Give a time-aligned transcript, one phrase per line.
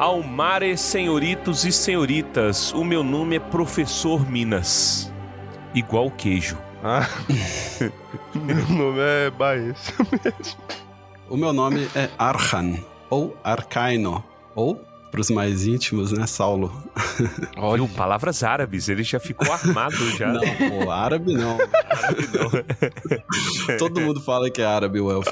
[0.00, 5.12] Ao mare, senhoritos e senhoritas, o meu nome é Professor Minas.
[5.74, 6.56] Igual queijo.
[6.82, 7.06] Ah.
[8.34, 10.62] meu nome é Baez mesmo.
[11.28, 12.78] O meu nome é Arhan,
[13.10, 14.24] ou Arcaino,
[14.54, 14.76] ou
[15.10, 16.72] para os mais íntimos, né, Saulo?
[17.58, 20.32] Olha, palavras árabes, ele já ficou armado já.
[20.32, 21.58] Não, pô, árabe não.
[21.90, 22.28] árabe
[23.68, 23.76] não.
[23.76, 25.30] Todo mundo fala que é árabe o elfo.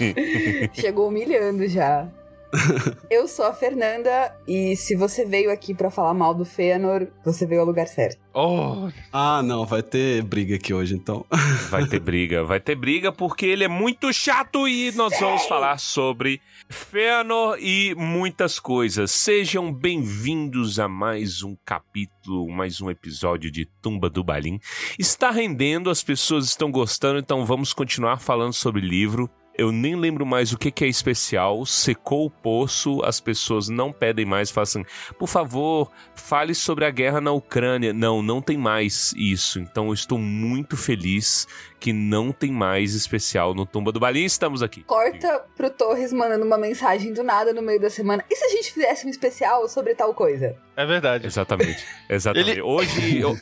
[0.72, 2.08] Chegou humilhando já.
[3.10, 7.46] Eu sou a Fernanda e se você veio aqui para falar mal do Fëanor, você
[7.46, 8.18] veio ao lugar certo.
[8.32, 8.88] Oh.
[9.12, 11.24] Ah, não, vai ter briga aqui hoje, então.
[11.70, 15.24] Vai ter briga, vai ter briga porque ele é muito chato e nós Sei.
[15.24, 19.12] vamos falar sobre Fëanor e muitas coisas.
[19.12, 24.58] Sejam bem-vindos a mais um capítulo, mais um episódio de Tumba do Balim.
[24.98, 30.24] Está rendendo, as pessoas estão gostando, então vamos continuar falando sobre livro eu nem lembro
[30.24, 34.62] mais o que, que é especial, secou o poço, as pessoas não pedem mais, falam
[34.62, 34.84] assim,
[35.18, 37.92] por favor, fale sobre a guerra na Ucrânia.
[37.92, 39.60] Não, não tem mais isso.
[39.60, 41.46] Então eu estou muito feliz
[41.78, 44.24] que não tem mais especial no Tumba do Balim.
[44.24, 44.82] Estamos aqui.
[44.84, 48.24] Corta pro Torres mandando uma mensagem do nada no meio da semana.
[48.30, 50.56] E se a gente fizesse um especial sobre tal coisa?
[50.74, 51.26] É verdade.
[51.26, 51.84] Exatamente.
[52.08, 52.50] Exatamente.
[52.50, 52.62] Ele...
[52.62, 53.20] Hoje.
[53.20, 53.36] Eu...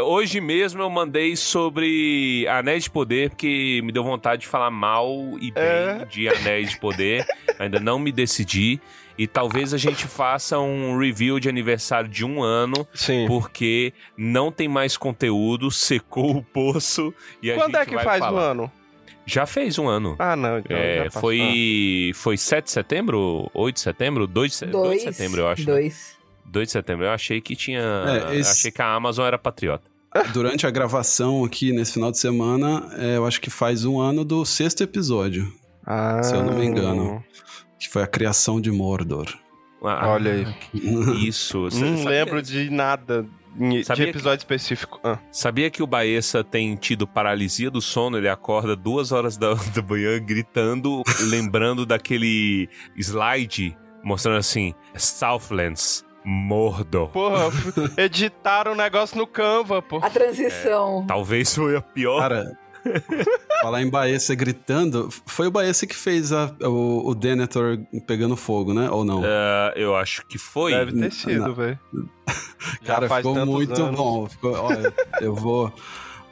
[0.00, 5.08] Hoje mesmo eu mandei sobre Anéis de Poder, porque me deu vontade de falar mal
[5.40, 6.04] e bem é.
[6.04, 7.26] de Anéis de Poder.
[7.58, 8.80] Ainda não me decidi.
[9.16, 12.86] E talvez a gente faça um review de aniversário de um ano.
[12.94, 13.26] Sim.
[13.26, 18.20] Porque não tem mais conteúdo, secou o poço e a Quando gente é que faz
[18.20, 18.32] falar.
[18.32, 18.72] um ano?
[19.26, 20.16] Já fez um ano.
[20.18, 20.58] Ah, não.
[20.58, 23.50] Então é, foi, foi 7 de setembro?
[23.52, 24.26] 8 de setembro?
[24.26, 25.66] 2 de, 2 de setembro, eu acho.
[25.66, 26.17] 2.
[26.48, 26.52] Né?
[26.52, 27.04] 2 de setembro.
[27.04, 27.80] Eu achei que tinha.
[28.30, 28.50] É, esse...
[28.50, 29.84] Achei que a Amazon era patriota.
[30.32, 34.24] Durante a gravação aqui nesse final de semana, é, eu acho que faz um ano
[34.24, 35.52] do sexto episódio.
[35.84, 36.22] Ah.
[36.22, 37.22] Se eu não me engano.
[37.78, 39.26] Que foi a criação de Mordor.
[39.82, 40.46] Ah, Olha aí.
[41.26, 41.68] Isso.
[41.72, 43.24] Não lembro de nada
[43.84, 45.00] sabia de episódio que, específico.
[45.02, 45.18] Ah.
[45.30, 48.16] Sabia que o Baessa tem tido paralisia do sono?
[48.16, 56.04] Ele acorda duas horas da, da manhã gritando, lembrando daquele slide mostrando assim: Southlands.
[56.24, 57.08] Mordor.
[57.08, 57.50] Porra,
[57.96, 59.98] editaram o um negócio no Canva, pô.
[59.98, 61.02] A transição.
[61.04, 62.20] É, talvez foi a pior.
[62.20, 62.58] Cara,
[63.60, 68.72] falar em Baessa gritando, foi o Baessa que fez a, o, o Denethor pegando fogo,
[68.74, 68.90] né?
[68.90, 69.20] Ou não?
[69.20, 70.72] Uh, eu acho que foi.
[70.72, 71.78] Deve ter sido, velho.
[72.84, 73.96] Cara, ficou muito anos.
[73.96, 74.26] bom.
[74.28, 75.72] Ficou, olha, eu vou...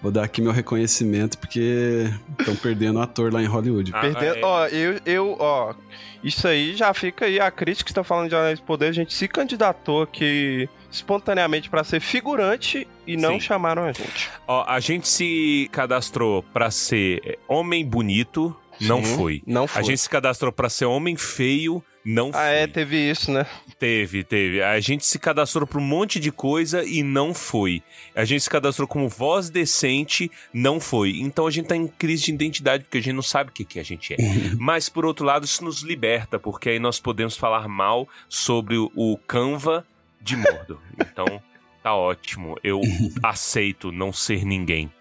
[0.03, 3.93] Vou dar aqui meu reconhecimento, porque estão perdendo ator lá em Hollywood.
[3.95, 4.45] Ah, perdendo, é.
[4.45, 5.75] ó, eu, eu, ó,
[6.23, 9.15] isso aí já fica aí a crítica que está falando de Anéis Poder, a gente
[9.15, 13.41] se candidatou aqui espontaneamente para ser figurante e não Sim.
[13.41, 14.31] chamaram a gente.
[14.47, 19.43] Ó, a gente se cadastrou para ser homem bonito, não Sim, foi.
[19.47, 19.83] Não foi.
[19.83, 23.45] A gente se cadastrou para ser homem feio, não ah, é, teve isso, né?
[23.81, 24.63] Teve, teve.
[24.63, 27.83] A gente se cadastrou para um monte de coisa e não foi.
[28.15, 31.19] A gente se cadastrou como voz decente, não foi.
[31.19, 33.65] Então a gente tá em crise de identidade porque a gente não sabe o que,
[33.65, 34.17] que a gente é.
[34.57, 39.19] Mas por outro lado, isso nos liberta, porque aí nós podemos falar mal sobre o
[39.27, 39.85] Canva
[40.21, 40.79] de Mordor.
[41.01, 41.43] Então
[41.83, 42.57] tá ótimo.
[42.63, 42.81] Eu
[43.21, 44.93] aceito não ser ninguém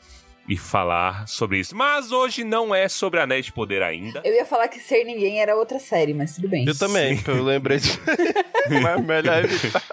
[0.47, 1.75] e falar sobre isso.
[1.75, 4.21] Mas hoje não é sobre Anéis de Poder ainda.
[4.23, 6.65] Eu ia falar que Ser Ninguém era outra série, mas tudo bem.
[6.67, 7.99] Eu também, eu lembrei disso.
[8.81, 9.83] mas melhor evitar.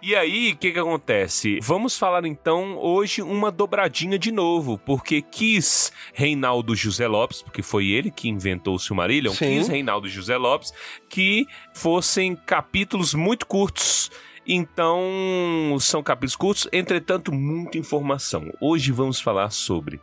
[0.00, 1.58] E aí, o que que acontece?
[1.60, 7.88] Vamos falar então hoje uma dobradinha de novo, porque quis Reinaldo José Lopes, porque foi
[7.88, 9.58] ele que inventou o Silmarillion, Sim.
[9.58, 10.72] quis Reinaldo José Lopes
[11.08, 14.10] que fossem capítulos muito curtos
[14.48, 18.50] então, são capítulos curtos, entretanto, muita informação.
[18.58, 20.00] Hoje vamos falar sobre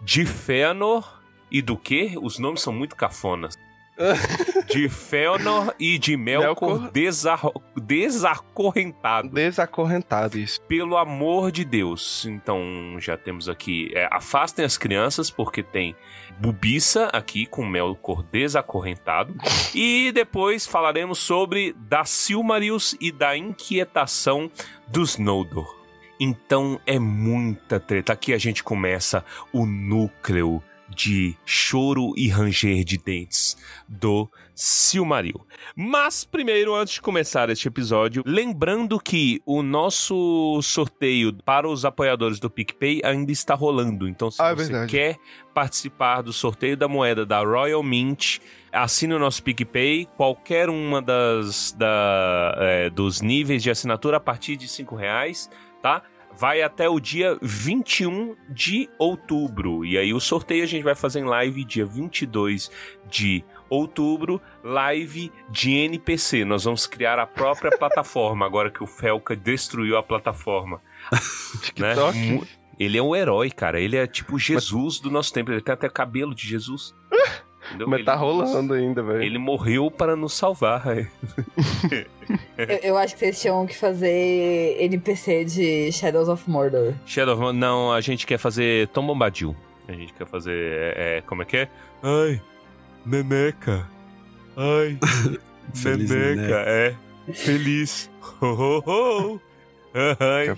[0.00, 1.20] de Fëanor
[1.50, 2.16] e do que?
[2.22, 3.58] Os nomes são muito cafonas.
[4.68, 7.40] de Fëanor e de Melkor desar
[7.76, 9.28] desacorrentado.
[9.28, 10.60] Desacorrentado, isso.
[10.62, 12.26] Pelo amor de Deus.
[12.26, 13.90] Então, já temos aqui...
[13.94, 15.94] É, afastem as crianças, porque tem
[16.38, 19.34] Bubiça aqui com Melkor desacorrentado.
[19.74, 24.50] E depois falaremos sobre da Silmarils e da inquietação
[24.88, 25.80] dos Noldor.
[26.18, 28.12] Então é muita treta.
[28.12, 30.62] Aqui a gente começa o núcleo
[30.94, 33.56] de choro e ranger de dentes
[33.88, 35.46] do Silmaril.
[35.74, 42.38] Mas primeiro, antes de começar este episódio, lembrando que o nosso sorteio para os apoiadores
[42.38, 44.06] do PicPay ainda está rolando.
[44.08, 45.16] Então, se ah, é você é quer
[45.54, 48.38] participar do sorteio da moeda da Royal Mint,
[48.72, 54.56] assine o nosso PicPay, qualquer uma das da, é, dos níveis de assinatura a partir
[54.56, 55.48] de cinco reais,
[55.80, 56.02] tá?
[56.40, 59.84] Vai até o dia 21 de outubro.
[59.84, 62.70] E aí o sorteio a gente vai fazer em live dia 22
[63.10, 66.46] de outubro, live de NPC.
[66.46, 70.80] Nós vamos criar a própria plataforma, agora que o Felca destruiu a plataforma.
[71.76, 71.94] né?
[72.78, 73.78] Ele é um herói, cara.
[73.78, 75.00] Ele é tipo Jesus Mas...
[75.00, 75.52] do nosso tempo.
[75.52, 76.94] Ele tem até cabelo de Jesus.
[77.70, 77.88] Entendeu?
[77.88, 79.22] Mas ele, tá rolando ainda, velho.
[79.22, 80.82] Ele morreu para nos salvar.
[82.58, 86.94] eu, eu, acho que vocês tinham que fazer NPC de Shadows of Mordor.
[87.06, 87.60] Shadow of Mordor.
[87.60, 89.54] Não, a gente quer fazer Tom Bombadil.
[89.86, 90.52] A gente quer fazer.
[90.96, 91.68] É, é, como é que é?
[92.02, 92.40] Ai,
[93.06, 93.86] Neneca.
[94.56, 94.98] Ai,
[95.84, 96.94] Neneca, é.
[97.32, 98.10] Feliz.
[98.40, 99.40] Ho, ho, ho.
[99.94, 100.48] Ai.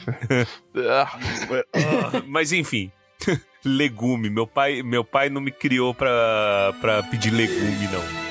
[2.27, 2.91] Mas enfim.
[3.65, 4.31] Legume.
[4.31, 8.23] Meu pai, meu pai não me criou pra, pra pedir legume, não.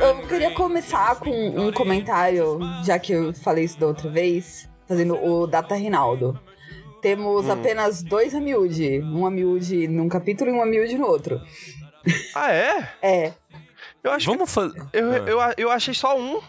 [0.00, 5.14] Eu queria começar com um comentário, já que eu falei isso da outra vez, fazendo
[5.14, 6.40] o Data Rinaldo.
[7.00, 7.52] Temos hum.
[7.52, 9.00] apenas dois Amiude.
[9.00, 11.40] Um Amiude num capítulo e um Amiude no outro.
[12.34, 12.88] Ah, é?
[13.00, 13.32] É.
[14.02, 14.82] Eu acho Vamos fazer.
[14.92, 16.40] Eu, eu, eu achei só um.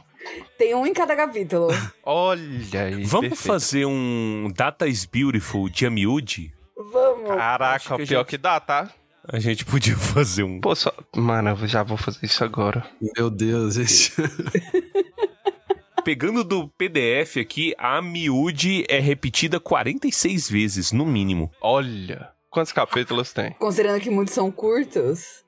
[0.57, 1.67] Tem um em cada capítulo.
[2.03, 3.03] Olha aí.
[3.03, 3.35] Vamos perfeito.
[3.35, 6.53] fazer um Data is Beautiful de Amiude?
[6.91, 7.27] Vamos.
[7.27, 8.29] Caraca, que pior gente...
[8.29, 8.89] que dá, tá?
[9.27, 10.59] A gente podia fazer um.
[10.59, 10.91] Pô, só...
[11.15, 12.85] Mano, eu já vou fazer isso agora.
[13.15, 14.13] Meu Deus, gente.
[16.03, 21.49] Pegando do PDF aqui, a miúde é repetida 46 vezes, no mínimo.
[21.61, 22.29] Olha.
[22.49, 23.51] Quantos capítulos tem?
[23.53, 25.43] Considerando que muitos são curtos.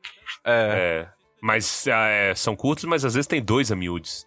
[0.46, 1.08] É.
[1.46, 4.26] mas é, são curtos, mas às vezes tem dois amiúdes.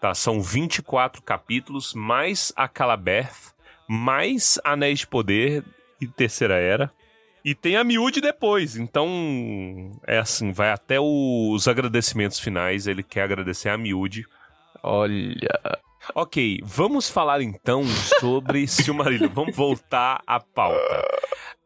[0.00, 3.54] Tá, são 24 capítulos, mais a Calaberth,
[3.86, 5.62] mais Anéis de Poder
[6.00, 6.90] e Terceira Era.
[7.44, 12.88] E tem a miúde depois, então é assim, vai até os agradecimentos finais.
[12.88, 14.26] Ele quer agradecer a miúde.
[14.82, 15.78] Olha.
[16.14, 17.84] Ok, vamos falar então
[18.20, 19.28] sobre Silmarillion.
[19.28, 21.04] vamos voltar à pauta.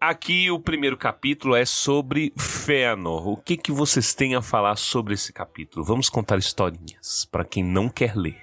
[0.01, 3.29] Aqui o primeiro capítulo é sobre Fëanor.
[3.29, 5.85] O que, que vocês têm a falar sobre esse capítulo?
[5.85, 8.39] Vamos contar historinhas para quem não quer ler.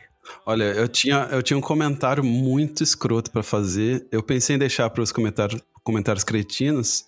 [0.45, 4.05] Olha, eu tinha, eu tinha um comentário muito escroto para fazer.
[4.11, 7.05] Eu pensei em deixar para os comentários, comentários cretinos,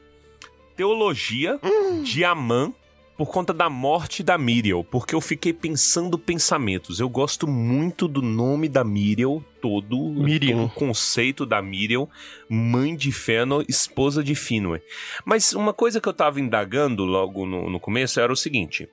[0.76, 2.02] teologia hum.
[2.02, 2.74] de Amã
[3.16, 6.98] por conta da morte da Miriel, porque eu fiquei pensando pensamentos.
[6.98, 10.64] Eu gosto muito do nome da Miriel todo, Miriam.
[10.64, 12.10] o conceito da Miriel,
[12.48, 14.82] mãe de Fëanor, esposa de Finwë.
[15.24, 18.88] Mas uma coisa que eu tava indagando logo no, no começo era o seguinte: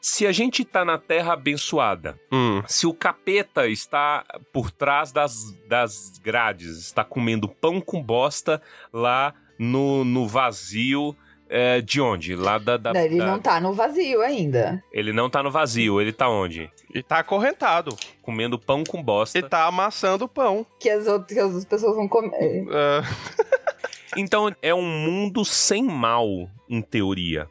[0.00, 2.62] se a gente tá na terra abençoada, hum.
[2.66, 8.60] se o capeta está por trás das, das grades, está comendo pão com bosta
[8.92, 11.16] lá no, no vazio
[11.48, 12.34] é, de onde?
[12.34, 12.76] Lá da.
[12.76, 13.26] da não, ele da...
[13.26, 14.82] não tá no vazio ainda.
[14.92, 16.70] Ele não tá no vazio, ele tá onde?
[16.92, 17.96] Ele tá acorrentado.
[18.22, 19.38] Comendo pão com bosta.
[19.38, 20.66] Ele tá amassando pão.
[20.78, 22.64] Que as outras, que as outras pessoas vão comer.
[22.64, 23.56] Uh...
[24.16, 26.28] então é um mundo sem mal,
[26.68, 27.48] em teoria.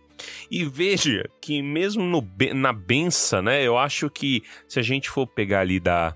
[0.49, 3.63] E veja que mesmo no, na benção, né?
[3.63, 6.15] Eu acho que se a gente for pegar ali da,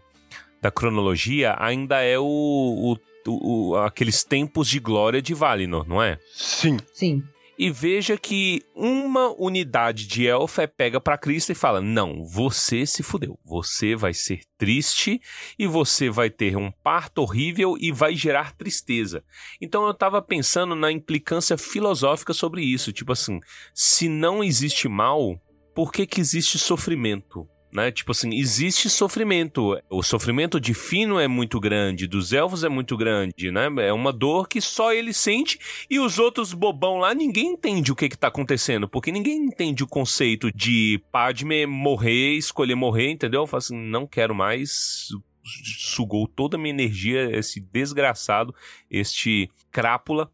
[0.62, 6.18] da cronologia, ainda é o, o, o, aqueles tempos de glória de Valinor, não é?
[6.34, 6.78] Sim.
[6.94, 7.24] Sim
[7.60, 12.86] e veja que uma unidade de elfa é pega para Cristo e fala: "Não, você
[12.86, 13.38] se fudeu.
[13.44, 15.22] Você vai ser triste
[15.60, 19.26] e você vai ter um parto horrível e vai gerar tristeza".
[19.60, 23.42] Então eu tava pensando na implicância filosófica sobre isso, tipo assim,
[23.74, 25.38] se não existe mal,
[25.76, 27.46] por que que existe sofrimento?
[27.72, 27.92] Né?
[27.92, 29.80] Tipo assim, existe sofrimento.
[29.90, 33.68] O sofrimento de Fino é muito grande, dos elfos é muito grande, né?
[33.80, 35.60] É uma dor que só ele sente
[35.90, 39.84] e os outros bobão lá, ninguém entende o que que tá acontecendo, porque ninguém entende
[39.84, 43.46] o conceito de Padme morrer, escolher morrer, entendeu?
[43.46, 45.10] Fala assim, não quero mais,
[45.44, 48.54] sugou toda a minha energia, esse desgraçado,
[48.90, 50.32] este crápula.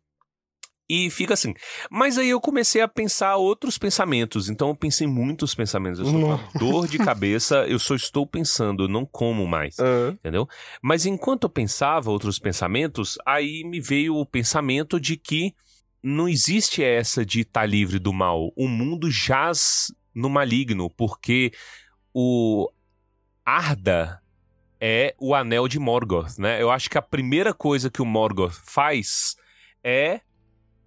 [0.87, 1.53] E fica assim.
[1.89, 4.49] Mas aí eu comecei a pensar outros pensamentos.
[4.49, 5.99] Então eu pensei muitos pensamentos.
[5.99, 9.79] Eu estou com dor de cabeça, eu só estou pensando, não como mais.
[9.79, 10.09] Uhum.
[10.09, 10.47] Entendeu?
[10.81, 15.55] Mas enquanto eu pensava outros pensamentos, aí me veio o pensamento de que
[16.03, 18.53] não existe essa de estar tá livre do mal.
[18.55, 21.51] O mundo jaz no maligno, porque
[22.13, 22.69] o
[23.43, 24.21] Arda
[24.79, 26.61] é o anel de Morgoth, né?
[26.61, 29.35] Eu acho que a primeira coisa que o Morgoth faz
[29.83, 30.21] é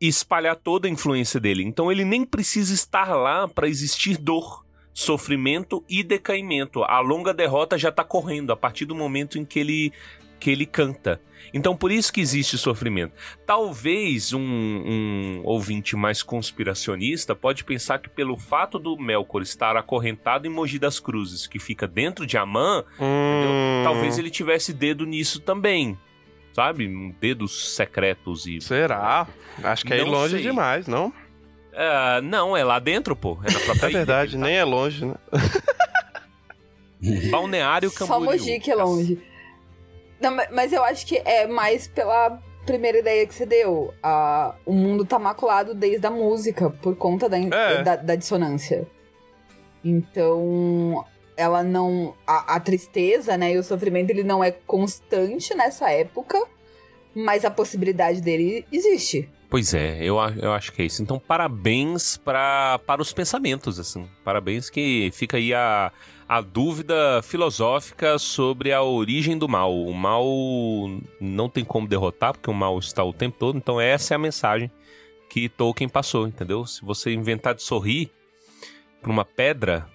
[0.00, 1.64] espalhar toda a influência dele.
[1.64, 4.64] Então ele nem precisa estar lá para existir dor,
[4.94, 6.82] sofrimento e decaimento.
[6.84, 9.92] A longa derrota já está correndo a partir do momento em que ele
[10.40, 11.20] que ele canta.
[11.52, 13.12] Então por isso que existe sofrimento.
[13.44, 20.46] Talvez um, um, ouvinte mais conspiracionista pode pensar que pelo fato do Melkor estar acorrentado
[20.46, 23.82] em Mogi das Cruzes, que fica dentro de Amã, hum.
[23.82, 25.98] talvez ele tivesse dedo nisso também
[26.58, 27.14] sabe?
[27.20, 28.60] Dedos secretos e.
[28.60, 29.28] Será?
[29.62, 30.42] Acho que é não longe sei.
[30.42, 31.06] demais, não?
[31.06, 33.38] Uh, não, é lá dentro, pô.
[33.44, 34.38] É, na própria é verdade, tá.
[34.38, 35.14] nem é longe, né?
[37.30, 38.24] Balneário Camboriú.
[38.24, 39.22] Só Mogi que é longe.
[40.20, 43.94] Não, mas eu acho que é mais pela primeira ideia que você deu.
[44.04, 47.82] Uh, o mundo tá maculado desde a música, por conta da, é.
[47.84, 48.84] da, da dissonância.
[49.84, 51.04] Então,
[51.38, 52.14] ela não.
[52.26, 56.44] A, a, tristeza, né, e o sofrimento, ele não é constante nessa época,
[57.14, 59.30] mas a possibilidade dele existe.
[59.48, 61.02] Pois é, eu, eu acho que é isso.
[61.02, 64.06] Então, parabéns pra, para os pensamentos, assim.
[64.22, 65.90] Parabéns que fica aí a,
[66.28, 69.74] a dúvida filosófica sobre a origem do mal.
[69.74, 70.26] O mal
[71.18, 73.56] não tem como derrotar, porque o mal está o tempo todo.
[73.56, 74.70] Então, essa é a mensagem
[75.30, 76.66] que Tolkien passou, entendeu?
[76.66, 78.10] Se você inventar de sorrir
[79.00, 79.88] para uma pedra,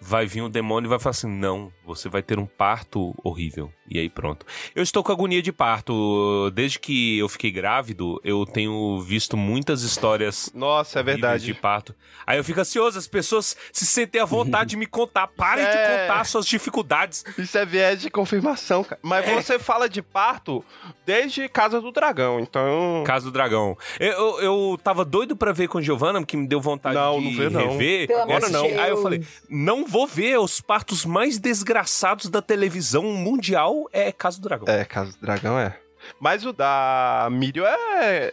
[0.00, 3.72] vai vir um demônio e vai falar assim: não, você vai ter um parto horrível.
[3.90, 4.44] E aí pronto.
[4.74, 6.50] Eu estou com agonia de parto.
[6.54, 10.50] Desde que eu fiquei grávido, eu tenho visto muitas histórias.
[10.54, 11.46] Nossa, é verdade.
[11.46, 11.94] De parto.
[12.26, 15.26] Aí eu fico ansioso, as pessoas se sentem à vontade de me contar.
[15.28, 15.70] Parem é...
[15.70, 17.24] de contar suas dificuldades.
[17.38, 19.00] Isso é viés de confirmação, cara.
[19.02, 19.34] Mas é.
[19.34, 20.62] você fala de parto
[21.06, 23.02] desde Casa do Dragão, então.
[23.06, 23.76] Casa do Dragão.
[23.98, 27.30] Eu, eu, eu tava doido para ver com Giovanna, que me deu vontade não, de
[27.30, 27.70] não vê, não.
[27.70, 28.20] rever.
[28.20, 28.64] Agora não.
[28.64, 34.40] Aí eu falei, não vou ver os partos mais desgraçados da televisão mundial é Casa
[34.40, 34.74] do Dragão.
[34.74, 35.78] É, Casa do Dragão é.
[36.20, 38.32] Mas o da Mírio é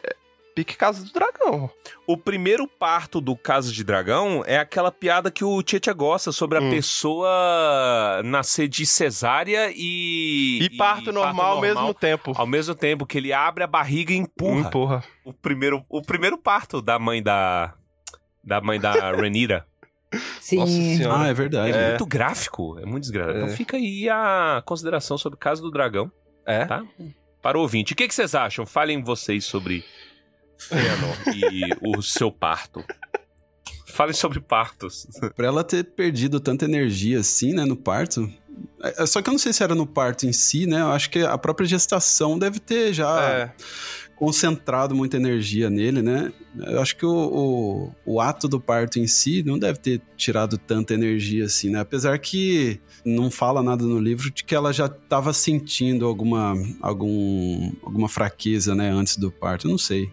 [0.56, 1.70] pique Casa do Dragão.
[2.08, 6.58] O primeiro parto do Casa de Dragão é aquela piada que o Tietchan gosta sobre
[6.58, 6.70] a hum.
[6.70, 10.60] pessoa nascer de cesárea e.
[10.62, 12.32] E parto, e normal, parto normal ao mesmo tempo.
[12.36, 14.68] Ao mesmo tempo que ele abre a barriga e empurra.
[14.68, 15.04] Empurra.
[15.26, 17.74] O primeiro, o primeiro parto da mãe da.
[18.44, 19.66] Da mãe da Renira.
[20.40, 21.00] Sim.
[21.10, 21.78] Ah, é verdade.
[21.78, 23.38] É, é, muito gráfico, é muito desgraçado.
[23.38, 23.52] Então é.
[23.52, 26.12] Então fica aí a consideração sobre o caso do dragão.
[26.46, 26.66] É.
[26.66, 26.84] Tá?
[27.42, 27.94] Para o ouvinte.
[27.94, 28.66] O que, que vocês acham?
[28.66, 29.84] Falem vocês sobre
[30.58, 32.84] Fëanor e o seu parto.
[33.88, 35.08] Falem sobre partos.
[35.36, 38.30] Pra ela ter perdido tanta energia assim, né, no parto.
[38.82, 40.82] É, só que eu não sei se era no parto em si, né?
[40.82, 43.22] Eu acho que a própria gestação deve ter já.
[43.22, 43.54] É
[44.16, 46.32] concentrado muita energia nele, né?
[46.68, 47.12] Eu acho que o,
[48.06, 51.82] o, o, ato do parto em si não deve ter tirado tanta energia assim, né?
[51.82, 57.72] Apesar que não fala nada no livro de que ela já estava sentindo alguma, algum,
[57.84, 59.68] alguma fraqueza, né, antes do parto.
[59.68, 60.10] Eu não sei.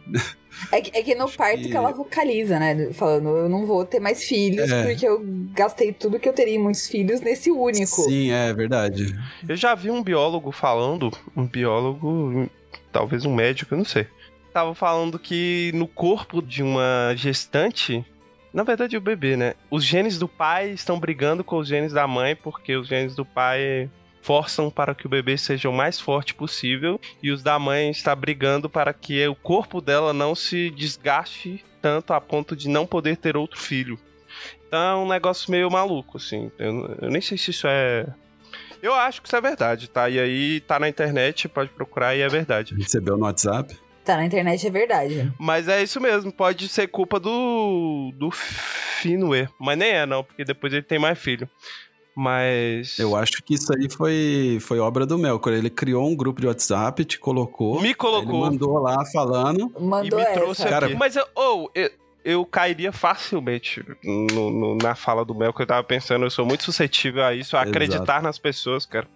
[0.70, 1.68] É que, é que no parto que...
[1.68, 1.76] que...
[1.76, 2.92] ela vocaliza, né?
[2.92, 4.84] Falando, eu não vou ter mais filhos, é.
[4.84, 5.22] porque eu
[5.54, 8.02] gastei tudo que eu teria em muitos filhos nesse único.
[8.02, 9.16] Sim, é verdade.
[9.48, 12.50] Eu já vi um biólogo falando, um biólogo
[12.92, 14.06] talvez um médico, eu não sei.
[14.52, 18.04] Tava falando que no corpo de uma gestante,
[18.52, 19.54] na verdade o bebê, né?
[19.70, 23.24] Os genes do pai estão brigando com os genes da mãe, porque os genes do
[23.24, 27.90] pai forçam para que o bebê seja o mais forte possível e os da mãe
[27.90, 32.86] está brigando para que o corpo dela não se desgaste tanto a ponto de não
[32.86, 33.98] poder ter outro filho.
[34.68, 36.50] Então é um negócio meio maluco, assim.
[36.58, 38.06] Eu, eu nem sei se isso é
[38.82, 40.08] eu acho que isso é verdade, tá?
[40.10, 42.74] E aí tá na internet, pode procurar e é verdade.
[42.74, 43.78] Recebeu no WhatsApp?
[44.04, 45.32] Tá na internet, é verdade.
[45.38, 48.12] Mas é isso mesmo, pode ser culpa do.
[48.16, 49.48] do Finwë.
[49.60, 51.48] Mas nem é, não, porque depois ele tem mais filho.
[52.14, 52.98] Mas.
[52.98, 55.52] Eu acho que isso aí foi, foi obra do Melkor.
[55.52, 57.80] Ele criou um grupo de WhatsApp, te colocou.
[57.80, 58.30] Me colocou.
[58.30, 59.72] Ele mandou lá falando.
[59.80, 60.64] Mandou e me trouxe essa.
[60.64, 60.70] aqui.
[60.70, 61.24] Cara, Mas eu.
[61.36, 61.88] Oh, eu
[62.24, 66.46] eu cairia facilmente no, no, na fala do Mel, que eu tava pensando, eu sou
[66.46, 69.08] muito suscetível a isso, a acreditar nas pessoas, cara.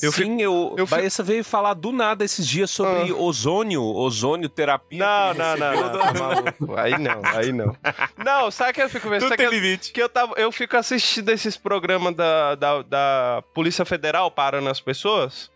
[0.00, 3.14] Eu Sim, fico, eu, eu Baessa veio falar do nada esses dias sobre ah.
[3.14, 4.98] ozônio, ozônio terapia.
[4.98, 6.76] Não, não, não, não, tá maluco.
[6.76, 7.76] Aí não, aí não.
[8.16, 9.36] Não, sabe que eu fico pensando?
[9.36, 9.92] que, limite.
[9.92, 14.80] que eu, tava, eu fico assistindo esses programas da, da, da Polícia Federal parando as
[14.80, 15.50] pessoas.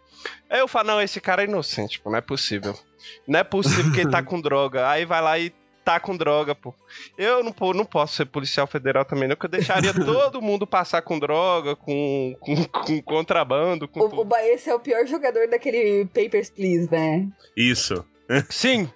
[0.51, 2.79] Aí eu falo, não, esse cara é inocente, pô, não é possível.
[3.27, 4.89] Não é possível que ele tá com droga.
[4.89, 5.53] Aí vai lá e
[5.87, 6.75] tá com droga, pô.
[7.17, 10.67] Eu não, pô, não posso ser policial federal também, não, que eu deixaria todo mundo
[10.67, 13.87] passar com droga, com, com, com contrabando.
[13.87, 17.29] Com o, o Baez é o pior jogador daquele Papers, Please, né?
[17.57, 18.05] Isso.
[18.51, 18.91] Sim.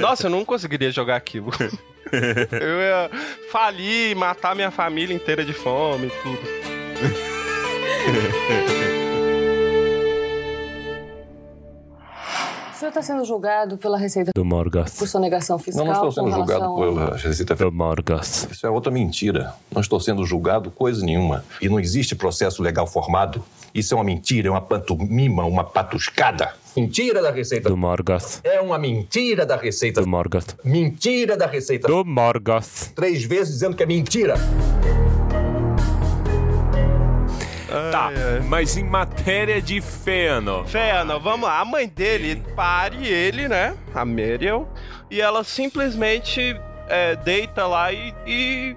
[0.00, 1.50] Nossa, eu não conseguiria jogar aquilo.
[2.12, 3.10] eu ia
[3.50, 6.40] falir, matar minha família inteira de fome e tudo.
[12.78, 14.96] Senhor está sendo julgado pela Receita do Morgoth.
[14.96, 15.84] Por sonegação fiscal.
[15.84, 18.48] Não, não estou sendo julgado pela Receita do Morgoth.
[18.50, 19.52] Isso é outra mentira.
[19.70, 21.44] Não estou sendo julgado coisa nenhuma.
[21.60, 23.42] E não existe processo legal formado.
[23.74, 26.54] Isso é uma mentira, é uma pantomima, uma patuscada.
[26.76, 28.40] Mentira da Receita do Morgoth.
[28.44, 30.54] É uma mentira da Receita do Morgoth.
[30.62, 32.92] Mentira da Receita do Morgoth.
[32.94, 34.36] Três vezes dizendo que é mentira.
[37.90, 38.40] Tá, ai.
[38.46, 40.66] mas em matéria de Fëanor.
[40.66, 41.60] Fëanor, vamos lá.
[41.60, 43.76] A mãe dele pare ele, né?
[43.94, 44.68] A Meriel.
[45.10, 46.58] E ela simplesmente
[46.88, 48.76] é, deita lá e, e.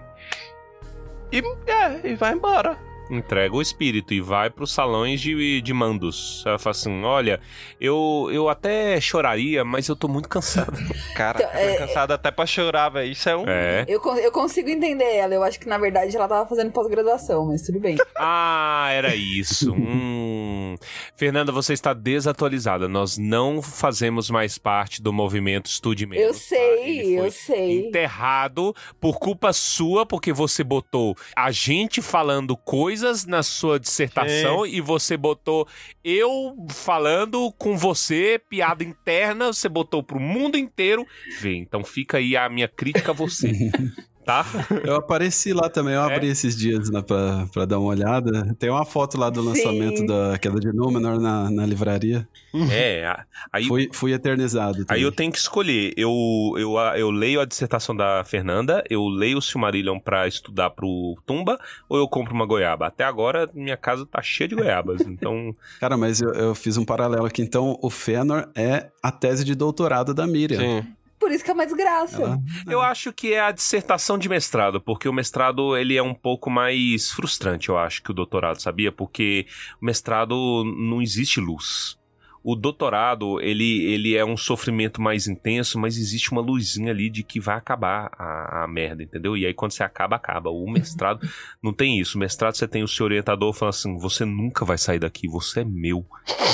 [1.31, 2.77] E, é, e vai embora
[3.11, 6.43] entrega o espírito e vai para os salões de, de mandos.
[6.45, 7.39] Ela fala assim: olha,
[7.79, 10.77] eu, eu até choraria, mas eu tô muito cansada.
[11.15, 11.77] Cara, então, é...
[11.77, 13.11] cansada até pra chorar, velho.
[13.11, 13.43] Isso é um.
[13.47, 13.85] É.
[13.87, 15.33] Eu, eu consigo entender ela.
[15.33, 17.97] Eu acho que na verdade ela tava fazendo pós-graduação, mas tudo bem.
[18.17, 19.73] ah, era isso.
[19.75, 20.77] hum.
[21.15, 22.87] Fernanda, você está desatualizada.
[22.87, 26.25] Nós não fazemos mais parte do movimento Estude Menos.
[26.25, 26.39] Eu tá?
[26.39, 27.87] sei, eu sei.
[27.87, 34.63] Enterrado por culpa sua, porque você botou a gente falando coisas coisas na sua dissertação
[34.63, 34.75] Sim.
[34.75, 35.67] e você botou
[36.03, 41.05] eu falando com você, piada interna, você botou pro mundo inteiro
[41.39, 41.55] ver.
[41.55, 43.51] Então fica aí a minha crítica a você.
[44.23, 44.45] tá?
[44.83, 46.15] Eu apareci lá também, eu é?
[46.15, 48.55] abri esses dias né, pra, pra dar uma olhada.
[48.57, 50.05] Tem uma foto lá do lançamento Sim.
[50.05, 52.27] da queda de Númenor na, na livraria.
[52.71, 53.17] É,
[53.51, 53.65] aí...
[53.65, 54.85] Fui, fui eternizado.
[54.85, 54.97] Também.
[54.97, 55.93] Aí eu tenho que escolher.
[55.97, 56.11] Eu,
[56.57, 61.59] eu, eu leio a dissertação da Fernanda, eu leio o Silmarillion pra estudar pro Tumba,
[61.89, 62.87] ou eu compro uma goiaba?
[62.87, 65.55] Até agora, minha casa tá cheia de goiabas, então...
[65.79, 67.41] Cara, mas eu, eu fiz um paralelo aqui.
[67.41, 70.59] Então, o Fëanor é a tese de doutorado da Miriam.
[70.59, 70.87] Sim.
[71.21, 72.23] Por isso que é uma desgraça.
[72.23, 72.39] Ela...
[72.67, 76.49] Eu acho que é a dissertação de mestrado, porque o mestrado ele é um pouco
[76.49, 78.91] mais frustrante, eu acho, que o doutorado, sabia?
[78.91, 79.45] Porque
[79.79, 82.00] o mestrado não existe luz
[82.43, 87.21] o doutorado, ele, ele é um sofrimento mais intenso, mas existe uma luzinha ali de
[87.21, 89.37] que vai acabar a, a merda, entendeu?
[89.37, 90.49] E aí quando você acaba, acaba.
[90.49, 91.19] O mestrado
[91.61, 92.17] não tem isso.
[92.17, 95.61] O mestrado você tem o seu orientador falando assim, você nunca vai sair daqui, você
[95.61, 96.05] é meu.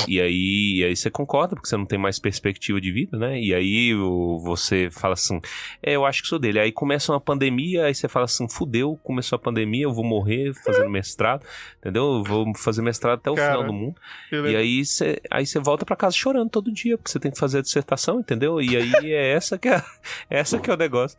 [0.06, 3.40] E aí, e aí você concorda, porque você não tem mais perspectiva de vida, né?
[3.40, 5.40] E aí o, você fala assim,
[5.82, 6.60] é, eu acho que sou dele.
[6.60, 10.52] Aí começa uma pandemia, aí você fala assim, fudeu, começou a pandemia, eu vou morrer
[10.64, 11.46] fazendo mestrado,
[11.78, 12.04] entendeu?
[12.04, 13.96] Eu vou fazer mestrado até o Cara, final do mundo.
[14.30, 17.30] E aí você, aí você volta volta para casa chorando todo dia, porque você tem
[17.30, 18.60] que fazer a dissertação, entendeu?
[18.60, 19.82] E aí é essa que é,
[20.28, 21.16] essa que é o negócio.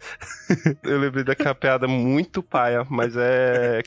[0.84, 3.82] Eu lembrei daquela piada muito paia, mas é,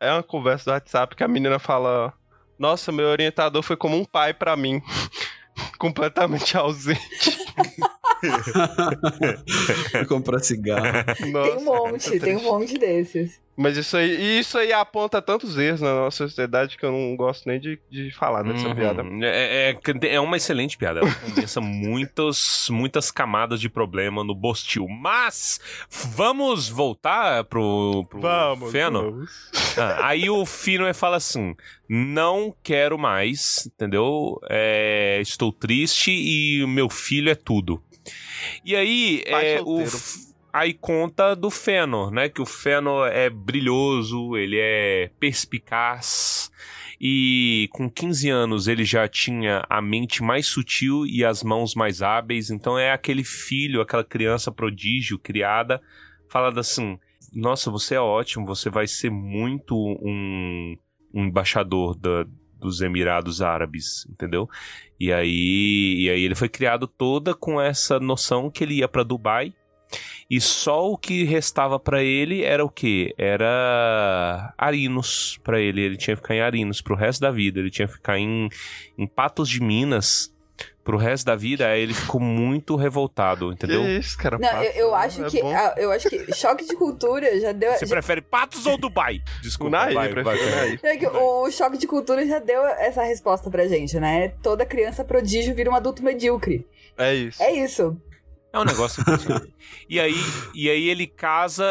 [0.00, 2.12] é uma conversa do WhatsApp que a menina fala:
[2.58, 4.80] "Nossa, meu orientador foi como um pai para mim."
[5.78, 7.38] completamente ausente.
[10.08, 10.86] Comprar cigarro.
[11.32, 13.40] Nossa, tem um monte, tem um monte desses.
[13.60, 17.46] Mas isso aí, isso aí aponta tantos erros na nossa sociedade que eu não gosto
[17.46, 18.74] nem de, de falar dessa uhum.
[18.74, 19.04] piada.
[19.22, 21.00] É, é, é, uma excelente piada.
[21.00, 24.88] Ela condensa muitas, muitas camadas de problema no Bostil.
[24.88, 29.02] Mas vamos voltar pro, pro vamos, Feno?
[29.02, 29.30] Vamos.
[29.76, 31.54] Ah, aí o Fino fala assim:
[31.86, 34.40] não quero mais, entendeu?
[34.48, 37.82] É, estou triste e o meu filho é tudo.
[38.64, 39.84] E aí, é, o,
[40.52, 42.28] aí conta do Fëanor, né?
[42.28, 46.50] Que o Fëanor é brilhoso, ele é perspicaz
[47.00, 52.02] e com 15 anos ele já tinha a mente mais sutil e as mãos mais
[52.02, 55.80] hábeis, então é aquele filho, aquela criança prodígio criada,
[56.28, 56.98] falada assim:
[57.32, 60.76] "Nossa, você é ótimo, você vai ser muito um,
[61.14, 62.26] um embaixador da,
[62.60, 64.48] dos Emirados Árabes, entendeu?
[64.98, 69.02] E aí, e aí ele foi criado toda com essa noção que ele ia para
[69.02, 69.54] Dubai
[70.30, 73.12] e só o que restava para ele era o que?
[73.18, 75.80] Era Arinos para ele.
[75.80, 77.58] Ele tinha que ficar em Arinos pro resto da vida.
[77.58, 78.48] Ele tinha que ficar em,
[78.96, 80.32] em Patos de Minas
[80.82, 83.82] pro resto da vida, aí ele ficou muito revoltado, entendeu?
[83.82, 84.38] Que isso, cara?
[84.38, 85.40] Não, pato, eu, eu acho é que.
[85.42, 87.72] ah, Eu acho que choque de cultura já deu.
[87.72, 89.20] Você já- prefere Patos ou Dubai?
[89.42, 89.94] Desculpa, o vai.
[90.24, 90.78] Naí.
[90.82, 94.28] É que o choque de cultura já deu essa resposta pra gente, né?
[94.42, 96.66] Toda criança prodígio vira um adulto medíocre.
[96.96, 97.42] É isso.
[97.42, 97.96] É isso.
[98.52, 99.54] É um negócio impressionante.
[99.88, 100.14] e, aí,
[100.54, 101.64] e aí ele casa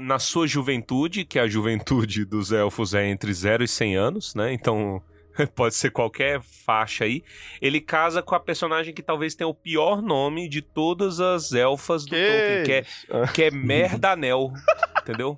[0.00, 4.52] na sua juventude, que a juventude dos elfos é entre 0 e 100 anos, né?
[4.52, 5.00] Então
[5.54, 7.22] pode ser qualquer faixa aí.
[7.60, 12.04] Ele casa com a personagem que talvez tenha o pior nome de todas as elfas
[12.04, 12.84] do Tolkien, que é,
[13.34, 14.52] que é Merdanel.
[15.00, 15.34] Entendeu?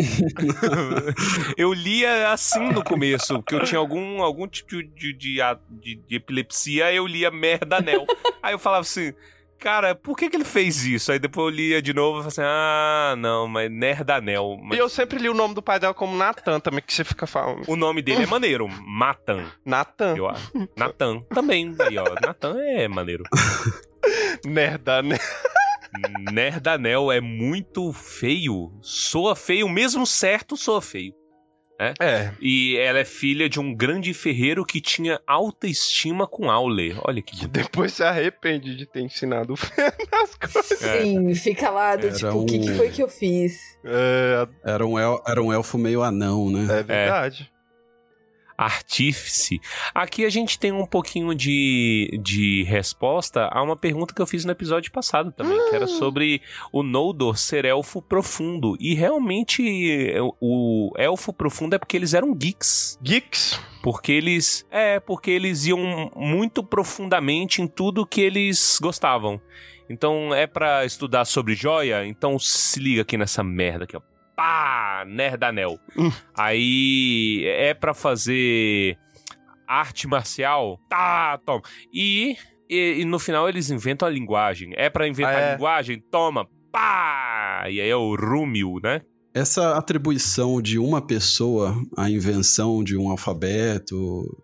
[1.57, 5.39] eu lia assim no começo, porque eu tinha algum, algum tipo de, de,
[5.71, 8.05] de, de epilepsia, eu lia Merdanel.
[8.43, 9.15] Aí eu falava assim,
[9.63, 11.13] cara, por que, que ele fez isso?
[11.13, 14.59] Aí depois eu lia de novo e falava assim, ah, não, mas Nerdanel.
[14.61, 17.05] Mas E eu sempre li o nome do pai dela como Natan também, que você
[17.05, 17.63] fica falando.
[17.69, 20.17] O nome dele é maneiro, Matan, Natan.
[20.17, 20.51] eu acho.
[20.77, 23.23] Natan, também, aí ó, Natan é maneiro.
[24.45, 25.17] Merda, né?
[26.33, 31.15] Nerdanel é muito feio, soa feio, mesmo certo soa feio.
[31.79, 32.31] É.
[32.41, 36.97] E ela é filha de um grande ferreiro que tinha alta estima com Aule.
[37.05, 37.51] Olha que bonito.
[37.51, 40.83] depois se arrepende de ter ensinado o Fê nas coisas.
[40.83, 41.03] É.
[41.03, 43.55] Sim, fica lá do Era tipo, o que, que foi que eu fiz?
[43.85, 46.63] É, Era um, el- era um elfo meio anão, né?
[46.79, 47.51] é verdade.
[48.65, 49.61] Artífice.
[49.95, 54.45] Aqui a gente tem um pouquinho de, de resposta a uma pergunta que eu fiz
[54.45, 56.41] no episódio passado também, que era sobre
[56.73, 58.77] o Noldor ser elfo profundo.
[58.79, 59.63] E realmente
[60.41, 62.99] o, elfo profundo é porque eles eram geeks.
[63.03, 63.61] Geeks.
[63.83, 64.65] Porque eles.
[64.71, 69.41] É, porque eles iam muito profundamente em tudo que eles gostavam.
[69.91, 72.07] Então é pra estudar sobre joia?
[72.07, 74.12] Então se liga aqui nessa merda aqui, ó.
[74.37, 75.05] Pá!
[75.07, 75.79] Nerdanel.
[75.97, 76.11] Hum.
[76.37, 78.97] Aí é pra fazer
[79.67, 80.79] arte marcial?
[80.89, 81.63] Tá, toma.
[81.93, 82.37] E,
[82.69, 84.73] e, e no final eles inventam a linguagem.
[84.77, 85.49] É pra inventar Ah, é.
[85.51, 86.01] a linguagem?
[86.11, 86.47] Toma!
[86.71, 87.65] Pá!
[87.69, 89.03] E aí é o Rúmil, né?
[89.35, 93.97] Essa atribuição de uma pessoa à invenção de um alfabeto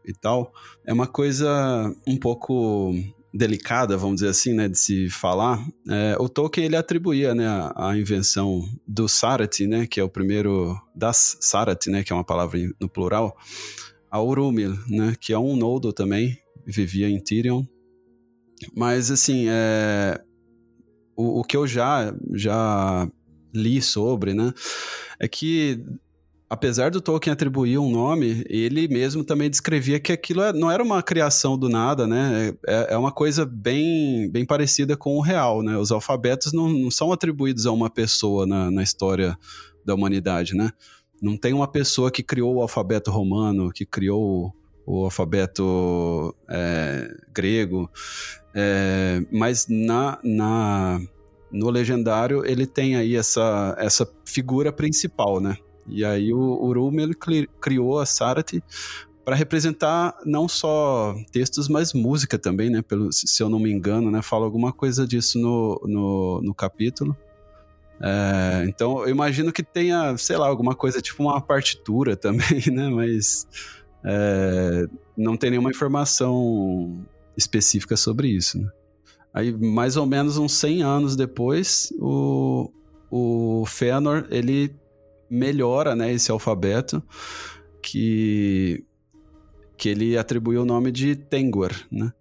[0.06, 0.50] e tal
[0.86, 2.94] é uma coisa um pouco
[3.32, 5.64] delicada, vamos dizer assim, né, de se falar.
[5.88, 10.08] É, o Tolkien ele atribuía, né, a, a invenção do Sarati, né, que é o
[10.08, 13.36] primeiro das Sarati, né, que é uma palavra no plural,
[14.10, 17.64] a Urumil, né, que é um Noldor também, vivia em Tirion.
[18.74, 20.20] Mas assim, é,
[21.16, 23.08] o, o que eu já já
[23.54, 24.52] li sobre, né?
[25.18, 25.82] É que
[26.48, 30.82] apesar do Tolkien atribuir um nome, ele mesmo também descrevia que aquilo é- não era
[30.82, 32.54] uma criação do nada, né?
[32.66, 35.76] É, é uma coisa bem, bem parecida com o real, né?
[35.76, 39.36] Os alfabetos não, não são atribuídos a uma pessoa na, na história
[39.84, 40.70] da humanidade, né?
[41.20, 44.54] Não tem uma pessoa que criou o alfabeto romano, que criou
[44.86, 47.90] o alfabeto é, grego,
[48.54, 50.98] é, mas na, na,
[51.52, 55.58] no legendário ele tem aí essa, essa figura principal, né?
[55.90, 58.62] E aí o Urum ele cri- criou a Sarati
[59.24, 62.80] para representar não só textos, mas música também, né?
[62.80, 64.22] Pelo, se eu não me engano, né?
[64.22, 67.16] Fala alguma coisa disso no, no, no capítulo.
[68.00, 72.88] É, então eu imagino que tenha, sei lá, alguma coisa tipo uma partitura também, né?
[72.88, 73.46] Mas
[74.04, 77.04] é, não tem nenhuma informação
[77.36, 78.70] específica sobre isso, né?
[79.32, 82.70] Aí, mais ou menos uns 100 anos depois, o,
[83.10, 84.74] o Fëanor, ele
[85.30, 87.02] melhora, né, esse alfabeto,
[87.82, 88.84] que,
[89.76, 92.12] que ele atribuiu o nome de Tengwar, né?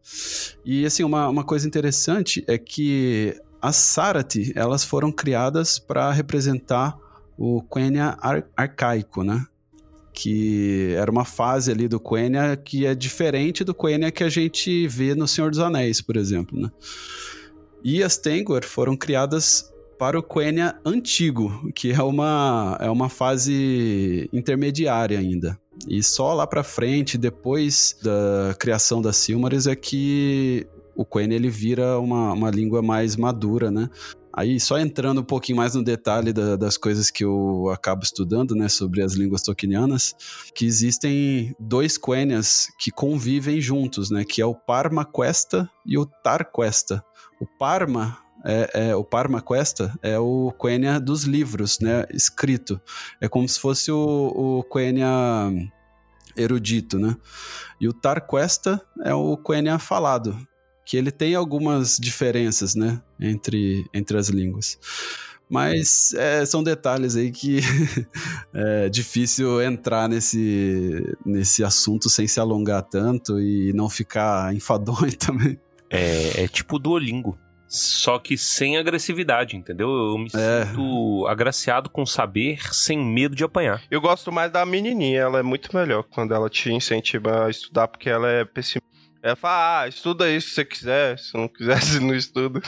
[0.64, 6.98] E, assim, uma, uma coisa interessante é que as Sarati, elas foram criadas para representar
[7.38, 9.46] o Quenya ar- arcaico, né?
[10.14, 14.88] Que era uma fase ali do Quenya que é diferente do Quenya que a gente
[14.88, 16.72] vê no Senhor dos Anéis, por exemplo, né?
[17.84, 24.30] E as Tengwar foram criadas para o Quenya antigo, que é uma, é uma fase
[24.32, 25.60] intermediária ainda.
[25.88, 31.50] E só lá para frente, depois da criação da Silmarils, é que o Quenya ele
[31.50, 33.90] vira uma, uma língua mais madura, né?
[34.34, 38.54] Aí, só entrando um pouquinho mais no detalhe da- das coisas que eu acabo estudando,
[38.54, 40.14] né, sobre as línguas tolkienianas,
[40.54, 46.06] que existem dois Quenyas que convivem juntos, né, que é o Parma Questa e o
[46.06, 47.04] Tar Questa.
[47.42, 52.80] O Parma é, é- o Parma Questa é o Quenya dos livros, né, escrito.
[53.20, 55.08] É como se fosse o, o Quenya
[56.36, 57.16] erudito, né?
[57.80, 60.38] E o Tar Questa é o Quenya falado,
[60.86, 64.80] que ele tem algumas diferenças, né, entre, entre as línguas.
[65.50, 67.60] Mas é, são detalhes aí que
[68.54, 75.58] é difícil entrar nesse, nesse assunto sem se alongar tanto e não ficar enfadonho também.
[75.90, 77.38] É, é tipo Duolingo.
[77.68, 79.90] Só que sem agressividade, entendeu?
[79.90, 80.66] Eu me É.
[80.66, 83.84] sinto agraciado com saber sem medo de apanhar.
[83.92, 87.88] Eu gosto mais da menininha, ela é muito melhor quando ela te incentiva a estudar,
[87.88, 88.88] porque ela é pessimista.
[89.22, 92.62] Ela fala, ah, estuda isso se você quiser, se não quiser, você não estuda.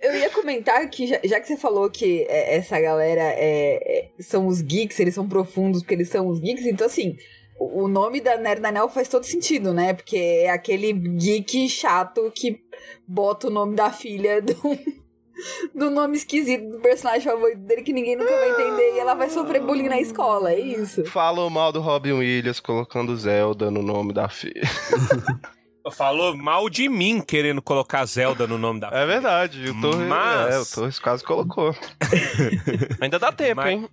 [0.00, 4.22] Eu ia comentar que, já, já que você falou que é, essa galera é, é-
[4.22, 7.16] são os geeks, eles são profundos porque eles são os geeks, então assim,
[7.60, 9.92] o, nome da Nerd Anel faz todo sentido, né?
[9.94, 12.60] Porque é aquele geek chato que
[13.06, 14.54] bota o nome da filha do,
[15.74, 19.28] do nome esquisito do personagem favorito dele que ninguém nunca vai entender e ela vai
[19.28, 21.04] sofrer bullying na escola, é isso.
[21.04, 24.62] Falam mal do Robin Williams colocando Zelda no nome da filha.
[25.92, 30.54] Falou mal de mim querendo colocar Zelda no nome da É verdade, o Torres, Mas-
[30.54, 31.74] é, o Torres quase colocou.
[33.00, 33.88] Ainda dá tempo, Mas- hein?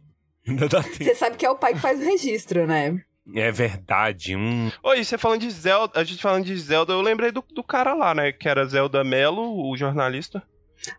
[0.48, 1.04] Ainda dá tempo.
[1.04, 3.02] Você sabe que é o pai que faz o registro, né?
[3.36, 4.36] É verdade.
[4.36, 4.72] Hum.
[4.84, 7.94] Oi, você falando de Zelda, a gente falando de Zelda, eu lembrei do, do cara
[7.94, 8.32] lá, né?
[8.32, 10.42] Que era Zelda Melo, o jornalista.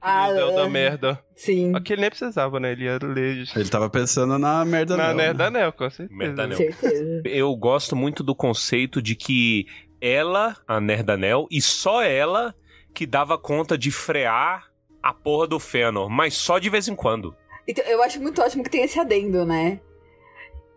[0.00, 1.24] Ah, Zelda ah, Merda.
[1.34, 2.72] Sim, Aquele nem precisava, né?
[2.72, 5.44] Ele ia ler Ele tava pensando na merda na dela, Nerd né?
[5.46, 6.18] Anel, com certeza.
[6.18, 6.56] Merda Anel.
[6.56, 7.22] certeza.
[7.24, 9.66] Eu gosto muito do conceito de que
[10.00, 12.54] ela, a Nerdanel, e só ela
[12.94, 14.68] que dava conta de frear
[15.02, 17.34] a porra do Fëanor, mas só de vez em quando.
[17.66, 19.80] Então, eu acho muito ótimo que tem esse adendo, né?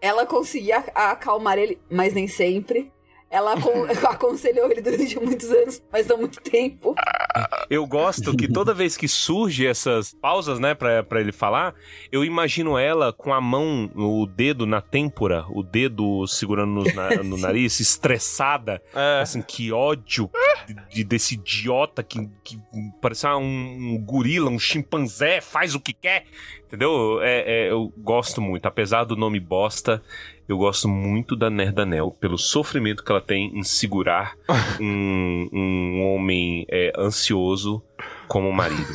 [0.01, 2.91] Ela conseguia acalmar ele, mas nem sempre.
[3.31, 6.93] Ela acon- aconselhou ele durante muitos anos, mas não muito tempo.
[7.69, 11.73] Eu gosto que toda vez que surge essas pausas, né, pra, pra ele falar,
[12.11, 17.23] eu imagino ela com a mão, o dedo na têmpora, o dedo segurando no, na-
[17.23, 19.21] no nariz, estressada, É.
[19.21, 20.29] assim, que ódio
[20.67, 22.59] de- de- desse idiota que, que
[23.01, 26.25] parece um, um gorila, um chimpanzé, faz o que quer,
[26.67, 27.21] entendeu?
[27.21, 30.01] É, é, eu gosto muito, apesar do nome bosta,
[30.51, 34.35] eu gosto muito da Nerdanel, pelo sofrimento que ela tem em segurar
[34.79, 37.81] um, um homem é, ansioso
[38.27, 38.87] como marido.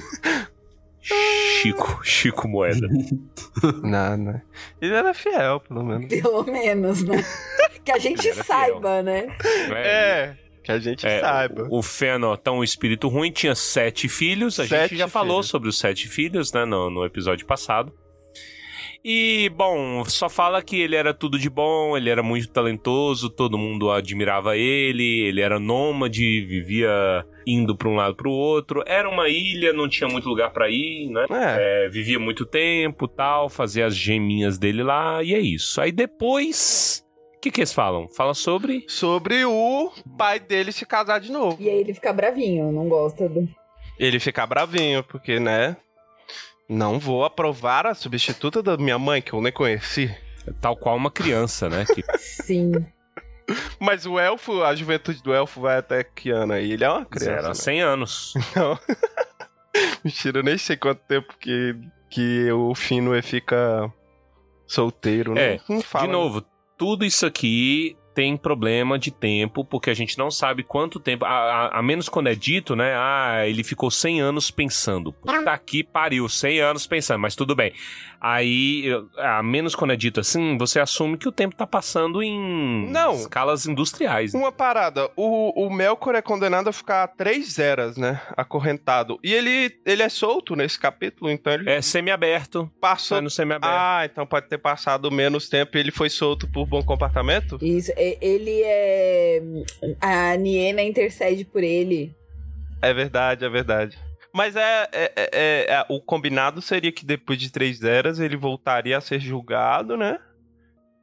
[1.00, 2.88] Chico, Chico Moeda.
[3.82, 4.42] Nada.
[4.80, 6.06] Ele era fiel, pelo menos.
[6.08, 7.24] Pelo menos, né?
[7.84, 9.28] Que a gente saiba, né?
[9.70, 11.68] É, que a gente É, saiba.
[11.70, 14.58] O, o Fëanor, tão um espírito ruim, tinha sete filhos.
[14.58, 15.46] A Sete gente já falou filhos.
[15.48, 17.92] sobre os sete filhos, né, no, no episódio passado.
[19.04, 23.58] E, bom, só fala que ele era tudo de bom, ele era muito talentoso, todo
[23.58, 28.82] mundo admirava ele, ele era nômade, vivia indo pra um lado pro outro.
[28.86, 31.26] Era uma ilha, não tinha muito lugar pra ir, né?
[31.30, 31.84] É.
[31.86, 35.80] É, vivia muito tempo tal, fazia as geminhas dele lá, e é isso.
[35.80, 37.04] Aí depois.
[37.36, 38.08] O que, que eles falam?
[38.08, 38.84] Fala sobre.
[38.88, 41.56] Sobre o pai dele se casar de novo.
[41.60, 43.48] E aí ele fica bravinho, não gosta do.
[43.98, 45.76] Ele ficar bravinho, porque, né?
[46.68, 50.14] Não vou aprovar a substituta da minha mãe, que eu nem conheci.
[50.60, 51.84] Tal qual uma criança, né?
[51.84, 52.72] Que Sim.
[53.78, 56.72] Mas o elfo, a juventude do elfo vai até que ano aí?
[56.72, 57.30] Ele é uma criança.
[57.30, 57.54] era né?
[57.54, 58.34] 100 anos.
[58.54, 58.78] Não.
[60.02, 61.76] Mentira, eu nem sei quanto tempo que,
[62.10, 63.92] que o Finwë fica
[64.66, 65.54] solteiro, né?
[65.54, 66.44] É, Não fala, De novo,
[66.76, 71.26] tudo isso aqui tem problema de tempo, porque a gente não sabe quanto tempo.
[71.26, 72.94] A, a- a menos quando é dito, né?
[72.96, 75.12] Ah, ele ficou 100 anos pensando.
[75.12, 77.74] Puta que pariu, 100 anos pensando, mas tudo bem.
[78.20, 78.84] Aí,
[79.18, 83.12] a menos quando é dito assim, você assume que o tempo tá passando em Não.
[83.14, 84.34] escalas industriais.
[84.34, 88.20] Uma parada, o, o Melkor é condenado a ficar três eras, né?
[88.36, 89.18] Acorrentado.
[89.22, 92.70] E ele, ele é solto nesse capítulo, então ele É semi-aberto.
[92.80, 93.20] passou.
[93.20, 93.72] No semi-aberto.
[93.74, 97.58] Ah, então pode ter passado menos tempo e ele foi solto por bom comportamento?
[97.62, 97.92] Isso.
[97.96, 99.42] Ele é.
[100.00, 102.14] A Niena intercede por ele.
[102.82, 103.98] É verdade, é verdade.
[104.36, 108.36] Mas é, é- é- é- é- o combinado seria que depois de três eras ele
[108.36, 110.18] voltaria a ser julgado, né?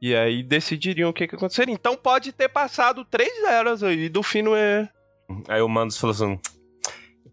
[0.00, 1.74] E aí decidiriam o que, que aconteceria.
[1.74, 4.88] Então pode ter passado três eras aí do fino é.
[5.48, 6.38] Aí o Mandos falou assim: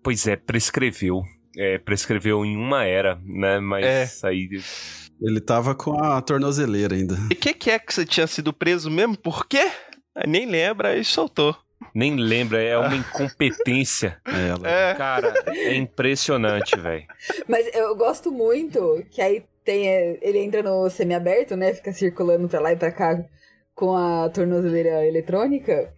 [0.04, 1.22] Pois é, prescreveu.
[1.56, 3.60] É, prescreveu em uma era, né?
[3.60, 4.50] Mas aí.
[5.22, 7.16] Ele tava com a tornozeleira ainda.
[7.30, 9.16] E o que, que é que você tinha sido preso mesmo?
[9.16, 9.70] Por quê?
[10.16, 11.56] Aí nem lembra e soltou.
[11.94, 14.18] Nem lembra, é uma incompetência.
[14.26, 14.70] Ela.
[14.70, 14.94] É.
[14.96, 17.06] Cara, é impressionante, velho.
[17.48, 19.88] Mas eu gosto muito que aí tem.
[19.90, 21.74] é, Ele entra no semiaberto, né?
[21.74, 23.24] Fica circulando pra lá e pra cá
[23.74, 25.94] com a tornozeleira eletrônica.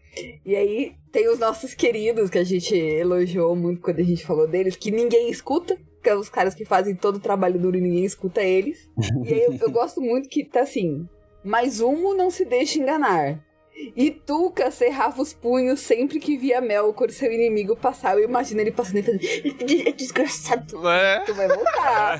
[0.45, 4.47] E aí tem os nossos queridos que a gente elogiou muito quando a gente falou
[4.47, 5.77] deles, que ninguém escuta.
[6.01, 8.89] Que é os caras que fazem todo o trabalho duro e ninguém escuta eles.
[9.23, 11.07] E aí eu, eu gosto muito que tá assim.
[11.43, 13.39] Mas Humo não se deixa enganar.
[13.75, 18.17] E Tuca cerrava os punhos sempre que via Melkor, seu inimigo, passar.
[18.17, 19.95] Eu imagino ele passando e fazendo.
[19.95, 21.19] Desgraçado, É.
[21.25, 22.19] tu vai voltar.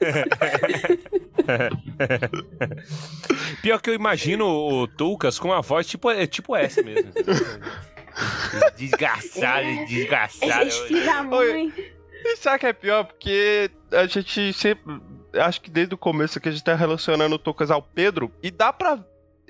[3.62, 7.10] Pior que eu imagino o Tulkas com uma voz tipo, é, tipo essa mesmo.
[8.76, 10.70] Desgraçado, É desgraçado.
[10.70, 11.72] gente filha da mãe.
[12.24, 13.04] E sabe que é pior?
[13.04, 15.00] Porque a gente sempre.
[15.32, 18.32] Acho que desde o começo que a gente tá relacionando o Tocas ao Pedro.
[18.42, 18.98] E dá pra.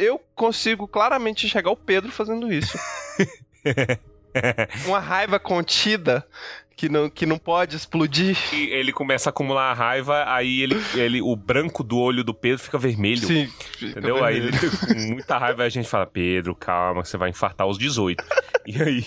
[0.01, 2.79] Eu consigo claramente enxergar o Pedro fazendo isso.
[4.89, 6.27] Uma raiva contida
[6.81, 8.39] que não, que não pode explodir.
[8.55, 12.59] E ele começa a acumular raiva, aí ele, ele, o branco do olho do Pedro
[12.59, 13.19] fica vermelho.
[13.27, 13.51] Sim.
[13.83, 14.25] Entendeu?
[14.25, 18.25] Aí ele com muita raiva, a gente fala, Pedro, calma, você vai infartar aos 18.
[18.67, 19.05] E aí.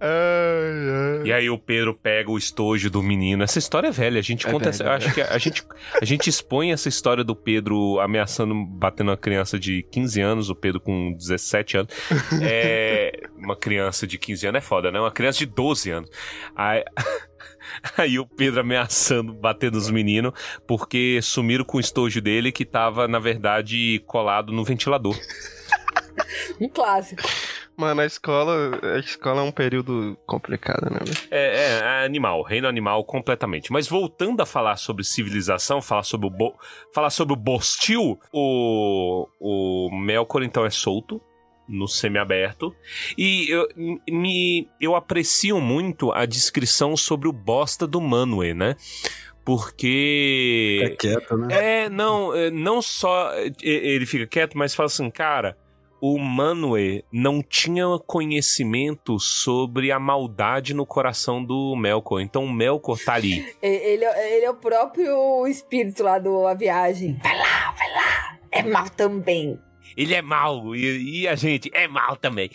[0.00, 1.26] ai.
[1.26, 3.42] E aí o Pedro pega o estojo do menino.
[3.42, 4.18] Essa história é velha.
[4.18, 4.70] A gente É conta.
[4.70, 5.62] velha, eu acho que a gente,
[6.00, 10.54] a gente expõe essa história do Pedro ameaçando, batendo uma criança de 15 anos, o
[10.54, 11.92] Pedro com 17 anos.
[12.42, 14.98] É, uma criança de 15 anos é foda, né?
[15.00, 16.10] Uma criança de 12 anos.
[16.54, 16.84] Aí,
[17.96, 20.32] aí o Pedro ameaçando bater nos meninos
[20.66, 25.16] porque sumiram com o estojo dele que tava, na verdade, colado no ventilador.
[26.60, 27.22] Um clássico.
[27.76, 30.98] Mano, a escola, a escola é um período complicado, né?
[31.30, 33.70] É, é, é animal, reino animal completamente.
[33.70, 36.58] Mas voltando a falar sobre civilização, falar sobre o, Bo,
[36.92, 41.22] falar sobre o Bostil, o, o Melkor então é solto
[41.68, 42.74] no semiaberto
[43.16, 43.68] e eu,
[44.08, 48.74] me, eu aprecio muito a descrição sobre o bosta do Manwë, né?
[49.44, 51.84] Porque Fica quieto, né?
[51.84, 55.56] é, não, é, não só ele fica quieto, mas fala assim, cara,
[56.00, 62.20] o Manwë não tinha conhecimento sobre a maldade no coração do Melkor.
[62.20, 63.44] Então o Melkor tá ali.
[63.62, 67.18] Ele, é- ele é o próprio espírito lá do A Viagem.
[67.22, 68.38] Vai lá, vai lá.
[68.52, 69.58] É mal também.
[69.98, 72.48] Ele é mal e, e a gente é mal também.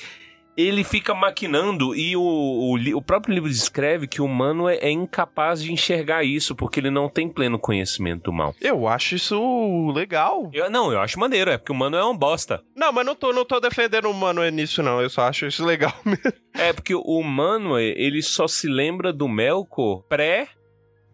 [0.55, 4.91] Ele fica maquinando e o, o, o próprio livro descreve que o humano é, é
[4.91, 8.55] incapaz de enxergar isso porque ele não tem pleno conhecimento do mal.
[8.61, 10.49] Eu acho isso legal.
[10.53, 12.61] Eu, não, eu acho maneiro, é porque o humano é um bosta.
[12.75, 15.01] Não, mas não tô, não tô defendendo o mano nisso, não.
[15.01, 16.31] Eu só acho isso legal mesmo.
[16.53, 20.47] É porque o humano, ele só se lembra do Melkor pré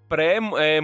[0.10, 0.82] pré é,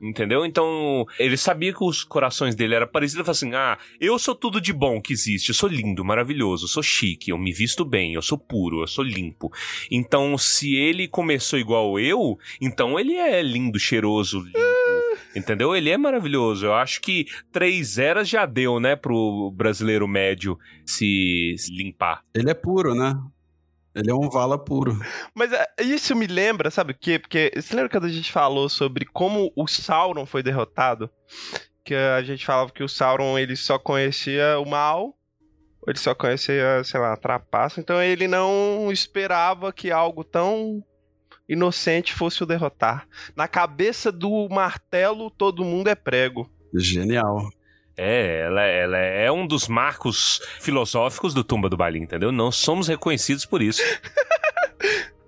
[0.00, 0.44] entendeu?
[0.44, 4.34] Então, ele sabia que os corações dele eram parecidos, ele falou assim: "Ah, eu sou
[4.34, 7.84] tudo de bom que existe, eu sou lindo, maravilhoso, eu sou chique, eu me visto
[7.84, 9.50] bem, eu sou puro, eu sou limpo".
[9.90, 14.58] Então, se ele começou igual eu, então ele é lindo, cheiroso, limpo.
[15.36, 15.76] Entendeu?
[15.76, 16.66] Ele é maravilhoso.
[16.66, 22.22] Eu acho que três eras já deu, né, pro brasileiro médio se limpar.
[22.34, 23.14] Ele é puro, né?
[23.94, 24.98] Ele é um vala puro.
[25.34, 27.18] Mas é, isso me lembra, sabe o quê?
[27.18, 31.10] Porque você lembra quando a gente falou sobre como o Sauron foi derrotado?
[31.84, 35.16] Que a gente falava que o Sauron ele só conhecia o mal,
[35.86, 40.84] ele só conhecia, sei lá, a trapaça, então ele não esperava que algo tão
[41.48, 43.08] inocente fosse o derrotar.
[43.34, 46.48] Na cabeça do martelo, todo mundo é prego.
[46.74, 47.48] Genial.
[48.00, 52.30] É, ela, ela é um dos marcos filosóficos do Tumba do Balim, entendeu?
[52.30, 53.82] Não somos reconhecidos por isso.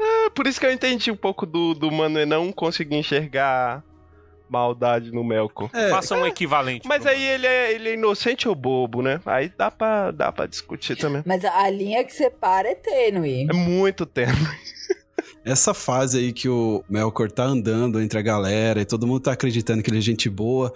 [0.02, 3.82] É por isso que eu entendi um pouco do, do Mano não conseguir enxergar
[4.48, 5.68] maldade no Melkor.
[5.72, 6.86] É, Faça um equivalente.
[6.86, 9.20] Mas aí ele é, ele é inocente ou bobo, né?
[9.26, 11.22] Aí dá pra, dá pra discutir também.
[11.26, 13.46] Mas a, linha que separa é tênue.
[13.48, 14.32] É muito tempo.
[15.44, 19.32] Essa fase aí que o Melkor tá andando entre a galera e todo mundo tá
[19.32, 20.72] acreditando que ele é gente boa.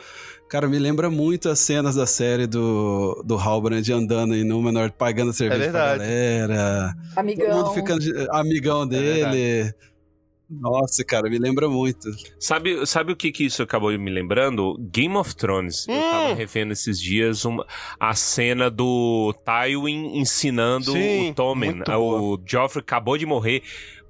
[0.49, 5.33] Cara, me lembra muito as cenas da série do, do Halbrand andando em Númenor, pagando
[5.33, 5.99] cerveja pra verdade.
[6.05, 6.95] galera.
[7.11, 7.57] Todo Amigão.
[7.59, 9.73] mundo ficando de- amigão dele.
[10.49, 12.09] Nossa, cara, me lembra muito.
[12.39, 14.77] Sabe, sabe o que, que isso acabou me lembrando?
[14.93, 15.89] Game of Thrones.
[15.89, 16.11] Eu Hum.
[16.11, 17.67] tava revendo esses dias uma,
[17.99, 21.83] a cena do Tywin ensinando Sim, o Tommen.
[21.99, 23.63] O Joffrey acabou de morrer.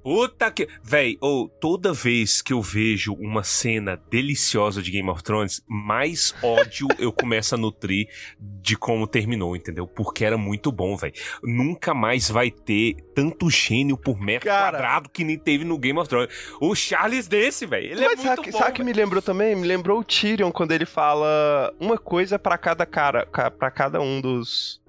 [0.05, 0.67] Puta que.
[0.83, 6.35] Véi, ou toda vez que eu vejo uma cena deliciosa de Game of Thrones, mais
[6.43, 8.07] ódio eu começo a nutrir
[8.39, 9.87] de como terminou, entendeu?
[9.87, 11.11] Porque era muito bom, véi.
[11.43, 14.77] Nunca mais vai ter tanto gênio por metro Cara.
[14.77, 16.29] quadrado que nem teve no Game of Thrones.
[16.61, 17.87] O Charles desse, velho.
[17.91, 18.57] Ele é Mas muito sabe, bom.
[18.59, 18.93] sabe que véi.
[18.93, 19.55] me lembrou também?
[19.55, 23.99] Me lembrou o Tyrion quando ele fala uma coisa pra cada cara, ca- pra cada
[23.99, 24.79] um dos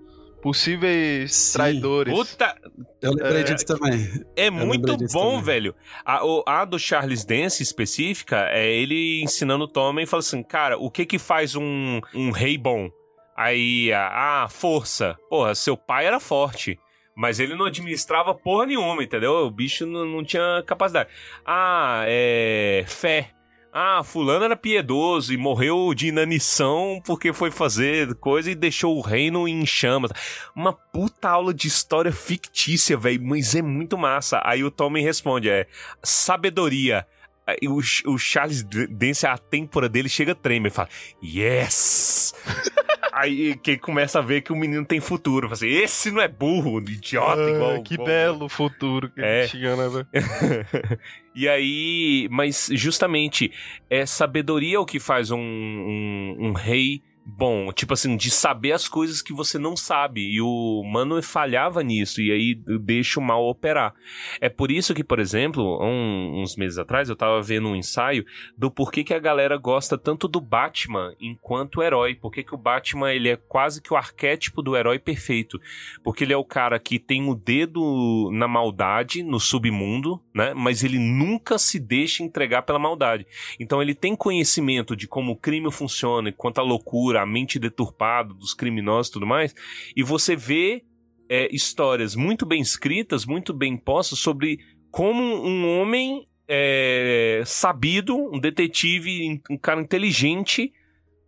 [0.43, 1.59] possíveis Sim.
[1.59, 2.15] traidores.
[2.15, 2.57] Puta,
[3.03, 4.25] Eu lembrei É, disso também.
[4.37, 5.43] é muito bom, também.
[5.43, 5.75] velho.
[6.05, 10.43] A, o- a do Charles Dance específica é ele ensinando o Tommen e fala assim:
[10.43, 12.91] cara, o que que faz um, um rei bom?
[13.37, 15.17] Aí, a ah, força.
[15.29, 16.79] Porra, seu pai era forte.
[17.15, 19.33] Mas ele não administrava porra nenhuma, entendeu?
[19.47, 21.09] O bicho não, não tinha capacidade.
[21.45, 22.85] Ah, é.
[22.87, 23.31] Fé.
[23.79, 29.03] Ah, fulano era piedoso e morreu de inanição porque foi fazer coisa e deixou o
[29.03, 30.11] reino em chamas.
[30.55, 34.41] Uma puta aula de história fictícia, velho, mas é muito massa.
[34.45, 35.67] Aí o Tommy responde, é
[36.03, 37.07] sabedoria.
[37.47, 37.77] Aí o,
[38.11, 40.89] o Charles Dance, a têmpora dele chega a tremer, fala,
[41.23, 42.35] yes!
[43.13, 45.49] aí que começa a ver que o menino tem futuro.
[45.49, 47.83] Fala assim, esse não é burro, idiota, Ah, igual.
[47.83, 49.41] que igual- belo futuro que É.
[49.41, 50.07] ele tinha, né?
[51.37, 53.53] e aí, mas justamente
[53.91, 58.87] é sabedoria o que faz um, um, um rei bom, tipo assim, de saber as
[58.87, 60.21] coisas que você não sabe.
[60.21, 63.93] E o Mano falhava nisso, e aí deixa o mal operar.
[64.41, 68.25] É por isso que, por exemplo, um- uns meses atrás eu tava vendo um ensaio
[68.57, 72.15] do porquê que a galera gosta tanto do Batman enquanto herói.
[72.15, 75.61] Porque que o Batman ele é quase que o arquétipo do herói perfeito.
[76.05, 80.55] Porque ele é o cara que tem o dedo na maldade, no submundo, né?
[80.55, 83.27] Mas ele nunca se deixa entregar pela maldade.
[83.59, 88.33] Então ele tem conhecimento de como o crime funciona, quanto a loucura, a mente deturpada
[88.35, 89.55] dos criminosos e tudo mais.
[89.95, 90.85] E você vê
[91.29, 94.59] é, histórias muito bem escritas, muito bem postas sobre
[94.91, 100.73] como um homem é, sabido, um detetive, um cara inteligente,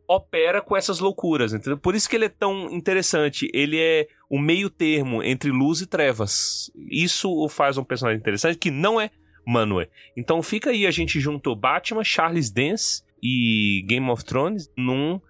[0.07, 1.77] opera com essas loucuras, entendeu?
[1.77, 3.51] Por isso que ele é tão interessante.
[3.53, 6.71] Ele é o meio termo entre luz e trevas.
[6.91, 9.11] Isso o faz um personagem interessante que não é
[9.47, 9.89] Manuel.
[10.17, 15.21] Então fica aí, a gente juntou Batman, Charles Dance e Game of Thrones num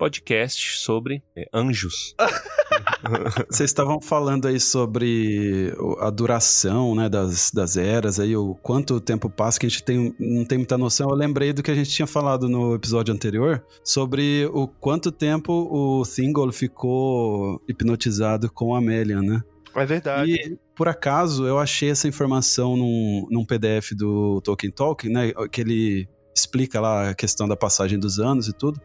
[0.00, 2.16] podcast sobre é, anjos.
[3.50, 9.28] Vocês estavam falando aí sobre a duração, né, das, das eras, aí o quanto tempo
[9.28, 11.10] passa que a gente tem, não tem muita noção.
[11.10, 15.52] Eu lembrei do que a gente tinha falado no episódio anterior sobre o quanto tempo
[15.52, 19.42] o Thingol ficou hipnotizado com a Amélia, né?
[19.76, 20.32] É verdade.
[20.32, 25.30] E, por acaso, eu achei essa informação num, num PDF do Tolkien Talk, né?
[25.52, 28.80] Que ele explica lá a questão da passagem dos anos e tudo.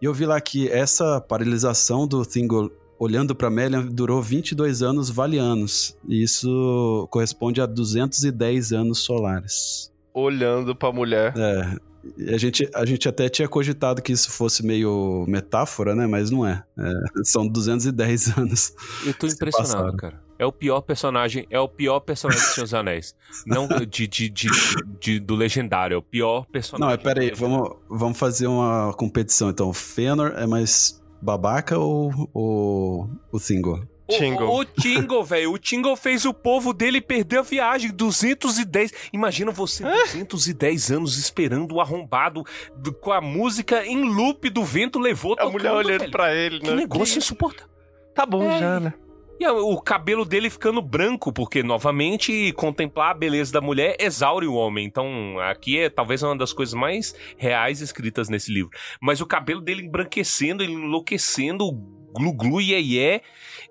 [0.00, 5.08] E eu vi lá que essa paralisação do Thingol olhando para Melian durou 22 anos
[5.08, 5.96] valianos.
[6.06, 9.92] E isso corresponde a 210 anos solares.
[10.12, 11.32] Olhando pra mulher.
[11.36, 11.76] É.
[12.16, 16.06] e A gente, a gente até tinha cogitado que isso fosse meio metáfora, né?
[16.06, 16.64] Mas não é.
[16.76, 16.92] É,
[17.22, 18.72] são 210 anos.
[19.06, 20.27] Eu tô impressionado, cara.
[20.38, 23.14] É o pior personagem, é o pior personagem do Senhor dos Anéis.
[23.44, 24.48] Não de, de, de,
[25.00, 26.80] de- do legendário, é o pior personagem.
[26.88, 29.50] Não, mas pera aí, vamos, vamos fazer uma competição.
[29.50, 33.80] Então, o Fëanor é mais babaca ou o, o Thingol?
[34.10, 34.46] O- Tingle.
[34.48, 35.52] O, o Tingle, velho.
[35.52, 37.90] O Tingle fez o povo dele perder a viagem.
[37.90, 38.90] 210.
[39.12, 42.42] Imagina você 210 anos esperando o arrombado
[42.76, 46.10] do- com a música em loop do vento levou A tocando, mulher olhando velho.
[46.12, 46.76] pra ele, Que né?
[46.76, 47.68] negócio insuportável.
[48.14, 48.58] Tá bom É.
[48.60, 48.94] já, né?
[49.40, 54.54] E o cabelo dele ficando branco, porque, novamente, contemplar a beleza da mulher exaure o
[54.54, 54.84] homem.
[54.84, 58.70] Então, aqui é talvez uma das coisas mais reais escritas nesse livro.
[59.00, 61.70] Mas o cabelo dele embranquecendo, ele enlouquecendo,
[62.12, 63.22] glu-glu, iê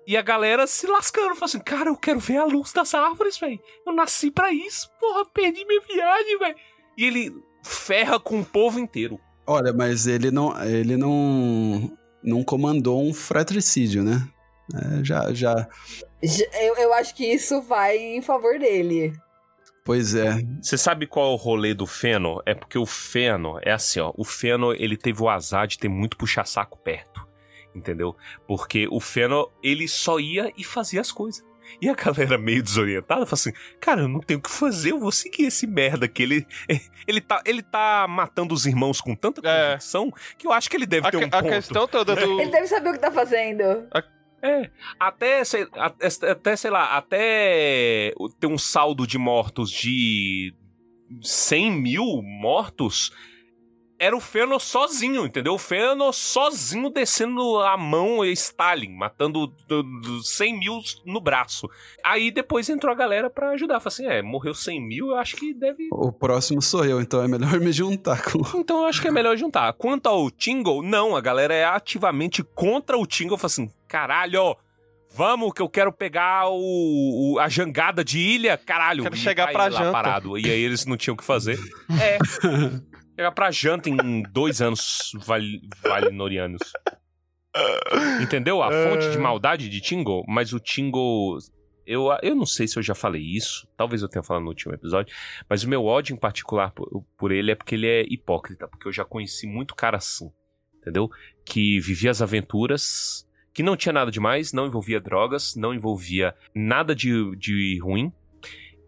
[0.06, 1.34] e a galera se lascando.
[1.34, 3.60] Falando assim, cara, eu quero ver a luz das árvores, velho.
[3.86, 4.90] Eu nasci pra isso.
[4.98, 6.56] Porra, perdi minha viagem, velho.
[6.96, 9.20] E ele ferra com o povo inteiro.
[9.46, 11.90] Olha, mas ele não, ele não,
[12.22, 14.26] não comandou um fratricídio, né?
[14.74, 15.66] É, já, já.
[16.60, 19.12] Eu, eu acho que isso vai em favor dele.
[19.84, 20.42] Pois é.
[20.60, 22.42] Você sabe qual é o rolê do Fëanor?
[22.44, 24.12] É porque o Fëanor é assim, ó.
[24.16, 27.26] O Fëanor, ele teve o azar de ter muito puxa-saco perto.
[27.74, 28.14] Entendeu?
[28.46, 31.42] Porque o Fëanor, ele só ia e fazia as coisas.
[31.82, 34.98] E a galera meio desorientada fala assim: Cara, eu não tenho o que fazer, eu
[34.98, 36.46] vou seguir esse merda que ele.
[37.06, 39.68] Ele tá, ele tá matando os irmãos com tanta É.
[39.68, 41.48] convicção que eu acho que ele deve A, ter um a ponto.
[41.48, 42.20] questão toda do.
[42.38, 43.62] Ele deve saber o que tá fazendo.
[44.40, 44.70] É,
[45.00, 50.54] até, sei, até, sei lá, até ter um saldo de mortos de
[51.22, 53.12] 100 mil mortos,
[53.98, 55.54] era o Fëanor sozinho, entendeu?
[55.54, 61.68] O Fëanor sozinho descendo a mão e Stalin, matando do- do 100 mil no braço.
[62.04, 63.80] Aí depois entrou a galera pra ajudar.
[63.80, 65.88] Falei assim, é, morreu 100 mil, eu acho que deve...
[65.92, 68.38] O próximo sou eu, então é melhor me juntar com.
[68.58, 69.72] Então eu acho que é melhor juntar.
[69.72, 73.36] Quanto ao Tingle, não, a galera é ativamente contra o Tingle.
[73.36, 74.56] Fala assim, caralho,
[75.10, 79.02] vamos que eu quero pegar o, o- a jangada de ilha, caralho.
[79.02, 79.90] Quero chegar tá pra janta.
[79.90, 80.38] Parado.
[80.38, 81.58] E aí eles não tinham o que fazer.
[82.00, 82.18] É.
[83.18, 86.60] Chegar pra janta em dois anos vale, valinorianos.
[88.22, 88.62] Entendeu?
[88.62, 91.36] A fonte de maldade de Tingle, mas o Tingle.
[91.84, 94.72] Eu, eu não sei se eu já falei isso, talvez eu tenha falado no último
[94.72, 95.12] episódio,
[95.50, 98.86] mas o meu ódio em particular por, por ele é porque ele é hipócrita, porque
[98.86, 100.30] eu já conheci muito cara assim,
[100.76, 101.10] entendeu?
[101.44, 106.94] Que vivia as aventuras, que não tinha nada demais, não envolvia drogas, não envolvia nada
[106.94, 108.12] de, de ruim,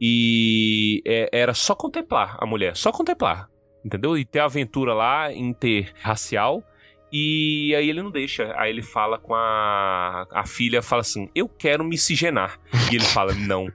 [0.01, 3.49] e é- era só contemplar a mulher, só contemplar,
[3.85, 4.17] entendeu?
[4.17, 6.65] E ter aventura lá, interracial,
[7.13, 8.55] e aí ele não deixa.
[8.57, 12.59] Aí ele fala com a, a filha, fala assim: Eu quero miscigenar.
[12.91, 13.69] E ele fala: Não,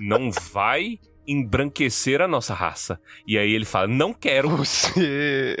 [0.00, 3.00] não vai embranquecer a nossa raça.
[3.26, 4.48] E aí ele fala: Não quero.
[4.50, 5.56] Você.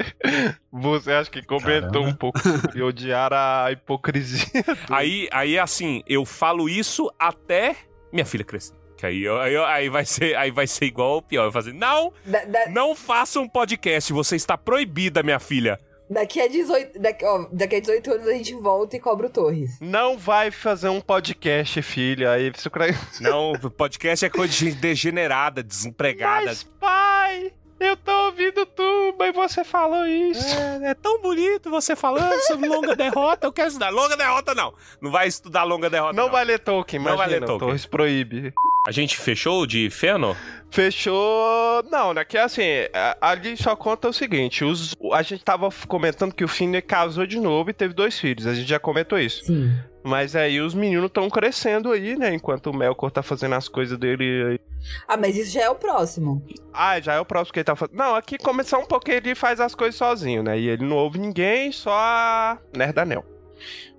[0.72, 2.08] Você acha que comentou Caramba.
[2.08, 4.46] um pouco sobre odiar a hipocrisia.
[4.90, 7.76] Aí, aí, assim, eu falo isso até
[8.12, 8.79] minha filha crescer.
[9.00, 11.44] Que aí, eu- aí, eu- aí, vai ser, aí vai ser igual ou pior.
[11.46, 14.12] Eu fazer: Não, Da- da- não faça um podcast.
[14.12, 15.80] Você está proibida, minha filha.
[16.10, 19.30] daqui, a 18, daqui, ó, daqui a 18 anos a gente volta e cobra o
[19.30, 19.78] Torres.
[19.80, 22.32] Não vai fazer um podcast, filha.
[22.32, 22.68] Aí você.
[23.22, 26.46] Não, podcast é coisa de gente degenerada, desempregada.
[26.46, 30.44] Mas, pai, eu tô ouvindo tu, mas você falou isso.
[30.82, 33.46] É, é tão bonito você falando sobre longa derrota.
[33.46, 33.90] Eu quero estudar.
[33.90, 34.74] Longa derrota, não.
[35.00, 36.12] Não vai estudar longa derrota.
[36.12, 37.24] Não, vai ler Tolkien, Não imagina.
[37.30, 37.68] vai ler Tolkien.
[37.68, 38.52] Torres proíbe.
[38.86, 40.36] A gente fechou de Fëanor?
[40.70, 41.82] Fechou.
[41.90, 42.24] Não, né?
[42.24, 42.62] Que assim,
[42.94, 47.26] a- ali só conta o seguinte: os, a gente tava comentando que o Finner casou
[47.26, 48.46] de novo e teve dois filhos.
[48.46, 49.44] A gente já comentou isso.
[49.44, 49.70] Sim.
[50.02, 52.32] Mas aí os meninos estão crescendo aí, né?
[52.34, 54.60] Enquanto o Melkor tá fazendo as coisas dele aí.
[55.06, 56.42] Ah, mas isso já é o próximo.
[56.72, 57.96] Ah, já é o próximo que ele tá fazendo.
[57.98, 60.58] Não, aqui começar um pouquinho ele faz as coisas sozinho, né?
[60.58, 63.22] E ele não ouve ninguém, só a Nerdanel.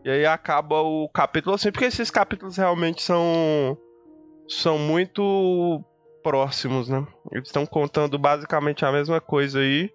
[0.03, 3.77] E aí acaba o capítulo assim, porque esses capítulos realmente são.
[4.52, 5.84] São muito
[6.22, 7.06] próximos, né?
[7.32, 9.91] Eles estão contando basicamente a mesma coisa aí.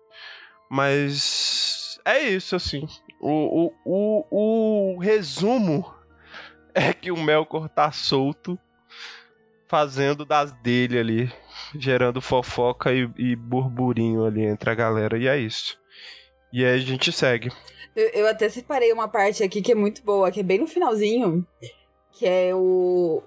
[0.71, 1.99] Mas.
[2.05, 2.87] É isso, assim.
[3.21, 5.93] O, o, o, o resumo
[6.75, 8.59] é que o Melkor tá solto,
[9.69, 11.33] fazendo das dele ali
[11.75, 15.19] gerando fofoca e, e burburinho ali entre a galera.
[15.19, 15.79] E é isso.
[16.53, 17.51] E aí a gente segue.
[17.95, 20.67] Eu, eu até separei uma parte aqui que é muito boa, que é bem no
[20.67, 21.47] finalzinho,
[22.13, 23.23] que é o,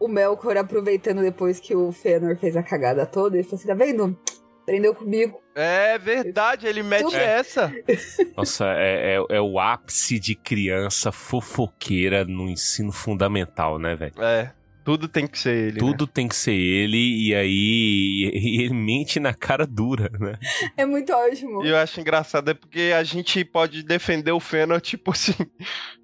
[0.00, 3.74] o Melkor aproveitando depois que o Fëanor fez a cagada toda, ele falou assim, tá
[3.74, 4.18] vendo?
[4.64, 5.40] Prendeu comigo.
[5.54, 7.72] É verdade, ele mete Tudo- essa.
[8.36, 14.14] Nossa, é, é, é o ápice de criança fofoqueira no ensino fundamental, né, velho?
[14.22, 14.52] É,
[14.84, 15.72] tudo tem que ser ele.
[15.72, 15.78] né?
[15.78, 20.38] Tudo tem que ser ele, e aí e ele mente na cara dura, né?
[20.76, 21.64] É muito ótimo.
[21.64, 25.34] E eu acho engraçado é porque a gente pode defender o Fëanor, tipo assim.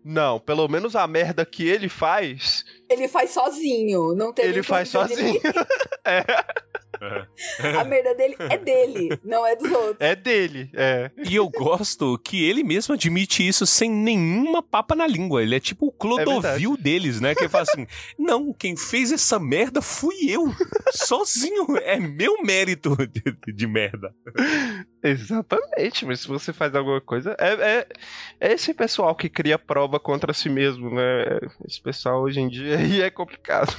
[0.05, 4.89] Não, pelo menos a merda que ele faz, Ele faz sozinho, não tem ele faz
[4.89, 5.41] sozinho.
[6.07, 6.24] é,
[7.78, 9.97] A merda dele é dele, não é dos outros.
[10.01, 11.11] é dele, é.
[11.28, 15.42] E eu gosto que ele mesmo admite isso sem nenhuma papa na língua.
[15.42, 17.34] Ele é tipo o Clodovil deles, né?
[17.34, 17.86] Que ele fala assim:
[18.18, 20.53] Não, quem fez essa merda fui eu.
[20.92, 21.76] Sozinho.
[21.82, 24.14] É meu mérito de, de merda.
[25.03, 27.36] Exatamente, mas se você faz alguma coisa.
[27.38, 27.86] É, é,
[28.40, 31.38] é esse pessoal que cria prova contra si mesmo, né?
[31.66, 33.74] Esse pessoal hoje em dia aí é complicado.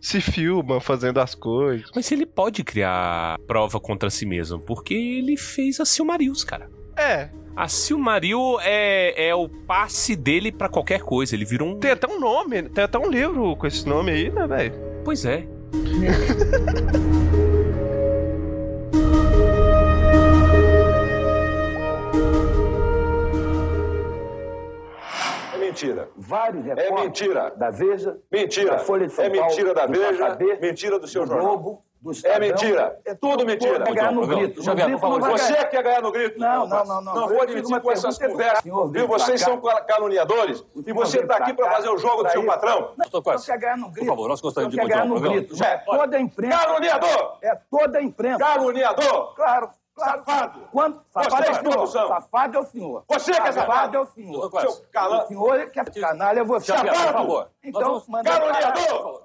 [0.00, 1.90] Se filma fazendo as coisas.
[1.94, 6.70] Mas ele pode criar prova contra si mesmo, porque ele fez a Silmarils, cara.
[6.96, 11.34] É, A Silmaril é, é o passe dele pra qualquer coisa.
[11.34, 11.78] Ele virou um.
[11.78, 14.74] tem até um nome, tem até um livro com esse nome aí, né, velho?
[15.04, 15.46] Pois é.
[25.86, 26.08] Mentira.
[26.16, 27.52] Vários É mentira.
[27.56, 28.70] da Veja, Mentira.
[28.72, 31.46] da Folha de São É mentira da Paulo, do Veja, mentira do seu do jornal.
[31.58, 32.98] Globo, do É mentira.
[33.04, 33.78] É tudo mentira.
[33.84, 34.62] Vai ganhar no Então, grito.
[34.64, 35.64] No grito favor, não vai Você ganhar.
[35.66, 36.38] quer ganhar no grito?
[36.40, 37.14] Não, não, não, não.
[37.14, 38.62] Não vou admitir com essas conversas.
[38.62, 39.06] senhor Viu?
[39.06, 42.92] Vocês são cal- caluniadores e você está aqui para fazer o jogo do seu patrão.
[43.10, 44.00] Só quer ganhar no grito.
[44.06, 45.48] Por favor, nós gostaríamos de no continuar o grito.
[45.56, 45.74] programa.
[45.74, 46.58] É toda a imprensa.
[46.58, 47.38] Caluniador!
[47.42, 48.38] É toda a imprensa.
[48.38, 49.34] Caluniador!
[49.34, 49.70] Claro,
[50.00, 50.24] claro.
[50.24, 50.60] Safado!
[50.72, 51.86] Quando, safado é o senhor.
[51.86, 53.04] Safado é o senhor.
[53.08, 53.54] Você que é safado.
[53.54, 54.60] Safado é o senhor.
[54.60, 55.24] Seu calão.
[55.24, 56.66] O senhor que é canalha é você.
[56.66, 57.18] Xavier, por Safado.
[57.18, 57.48] favor.
[57.62, 59.22] Então, manda Caluniador!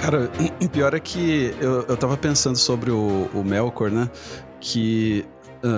[0.00, 0.30] Cara,
[0.60, 4.10] o pior é que eu, eu tava pensando sobre o, o Melkor, né?
[4.60, 5.26] Que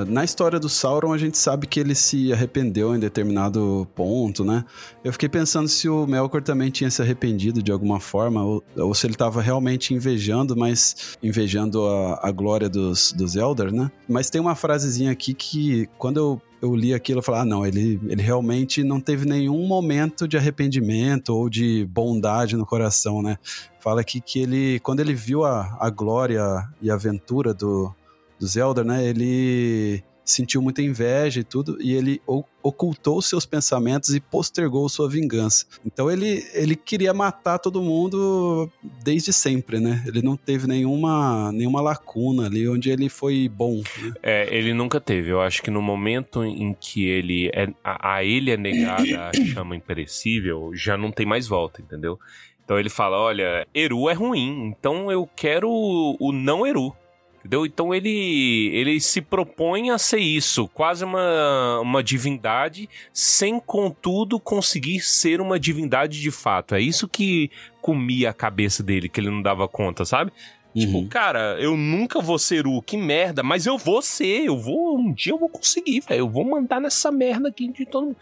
[0.09, 4.65] na história do Sauron a gente sabe que ele se arrependeu em determinado ponto, né?
[5.05, 8.95] Eu fiquei pensando se o Melkor também tinha se arrependido de alguma forma, ou, ou
[8.95, 13.91] se ele tava realmente invejando, mas invejando a, a glória dos, dos Eldar, né?
[14.09, 17.65] Mas tem uma frasezinha aqui que quando eu eu li aquilo e falei, ah, não,
[17.67, 23.39] ele, ele realmente não teve nenhum momento de arrependimento ou de bondade no coração, né?
[23.81, 26.43] Fala aqui que ele, quando ele viu a, a glória
[26.83, 27.95] e a aventura do,
[28.41, 29.07] do Zelda, né?
[29.07, 32.23] Ele sentiu muita inveja e tudo, e ele
[32.63, 35.67] ocultou seus pensamentos e postergou sua vingança.
[35.85, 38.71] Então ele, ele queria matar todo mundo
[39.03, 40.05] desde sempre, né?
[40.07, 43.77] Ele não teve nenhuma, nenhuma lacuna ali onde ele foi bom.
[43.77, 44.13] né?
[44.23, 45.31] É, ele nunca teve.
[45.31, 49.33] Eu acho que no momento em que ele é, a, a ele é negada a
[49.53, 52.19] chama imperecível, já não tem mais volta, entendeu?
[52.65, 56.95] Então ele fala: olha, Eru é ruim, então eu quero o, o não Eru.
[57.41, 57.65] Entendeu?
[57.65, 65.01] Então ele, ele se propõe a ser isso, quase uma, uma divindade, sem contudo conseguir
[65.01, 66.75] ser uma divindade de fato.
[66.75, 70.31] É isso que comia a cabeça dele, que ele não dava conta, sabe?
[70.77, 71.09] Tipo, Uhum.
[71.09, 75.13] cara, eu nunca vou ser o que merda, mas eu vou ser, eu vou, um
[75.13, 78.17] dia eu vou conseguir, velho, eu vou mandar nessa merda aqui de todo mundo.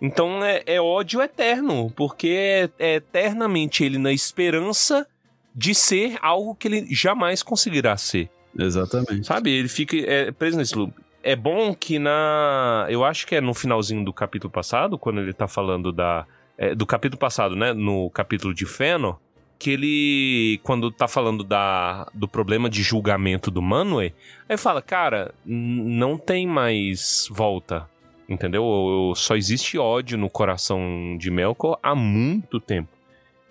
[0.00, 5.06] Então é, é ódio eterno, porque é, é eternamente ele na esperança
[5.52, 8.30] de ser algo que ele jamais conseguirá ser.
[8.58, 9.26] Exatamente.
[9.26, 9.50] Sabe?
[9.50, 10.92] Ele fica é, preso nesse loop.
[11.22, 12.86] É bom que na.
[12.88, 16.26] Eu acho que é no finalzinho do capítulo passado, quando ele tá falando da.
[16.56, 17.72] é, do capítulo passado, né?
[17.72, 19.16] No capítulo de Fëanor,
[19.58, 20.60] que ele.
[20.62, 24.12] Quando tá falando da, do problema de julgamento do Manwë,
[24.48, 27.88] aí fala, cara, não tem mais volta.
[28.28, 28.62] Entendeu?
[28.64, 32.88] O- Só existe ódio no coração de Melkor há muito tempo.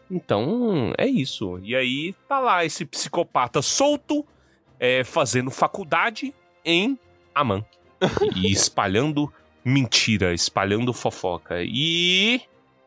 [0.09, 1.59] Então, é isso.
[1.63, 4.25] E aí tá lá esse psicopata solto
[4.79, 6.97] é, fazendo faculdade em
[7.35, 7.65] Amman.
[8.35, 9.31] e espalhando
[9.63, 11.57] mentira, espalhando fofoca.
[11.61, 12.41] E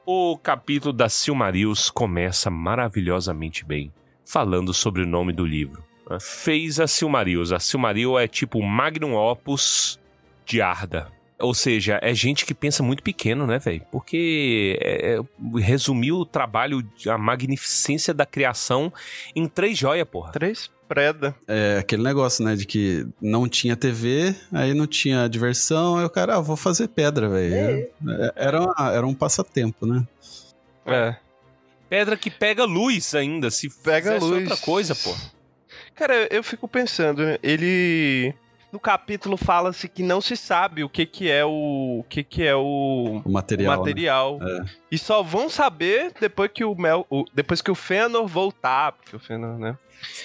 [0.07, 3.93] o capítulo da Silmarils começa maravilhosamente bem,
[4.25, 5.85] falando sobre o nome do livro.
[6.09, 6.19] né?
[6.21, 7.53] Fez a Silmarils.
[7.53, 10.01] A Silmaril é tipo magnum opus
[10.45, 11.09] de Arda.
[11.39, 13.83] Ou seja, é gente que pensa muito pequeno, né, velho?
[13.91, 18.93] Porque é, é, resumiu o trabalho, a magnificência da criação
[19.35, 20.33] em três joias, porra.
[20.33, 21.33] Três preda.
[21.47, 26.11] É aquele negócio, né, de que não tinha TV, aí não tinha diversão, aí o
[26.11, 27.55] cara, ah, vou fazer pedra, velho.
[27.55, 30.05] É, Era, uma- era um passatempo, né?
[30.85, 31.15] É.
[31.89, 34.23] Pedra que pega luz ainda, se Pega luz.
[34.43, 35.15] outra coisa, pô.
[35.95, 38.35] Cara, eu fico pensando, né, ele
[38.73, 42.45] no capítulo fala-se que não se sabe o que que é o o que que
[42.47, 43.75] é o, O material.
[43.75, 44.39] o material.
[44.39, 44.65] né?
[44.91, 49.15] E só vão saber depois que o Mel, o- depois que o Fëanor voltar, porque
[49.17, 49.77] o Fëanor, né?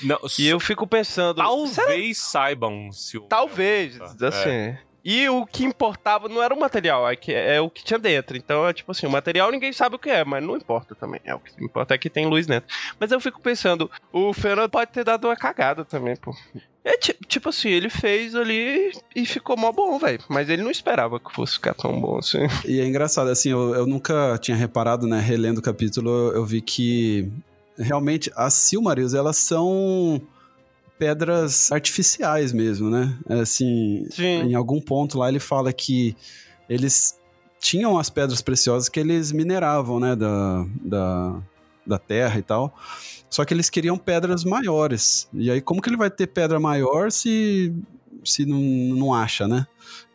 [0.03, 4.27] Não, E eu fico pensando, talvez saibam se o talvez, É.
[4.27, 4.77] assim.
[5.07, 8.35] E o que importava não era o material, é, que, é o que tinha dentro.
[8.35, 11.21] Então é tipo assim, o material ninguém sabe o que é, mas não importa também.
[11.23, 12.67] É, o que importa é que tem luz dentro.
[12.99, 16.33] Mas eu fico pensando, o Fernando pode ter dado uma cagada também, pô.
[16.85, 20.19] É ti- tipo assim, ele fez ali e ficou mó bom, velho.
[20.29, 22.45] Mas ele não esperava que fosse ficar tão bom assim.
[22.63, 26.45] E é engraçado, assim, eu, eu nunca tinha reparado, né, relendo o capítulo, eu, eu
[26.45, 27.27] vi que
[27.77, 30.21] realmente as Silmarils, elas são
[30.97, 33.13] pedras artificiais mesmo, né?
[33.27, 34.43] É, Assim, Sim.
[34.43, 36.15] em algum ponto lá ele fala que
[36.69, 37.19] eles
[37.59, 41.35] tinham as pedras preciosas que eles mineravam, né, da, da,
[41.85, 42.75] da terra e tal.
[43.29, 45.27] Só que eles queriam pedras maiores.
[45.33, 47.73] E aí, como que ele vai ter pedra maior se,
[48.23, 49.67] se não, não acha, né?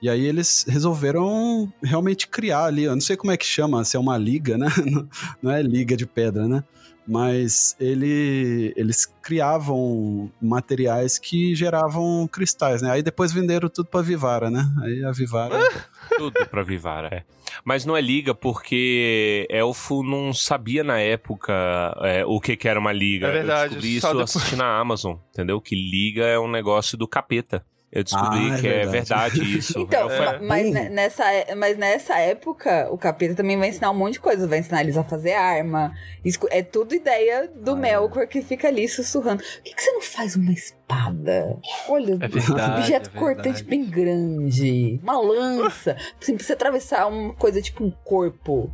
[0.02, 2.84] E aí eles resolveram realmente criar ali.
[2.84, 4.66] Eu não sei como é que chama, se é uma liga, né?
[5.42, 6.64] Não- é liga de pedra, né?
[7.10, 12.90] Mas ele, eles criavam materiais que geravam cristais, né?
[12.92, 14.64] Aí depois venderam tudo pra Vivara, né?
[14.82, 15.58] Aí a Vivara.
[16.16, 17.22] Tudo pra Vivara, é.
[17.64, 21.52] Mas não é liga porque Elfo não sabia na época
[22.02, 23.28] é, o que, que era uma liga.
[23.28, 25.60] É verdade, Eu descobri isso depois- assistindo a Amazon, entendeu?
[25.60, 27.64] Que liga é um negócio do capeta.
[27.92, 28.90] Eu descobri Ah, é que é verdade.
[29.40, 29.80] verdade isso.
[29.80, 33.94] Então, é ma- mas, nessa, é- mas nessa época, o capeta também vai ensinar um
[33.94, 34.46] monte de coisa.
[34.46, 35.92] Vai ensinar eles a fazer arma.
[36.50, 39.42] É tudo ideia do Melkor que fica ali sussurrando.
[39.42, 41.58] Por que, que você não faz uma espada?
[41.88, 45.00] Olha, É verdade, objeto é cortante bem grande.
[45.02, 45.96] Uma lança.
[46.20, 48.72] Assim, pra você atravessar uma coisa tipo um corpo.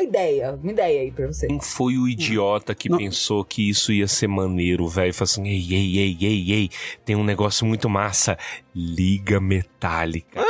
[0.00, 1.46] Uma ideia, uma ideia aí pra você.
[1.46, 2.96] Quem foi o idiota que Não.
[2.96, 5.12] pensou que isso ia ser maneiro, velho?
[5.12, 6.70] Falou assim: ei, ei, ei, ei, ei,
[7.04, 8.38] tem um negócio muito massa.
[8.74, 10.42] Liga metálica.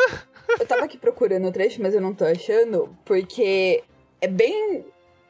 [0.58, 3.82] Eu tava aqui procurando o trecho, mas eu não tô achando, porque
[4.20, 4.84] é bem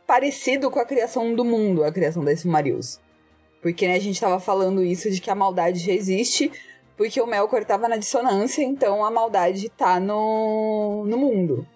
[0.07, 3.01] parecido com a criação do mundo, a criação das Silmarils.
[3.63, 6.53] Porque né, a gente tava falando isso de que a maldade já existe,
[6.95, 11.67] porque o Melkor tava na dissonância, então a maldade tá no, no mundo.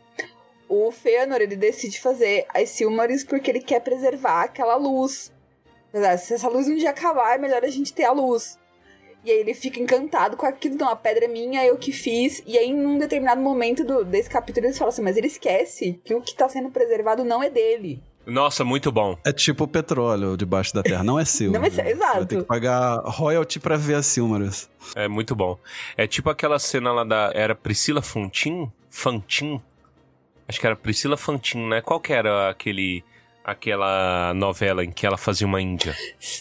[0.68, 5.32] O Fëanor, ele decide fazer as Silmarils porque ele quer preservar aquela luz.
[5.90, 8.58] Apesar, Se essa luz um dia acabar, é melhor a gente ter a luz.
[9.24, 12.42] E aí ele fica encantado com aquilo, não, a pedra é minha, eu que fiz.
[12.46, 16.14] E aí, num determinado momento do- desse capítulo, eles falam assim, mas ele esquece que
[16.14, 18.02] o que tá sendo preservado não é dele.
[18.26, 19.16] Nossa, muito bom.
[19.24, 21.52] É tipo o petróleo debaixo da terra, não é seu.
[21.52, 21.84] Não é seu?
[21.84, 22.26] Você vai exato.
[22.26, 24.68] ter que pagar royalty pra ver as Silmarils.
[24.96, 25.58] É muito bom.
[25.96, 27.30] É tipo aquela cena lá da.
[27.34, 28.70] Era Priscila Fontin?
[28.90, 29.60] Fantin?
[30.48, 31.80] Acho que era Priscila Fantin, né?
[31.80, 33.04] Qual que era aquele.
[33.44, 35.94] Aquela novela em que ela fazia uma índia?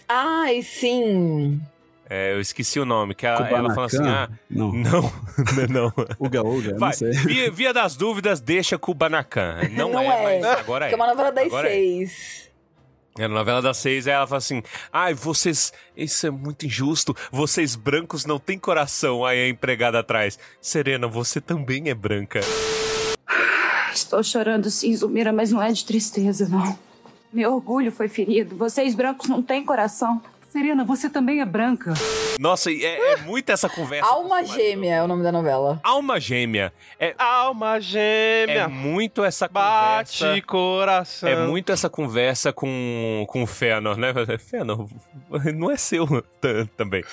[0.07, 1.61] Ai, sim.
[2.09, 3.13] É, eu esqueci o nome.
[3.13, 5.11] Que ela, ela fala assim: ah, Não, não,
[5.69, 5.93] não.
[6.17, 7.11] Uga Uga, Vai, não sei.
[7.11, 9.67] via, via das dúvidas, deixa Kubanacan.
[9.71, 10.39] Não, Não é, é.
[10.41, 10.93] mas agora Que é.
[10.93, 11.71] é uma novela das Agora é.
[11.71, 12.51] seis.
[13.19, 15.73] É, na novela das seis, ela fala assim: ai, vocês.
[15.97, 17.13] Isso é muito injusto.
[17.31, 19.25] Vocês brancos não têm coração.
[19.25, 20.39] Aí a empregada atrás.
[20.61, 22.39] Serena, você também é branca.
[23.95, 26.77] Estou chorando sim, Zumira, mas não é de tristeza, não.
[27.31, 28.55] Meu orgulho foi ferido.
[28.55, 30.21] Vocês brancos não têm coração.
[30.53, 31.95] Serena, você também é branca.
[32.39, 34.07] Nossa, é, é muito essa conversa.
[34.07, 35.79] Alma Gêmea é o nome da novela.
[35.83, 36.71] Alma Gêmea.
[36.99, 38.67] É, Alma é gêmea.
[38.69, 40.41] muito essa Bate conversa.
[40.45, 41.29] coração.
[41.29, 44.13] É muito essa conversa com, com o Fëanor, né?
[44.37, 44.87] Fëanor,
[45.55, 46.05] não é seu
[46.77, 47.03] também.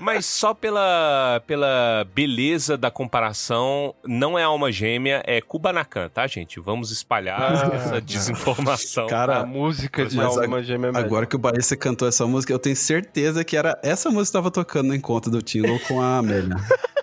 [0.00, 6.58] Mas só pela, pela beleza da comparação, não é alma gêmea, é Kubanacan, tá, gente?
[6.58, 7.70] Vamos espalhar Ah.
[7.76, 9.06] essa desinformação.
[9.06, 11.06] A Cara, música de alma gêmea mesmo.
[11.06, 14.42] agora que o Baessa cantou essa música, eu tenho certeza que era essa música que
[14.42, 16.56] tava tocando no encontro do Tingle com a Amélia.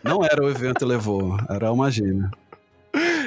[0.03, 2.31] Não era o evento levou, era uma gêmea.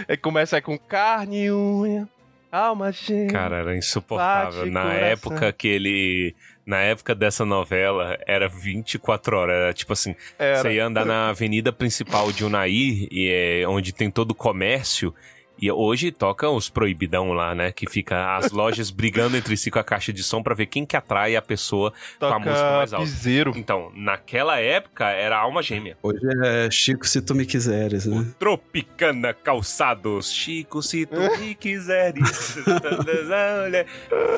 [0.08, 2.08] É, começa com carne e unha.
[2.50, 3.28] Alma gêmea.
[3.28, 4.66] Cara, era insuportável.
[4.66, 5.04] Na coração.
[5.04, 6.34] época que ele.
[6.66, 9.54] Na época dessa novela, era 24 horas.
[9.54, 10.58] Era tipo assim: Era.
[10.58, 12.70] você ia andar na avenida principal de Unai,
[13.10, 15.14] e é onde tem todo o comércio.
[15.60, 17.72] E hoje toca os proibidão lá, né?
[17.72, 20.86] Que fica as lojas brigando entre si com a caixa de som pra ver quem
[20.86, 23.04] que atrai a pessoa com a música Toca mais alta.
[23.06, 23.52] piseiro.
[23.56, 25.96] Então, naquela época era alma gêmea.
[26.02, 28.26] Hoje é Chico se tu me quiseres, né?
[28.38, 32.56] Tropicana Calçados, Chico, se tu me quiseres,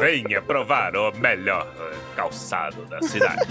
[0.00, 1.66] venha provar o melhor
[2.16, 3.46] calçado da cidade.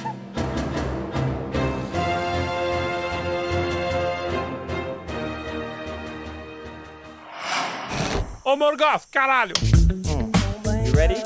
[8.50, 9.54] Ô Morgoth, caralho!
[10.84, 11.22] You ready?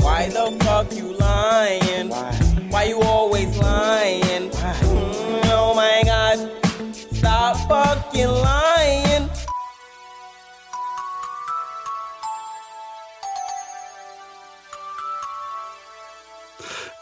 [0.00, 2.10] Why the fuck you lying?
[2.70, 4.50] Why, you always lying?
[4.50, 6.50] Mm, oh my god.
[6.92, 8.63] Stop fucking lying.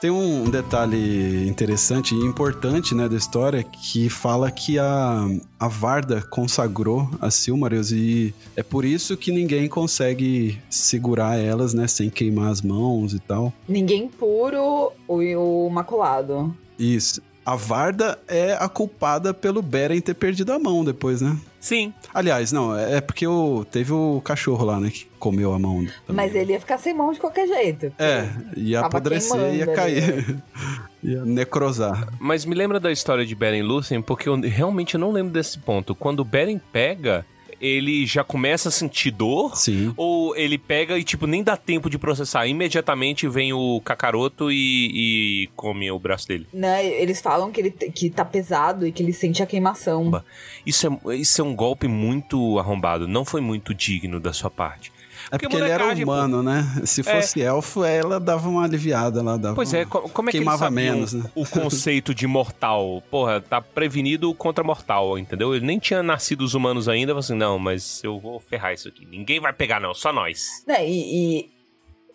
[0.03, 5.29] Tem um detalhe interessante e importante, né, da história que fala que a,
[5.61, 11.87] a Varda consagrou as Silmarils e é por isso que ninguém consegue segurar elas, né,
[11.87, 13.53] sem queimar as mãos e tal.
[13.69, 16.53] Ninguém puro e o maculado.
[16.77, 17.23] Isso.
[17.47, 21.39] A Varda é a culpada pelo Beren ter perdido a mão depois, né?
[21.63, 21.95] Sim.
[22.13, 25.77] Aliás, não, é porque o, teve o cachorro lá, né, que comeu a mão.
[26.05, 26.27] também.
[26.27, 27.93] Mas ele ia ficar sem mão de qualquer jeito.
[27.97, 30.43] É, ia apodrecer, ia cair.
[31.01, 32.09] ia necrosar.
[32.19, 35.95] Mas me lembra da história de Beren Lúthien, porque eu realmente não lembro desse ponto.
[35.95, 37.25] Quando o Beren pega,
[37.63, 39.57] ele já começa a sentir dor?
[39.57, 39.95] Sim.
[39.97, 42.47] Ou ele pega e, tipo, nem dá tempo de processar?
[42.47, 46.49] Imediatamente vem o cacaroto e, e come o braço dele.
[46.53, 46.85] Né?
[46.85, 50.23] Eles falam que ele que tá pesado e que ele sente a queimação.
[50.67, 53.07] Isso é, isso é um golpe muito arrombado.
[53.07, 54.92] Não foi muito digno da sua parte.
[55.35, 56.13] É porque, ele era molecagem, pô.
[56.13, 56.63] humano, né?
[56.85, 57.05] Se É.
[57.05, 60.59] fosse elfo, ela dava uma aliviada, ela dava Pois é, co- como é que Queimava
[60.67, 61.25] sabiam menos, né?
[61.35, 63.03] o conceito de mortal?
[63.11, 65.55] Porra, tá prevenido contra mortal, entendeu?
[65.55, 69.07] Ele nem tinha nascido os humanos ainda, assim, não, mas eu vou ferrar isso aqui.
[69.07, 70.63] Ninguém vai pegar não, só nós.
[70.67, 70.87] Né?
[70.87, 71.51] E, e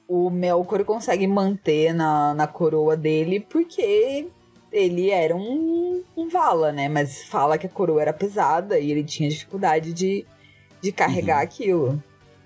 [0.07, 4.27] o Melkor consegue manter na, na coroa dele porque
[4.71, 6.87] ele era um, um Vala, né?
[6.87, 10.23] Mas fala que a coroa era pesada e ele tinha dificuldade de,
[10.81, 12.01] de carregar aquilo.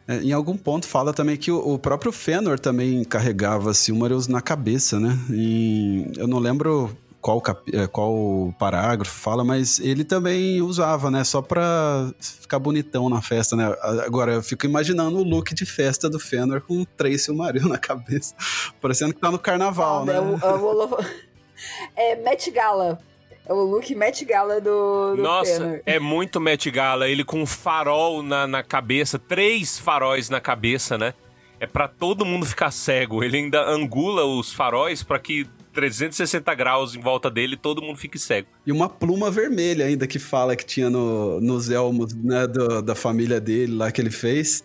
[0.07, 4.99] É, em algum ponto fala também que o, próprio Fëanor também carregava Silmarils na cabeça,
[4.99, 5.17] né?
[5.29, 11.23] Em- eu não lembro qual, capi- é, qual parágrafo fala, mas ele também usava, né?
[11.23, 13.73] Só pra ficar bonitão na festa, né?
[14.05, 18.33] Agora, eu fico imaginando o look de festa do Fëanor com três Silmarils na cabeça.
[18.81, 20.15] Parecendo que tá no carnaval, né?
[20.15, 20.97] É o, é o Olo-
[21.95, 22.97] é Met Gala.
[23.45, 27.45] É o look Met Gala do, do Nossa, é muito Met Gala, ele com um
[27.45, 31.13] farol na, na cabeça, três faróis na cabeça, né?
[31.59, 33.23] É pra todo mundo ficar cego.
[33.23, 38.17] Ele ainda angula os faróis pra que 360 graus em volta dele todo mundo fique
[38.17, 38.47] cego.
[38.65, 42.95] E uma pluma vermelha ainda que fala que tinha no, nos elmos né, do- da
[42.95, 44.63] família dele lá que ele fez.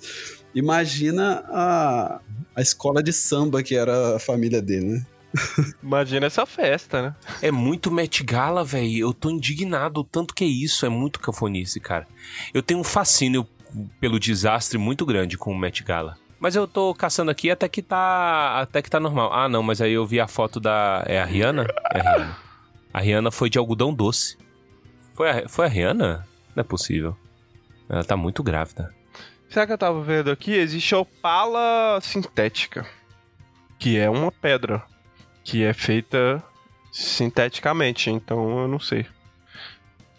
[0.55, 2.21] Imagina a,
[2.55, 5.07] a escola de samba que era a família dele, né?
[5.83, 7.15] Imagina essa festa, né?
[7.43, 8.99] É muito Met Gala, velho.
[8.99, 10.87] Eu tô indignado o tanto que é isso.
[10.87, 12.07] É muito cafonice, cara.
[12.53, 13.47] Eu tenho um fascínio
[14.01, 16.17] pelo desastre muito grande com o Met Gala.
[16.39, 18.61] Mas eu tô caçando aqui até que tá.
[18.61, 19.33] Até que tá normal.
[19.33, 21.03] Ah, não, mas aí eu vi a foto da.
[21.07, 21.67] É a Rihanna?
[21.93, 22.37] É a Rihanna.
[22.93, 24.37] A Rihanna foi de algodão doce.
[25.15, 26.27] Foi a, foi a Rihanna?
[26.55, 27.17] Não é possível.
[27.89, 28.95] Ela tá muito grávida.
[29.49, 30.53] Será que eu tava vendo aqui?
[30.53, 32.87] Existe a opala sintética,
[33.79, 34.83] que é uma pedra
[35.47, 36.43] que é feita
[36.91, 39.07] sinteticamente, então eu não sei.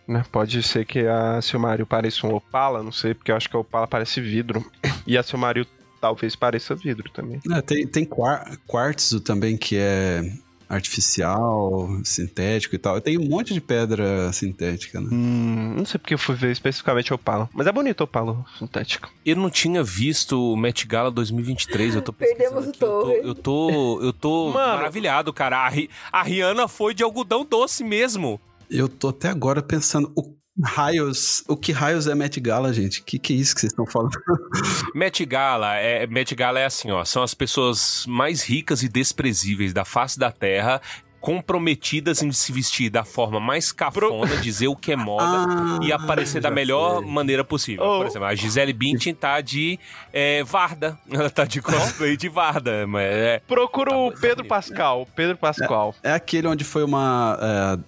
[0.08, 0.24] Né?
[0.32, 3.60] Pode ser que a Silmaril pareça um opala, não sei, porque eu acho que a
[3.60, 4.66] opala parece vidro.
[5.06, 5.66] E a Silmaril
[6.00, 7.42] talvez pareça vidro também.
[7.52, 10.22] É, tem tem quar- quartzo também, que é
[10.70, 13.00] artificial, sintético e tal.
[13.02, 15.08] Tem um monte de pedra sintética, né?
[15.12, 17.50] Hum, não sei porque eu fui ver especificamente opala.
[17.54, 19.10] Mas é bonito o opala sintético.
[19.26, 23.02] Eu não tinha visto o Met Gala 2023, eu tô Perdemos o aqui, eu tô,
[23.02, 23.20] Torre.
[23.24, 24.74] eu tô, eu tô Mano.
[24.78, 25.68] maravilhado, cara.
[25.68, 25.72] A,
[26.20, 28.40] a Rihanna foi de algodão doce mesmo.
[28.70, 33.02] Eu tô até agora pensando, o raios, o que raios é Met Gala, gente?
[33.04, 34.12] Que que é isso que vocês estão falando?
[34.94, 39.74] Met Gala é, Met Gala é assim, ó, são as pessoas mais ricas e desprezíveis
[39.74, 40.82] da face da Terra,
[41.28, 45.92] comprometidas em se vestir da forma mais cafona, dizer o que é moda Ah, e
[45.92, 47.12] aparecer da melhor sei.
[47.12, 47.84] maneira possível.
[47.86, 47.98] Oh.
[47.98, 49.78] Por exemplo, a Gisele Bündchen tá de
[50.14, 54.50] é, Varda, ela tá de cosplay de Varda, mas é, Procura Tá o Pedro tá
[54.50, 55.08] Pascal.
[55.16, 55.96] Pedro Pascal.
[56.04, 57.38] É aquele onde foi uma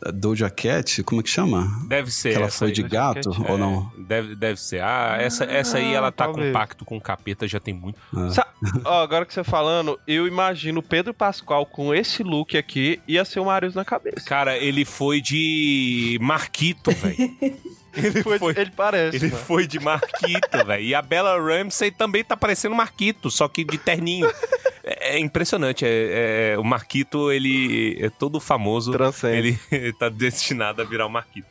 [0.06, 1.68] é, Doja Cat, como é que chama?
[1.88, 2.74] deve ser que ela foi aí.
[2.74, 3.92] de gato, É, ou não?
[3.98, 4.82] Deve, deve ser.
[4.82, 6.54] Ah, essa, essa aí ela tá com talvez.
[6.54, 8.00] pacto com o capeta já tem muito.
[8.16, 8.30] Ah.
[8.32, 8.48] Sa-
[8.84, 13.14] Ó, agora que você falando, eu imagino o Pedro Pascal com esse look aqui ser
[13.38, 14.26] o Marius na cabeça.
[14.26, 17.18] Cara, ele foi de Marquito, velho.
[17.92, 19.18] Ele Foi- foi, Ele parece.
[19.18, 19.44] ele mano.
[19.46, 20.84] foi de Marquito, velho.
[20.84, 24.30] E a Bella Ramsey também tá parecendo Marquito, só que de terninho.
[24.84, 25.84] É, é impressionante.
[25.84, 28.92] É, é- o Marquito, ele é todo famoso.
[28.92, 29.60] Transcende.
[29.72, 31.48] Ele tá destinado a virar o Marquito.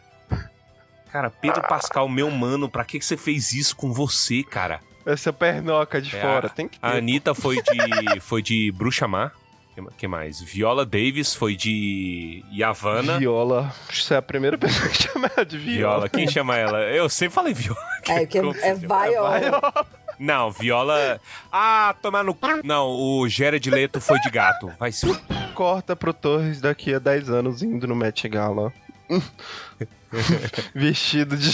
[1.11, 4.81] Cara, Pedro Pascal, meu mano, pra que, que você fez isso com você, cara?
[5.05, 6.49] Essa pernoca de É, fora.
[6.49, 6.87] Tem que ter.
[6.87, 9.33] A Anitta foi de, foi de Bruxa Má.
[9.79, 10.41] Que ma- que mais?
[10.41, 13.17] Viola Davis foi de Yavanna.
[13.21, 13.73] Viola.
[13.89, 15.77] Isso é a primeira pessoa que chama ela de viola.
[15.79, 16.81] Viola, quem chama ela?
[16.83, 17.79] Eu sempre falei Viola.
[18.09, 19.87] É, que é, é você Viola.
[20.19, 21.21] Não, Viola.
[21.53, 22.37] Ah, tomar no.
[22.65, 24.73] Não, o Jared Leto foi de gato.
[24.81, 25.07] Vai se.
[25.55, 28.73] Corta pro Torres daqui a 10 anos indo no Met Gala.
[30.75, 31.53] Vestido de.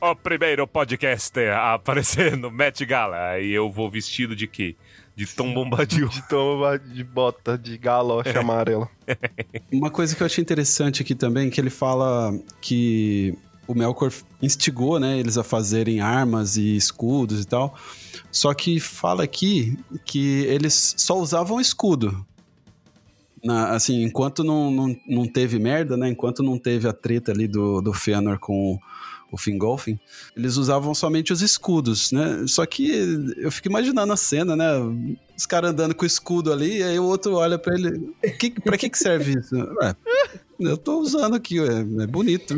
[0.00, 3.28] O primeiro podcaster a aparecer no Met Gala.
[3.30, 4.74] Aí eu vou vestido de quê?
[5.16, 6.08] De Tom Bombadil.
[6.08, 8.88] de toma de bota de galocha amarela.
[9.72, 13.32] Uma coisa que eu achei interessante aqui também, que ele fala que
[13.66, 14.12] o Melkor
[14.42, 17.74] instigou, né, eles a fazerem armas e escudos e tal.
[18.30, 22.26] Só que fala aqui que eles só usavam escudo.
[23.42, 26.08] Na- assim, enquanto não, não, não teve merda, né?
[26.08, 28.78] Enquanto não teve a treta ali do, do Fëanor com
[29.34, 29.98] o Fingolfin,
[30.36, 32.44] eles usavam somente os escudos, né?
[32.46, 32.88] Só que
[33.36, 34.66] eu fico imaginando a cena, né?
[35.36, 38.14] Os caras andando com o escudo ali, aí o outro olha pra ele.
[38.38, 39.56] Que, pra que, que serve isso?
[39.56, 39.96] Ué,
[40.60, 42.54] eu tô usando aqui, ué, é bonito.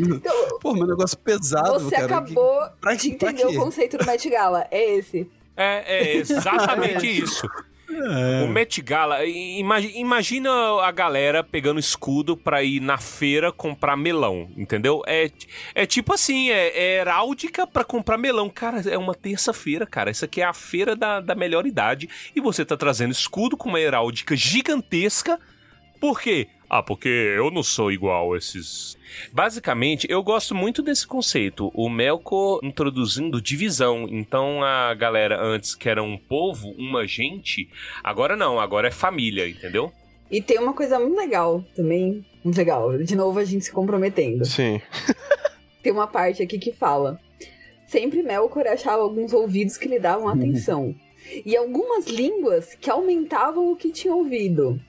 [0.61, 2.05] Pô, meu negócio pesado, Você cara.
[2.05, 4.67] acabou pra de que- pra entender o conceito do Met Gala.
[4.69, 5.27] É esse.
[5.55, 7.47] É, é exatamente isso.
[7.89, 8.43] É.
[8.43, 10.49] O Met Gala, imagi- imagina
[10.83, 15.01] a galera pegando escudo pra ir na feira comprar melão, entendeu?
[15.07, 15.31] É,
[15.73, 18.49] é tipo assim, é, é heráldica pra comprar melão.
[18.49, 20.11] Cara, é uma terça-feira, cara.
[20.11, 22.09] Isso aqui é a feira da, da melhor idade.
[22.35, 25.39] E você tá trazendo escudo com uma heráldica gigantesca.
[25.99, 26.47] Por quê?
[26.69, 28.97] Ah, porque eu não sou igual a esses.
[29.31, 31.71] Basicamente, eu gosto muito desse conceito.
[31.73, 34.05] O Melkor introduzindo divisão.
[34.09, 37.69] Então a galera antes que era um povo, uma gente,
[38.03, 39.93] agora não, agora é família, entendeu?
[40.29, 42.25] E tem uma coisa muito legal também.
[42.43, 42.97] Muito legal.
[42.97, 44.45] De novo, a gente se comprometendo.
[44.45, 44.81] Sim.
[45.81, 47.17] Tem uma parte aqui que fala:
[47.85, 50.93] Sempre Melkor achava alguns ouvidos que lhe davam atenção,
[51.45, 54.79] e algumas línguas que aumentavam o que tinha ouvido.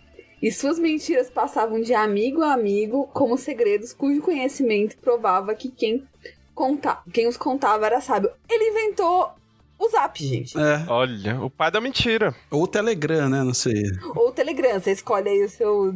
[0.41, 6.07] E suas mentiras passavam de amigo a amigo como segredos cujo conhecimento provava que quem,
[6.55, 8.31] conta, quem os contava era sábio.
[8.49, 9.33] Ele inventou
[9.79, 10.59] o Zap, gente.
[10.59, 10.85] É.
[10.89, 12.35] Olha, o pai da mentira.
[12.51, 13.43] Ou o Telegram, né?
[13.43, 13.83] Não sei.
[14.15, 15.95] Ou o Telegram, você escolhe aí o seu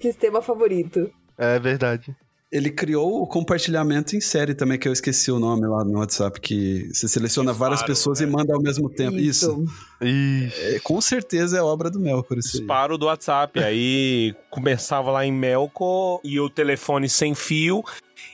[0.00, 1.10] sistema favorito.
[1.38, 2.14] É verdade.
[2.56, 6.40] Ele criou o compartilhamento em série também, que eu esqueci o nome lá no WhatsApp,
[6.40, 8.24] que você seleciona Disparo, várias pessoas é.
[8.24, 9.18] e manda ao mesmo tempo.
[9.18, 9.64] Isso.
[10.00, 10.76] Ixi.
[10.76, 12.60] É, com certeza é obra do Melkor isso aí.
[12.60, 13.62] Disparo do WhatsApp.
[13.62, 17.84] Aí começava lá em Melkor e o telefone sem fio.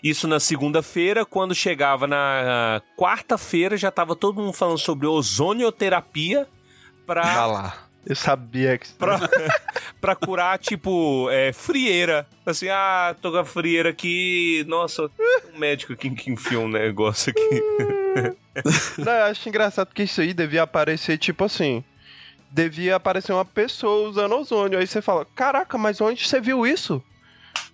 [0.03, 6.47] Isso na segunda-feira, quando chegava na quarta-feira, já tava todo mundo falando sobre ozonioterapia
[7.07, 7.91] pra.
[8.05, 8.89] Eu sabia que.
[8.95, 9.19] pra,
[10.01, 12.27] pra curar, tipo, é, frieira.
[12.45, 14.65] Assim, ah, tô com a frieira aqui.
[14.67, 15.11] Nossa,
[15.55, 17.63] um médico aqui que enfiou um negócio aqui.
[18.99, 21.85] Não, eu acho engraçado que isso aí devia aparecer, tipo assim.
[22.51, 24.79] Devia aparecer uma pessoa usando ozônio.
[24.79, 27.03] Aí você fala: Caraca, mas onde você viu isso?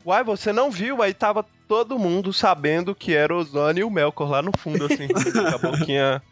[0.05, 1.03] Uai, você não viu?
[1.03, 5.07] Aí tava todo mundo sabendo que era ozônio e o Melkor lá no fundo, assim.
[5.61, 6.23] com a boquinha.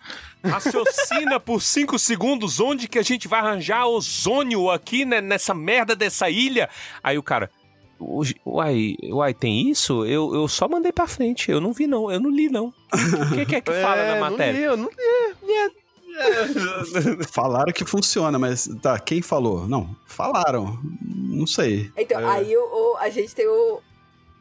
[0.44, 5.94] Raciocina por 5 segundos onde que a gente vai arranjar ozônio aqui né, nessa merda
[5.94, 6.68] dessa ilha.
[7.02, 7.50] Aí o cara.
[7.98, 10.04] "Hoje- Uai, uai, tem isso?
[10.04, 11.50] Eu, eu só mandei pra frente.
[11.50, 12.10] Eu não vi, não.
[12.10, 12.66] Eu não li, não.
[12.92, 14.58] O que, que é que fala É, na não matéria?
[14.58, 15.72] li, eu não li.
[17.30, 19.66] Falaram que funciona, mas tá, quem falou?
[19.68, 20.78] Não, falaram.
[21.02, 21.90] Não sei.
[21.96, 22.24] Então, É.
[22.38, 23.80] aí o, o- a gente tem o,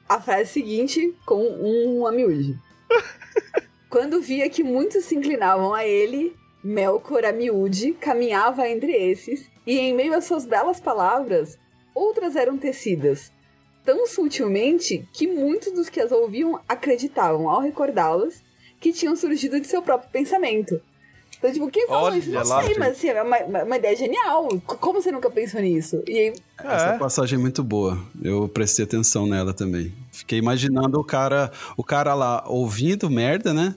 [0.07, 2.59] a frase seguinte com um amiúde.
[3.89, 9.93] Quando via que muitos se inclinavam a ele, Melkor Amiúde caminhava entre esses, e em
[9.93, 11.57] meio às suas belas palavras,
[11.93, 13.31] outras eram tecidas,
[13.83, 18.43] tão sutilmente que muitos dos que as ouviam acreditavam, ao recordá-las,
[18.79, 20.81] que tinham surgido de seu próprio pensamento.
[21.45, 22.29] Então, tipo, quem falou Olha isso?
[22.31, 22.79] Não lá, sei, gente.
[22.79, 24.47] mas assim, é uma, uma- ideia genial.
[24.65, 26.01] Como você nunca pensou nisso?
[26.07, 26.97] E aí, Essa É.
[26.97, 27.99] passagem é muito boa.
[28.23, 29.93] Eu prestei atenção nela também.
[30.11, 33.75] Fiquei imaginando o cara, o cara lá ouvindo merda, né?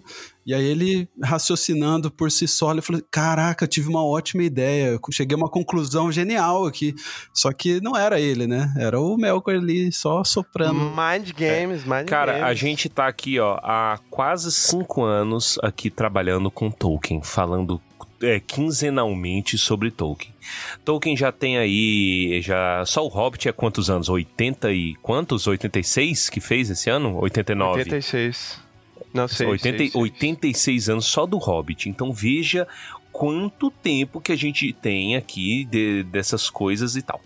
[0.49, 4.93] E aí ele raciocinando por si só, ele falou: Caraca, eu tive uma ótima ideia.
[4.93, 6.95] Eu cheguei a uma conclusão genial aqui.
[7.35, 8.73] Só que não era ele, né?
[8.79, 10.81] Era o Melkor ali só soprando.
[10.81, 12.47] Mind Games, Mind Cara, Games.
[12.47, 17.79] a gente tá aqui, ó, há quase cinco anos aqui trabalhando com Tolkien, falando
[18.23, 20.35] é, quinzenalmente sobre Tolkien.
[20.83, 24.09] Tolkien já tem aí, já só o Hobbit é quantos anos?
[24.09, 25.47] 80 e quantos?
[25.47, 27.19] 86 que fez esse ano?
[27.19, 27.81] 89?
[27.81, 28.67] 86.
[29.13, 29.47] Não sei.
[29.47, 30.01] 80, sei, sei.
[30.01, 31.89] 86 anos só do Hobbit.
[31.89, 32.67] Então veja
[33.13, 37.21] quanto tempo que a gente tem aqui de- dessas coisas e tal.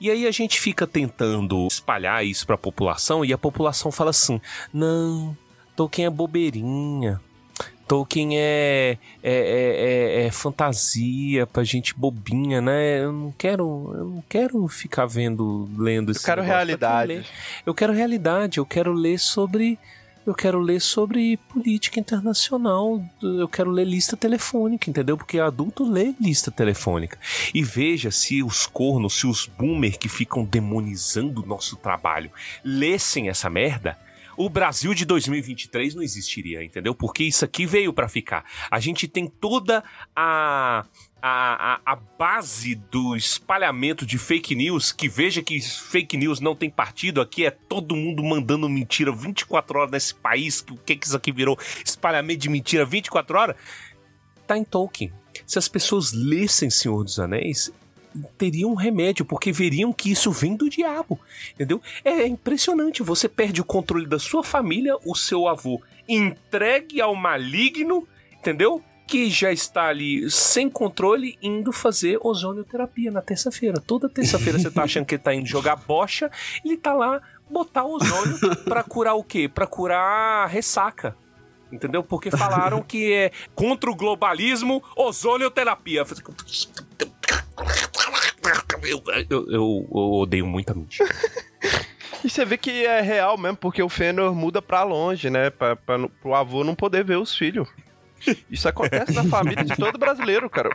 [0.00, 4.40] E aí a gente fica tentando espalhar isso pra população e a população fala assim:
[4.72, 5.36] não,
[5.76, 7.20] Tolkien é bobeirinha.
[7.86, 13.00] Tolkien é, é, é, é- é fantasia pra gente bobinha, né?
[13.00, 16.22] Eu não quero, eu não quero ficar vendo, lendo Eu esse.
[16.22, 17.26] Eu quero realidade.
[17.66, 19.78] eu quero realidade, eu quero ler sobre.
[20.26, 25.18] Eu quero ler sobre política internacional, eu quero ler lista telefônica, entendeu?
[25.18, 27.18] Porque adulto lê lista telefônica.
[27.52, 32.30] E veja se os cornos, se os boomer que ficam demonizando o nosso trabalho
[32.64, 33.98] lessem essa merda,
[34.36, 36.94] o Brasil de 2023 não existiria, entendeu?
[36.94, 38.44] Porque isso aqui veio pra ficar.
[38.70, 39.82] A gente tem toda
[40.14, 40.84] a,
[41.22, 46.54] a, a, a base do espalhamento de fake news, que veja que fake news não
[46.54, 50.96] tem partido, aqui é todo mundo mandando mentira 24 horas nesse país, que o que
[50.96, 51.58] que isso aqui virou?
[51.84, 53.56] Espalhamento de mentira 24 horas?
[54.46, 55.12] Tá em Tolkien.
[55.46, 57.72] Se as pessoas lessem Senhor dos Anéis,
[58.38, 61.18] teriam um remédio, porque veriam que isso vem do diabo,
[61.54, 61.80] entendeu?
[62.04, 68.06] É impressionante, você perde o controle da sua família, o seu avô entregue ao maligno,
[68.32, 68.82] entendeu?
[69.06, 73.80] Que já está ali sem controle, indo fazer ozonioterapia na terça-feira.
[73.80, 76.30] Toda terça-feira você tá achando que ele tá indo jogar bocha,
[76.64, 79.48] ele tá lá botar ozônio pra curar o quê?
[79.48, 81.16] Pra curar ressaca.
[81.72, 82.04] Entendeu?
[82.04, 86.04] Porque falaram que é contra o globalismo, ozonioterapia.
[88.82, 91.08] Eu, eu, eu- eu odeio muito a mentira.
[92.22, 95.50] E você vê que é real mesmo, porque o Fëanor muda pra longe, né?
[95.50, 97.68] Pra, pra, pro avô não poder ver os filhos.
[98.50, 100.74] Isso acontece na família de todo brasileiro, cara.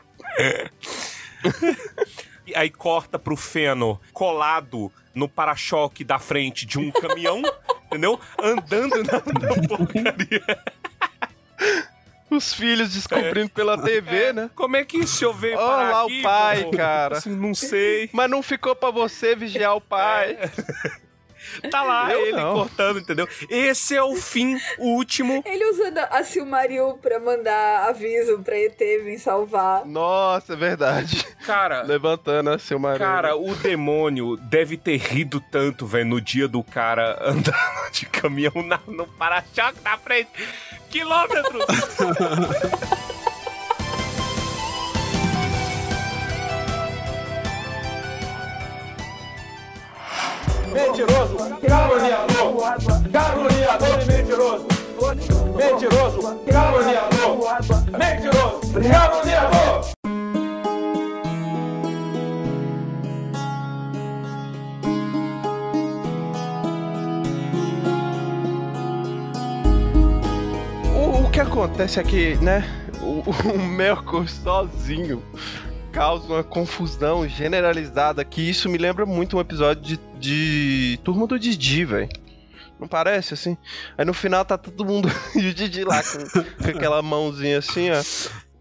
[2.45, 7.41] E aí corta pro Feno colado no para-choque da frente de um caminhão,
[7.87, 8.19] entendeu?
[8.39, 10.63] Andando na, na porcaria.
[12.29, 14.49] Os filhos descobrindo pela TV, né?
[14.55, 16.71] Como é que o senhor veio Olha parar lá aqui, o pai, pô?
[16.71, 17.17] cara.
[17.17, 18.09] Assim, não sei.
[18.13, 20.37] Mas não ficou pra você vigiar o pai.
[21.71, 22.53] Tá lá Eu ele não.
[22.55, 23.27] cortando, entendeu?
[23.49, 25.41] Esse é o fim último.
[25.45, 29.85] ele usando a Silmaril pra mandar aviso pra ET vir salvar.
[29.85, 31.25] Nossa, é verdade.
[31.45, 32.99] Cara, Levantando a seu marido.
[32.99, 38.53] Cara, o demônio deve ter rido tanto, velho, no dia do cara andando de caminhão
[38.65, 40.29] na- no para-choque da frente.
[40.89, 41.65] Quilômetros!
[50.71, 54.67] Mentiroso, caluniador, caluniador e mentiroso.
[55.55, 57.37] Mentiroso, caluniador,
[57.97, 59.89] mentiroso, caluniador.
[70.95, 72.63] O, que acontece é que, né,
[73.01, 75.23] o, o sozinho
[75.91, 81.39] causa uma confusão generalizada que isso me lembra muito um episódio de, de Turma do
[81.39, 82.09] Didi, velho.
[82.79, 83.57] Não parece, assim?
[83.97, 87.89] Aí no final tá todo mundo e o Didi lá com, com aquela mãozinha assim,
[87.91, 88.01] ó.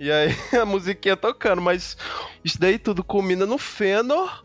[0.01, 1.97] E aí a musiquinha tocando, mas
[2.45, 4.45] isso daí tudo culmina no Fëanor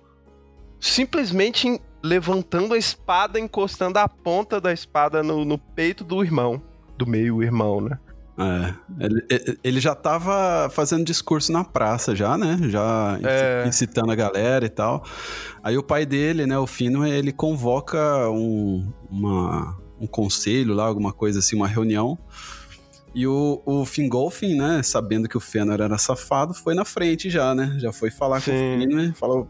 [0.80, 6.62] simplesmente levantando a espada, encostando a ponta da espada no, no peito do irmão.
[6.98, 7.98] Do meio irmão, né?
[8.38, 12.58] É, ele, ele- já tava fazendo discurso na praça já, né?
[12.70, 13.68] Já É.
[13.68, 15.04] incitando a galera e tal.
[15.62, 21.14] Aí o pai dele, né, o Fino, ele convoca um, uma- um conselho lá, alguma
[21.14, 22.18] coisa assim, uma reunião.
[23.16, 27.54] E o, o Fingolfin, né, sabendo que o Fëanor era safado, foi na frente já,
[27.54, 27.76] né?
[27.78, 28.80] Já foi falar com o Sim.
[28.80, 29.48] Fëanor e falou: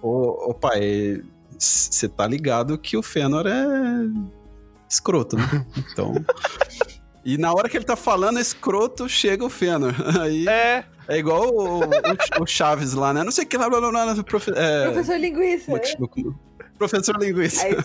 [0.00, 1.20] Ô, ô pai,
[1.58, 3.62] você tá ligado que o Fëanor é
[4.88, 5.42] escroto, né?
[5.92, 6.14] Então.
[7.24, 9.94] E na hora que ele tá falando escroto, chega o Fëanor.
[10.20, 13.22] Aí É, é igual o, o- o Chaves lá, né?
[13.22, 14.24] Não sei o que lá, blá blá blá.
[14.24, 15.72] Profe, é, Professor Linguiça.
[15.72, 15.96] é?
[16.06, 16.38] Como-
[16.78, 17.62] Professor Linguiça.
[17.66, 17.76] Aí,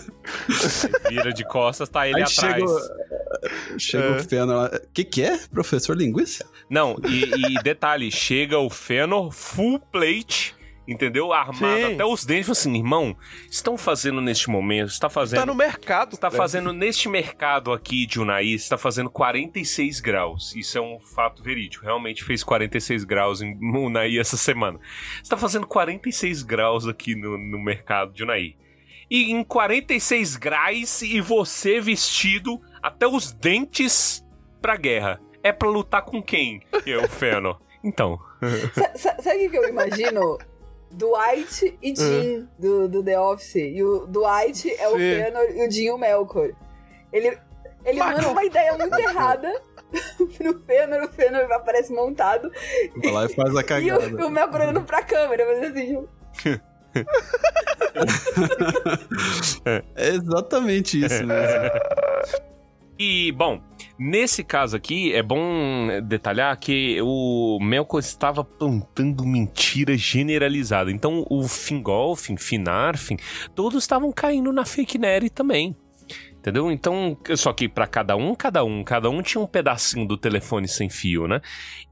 [1.10, 2.54] Vira de costas, tá ele Aí atrás.
[2.54, 4.16] chega, o- chega É.
[4.16, 4.66] o Fëanor lá.
[4.74, 5.38] O que que é?
[5.52, 6.46] Professor Linguiça?
[6.70, 7.24] Não, e,
[7.58, 10.55] e detalhe, chega o Fëanor full plate,
[10.86, 11.32] entendeu?
[11.32, 11.94] Armado Sim.
[11.94, 13.16] até os dentes, assim, irmão,
[13.50, 15.40] estão fazendo neste momento, está fazendo...
[15.40, 16.14] tá no mercado.
[16.14, 16.36] Está velho.
[16.42, 20.54] fazendo neste mercado aqui de Unai, está fazendo 46 graus.
[20.54, 21.84] Isso é um fato verídico.
[21.84, 24.78] Realmente fez 46 graus em Unai essa semana.
[25.22, 28.54] Está fazendo 46 graus aqui no, no mercado de Unai.
[29.10, 34.24] E em 46 graus e você vestido até os dentes
[34.60, 35.20] pra guerra.
[35.42, 36.60] É pra lutar com quem?
[36.84, 37.60] Eu, Fëanor.
[37.84, 38.18] Então,
[38.74, 40.36] sa- sa- sabe o que eu imagino?
[40.90, 43.56] Dwight e Jim do, do The Office.
[43.56, 44.98] E o Dwight é o Sim.
[44.98, 46.50] Fëanor e o Jim o Melkor.
[47.12, 47.36] Ele,
[47.84, 49.52] ele Mas- manda uma ideia muito errada
[50.36, 52.50] pro Fëanor, o Fëanor aparece montado.
[53.02, 54.24] Vai lá e faz a E cagada.
[54.24, 56.08] o, o Melkor olhando pra câmera, mas assim, tipo,
[59.96, 61.70] É exatamente isso mesmo.
[62.98, 63.60] E, bom,
[63.98, 70.90] nesse caso aqui, é bom detalhar que o Melkor estava plantando mentira generalizada.
[70.90, 73.16] Então, o Fingolfin, Finarfin,
[73.54, 75.76] todos estavam caindo na fake Neri também.
[76.38, 76.70] Entendeu?
[76.70, 80.68] Então, só que pra cada um, cada um, cada um tinha um pedacinho do telefone
[80.68, 81.40] sem fio, né?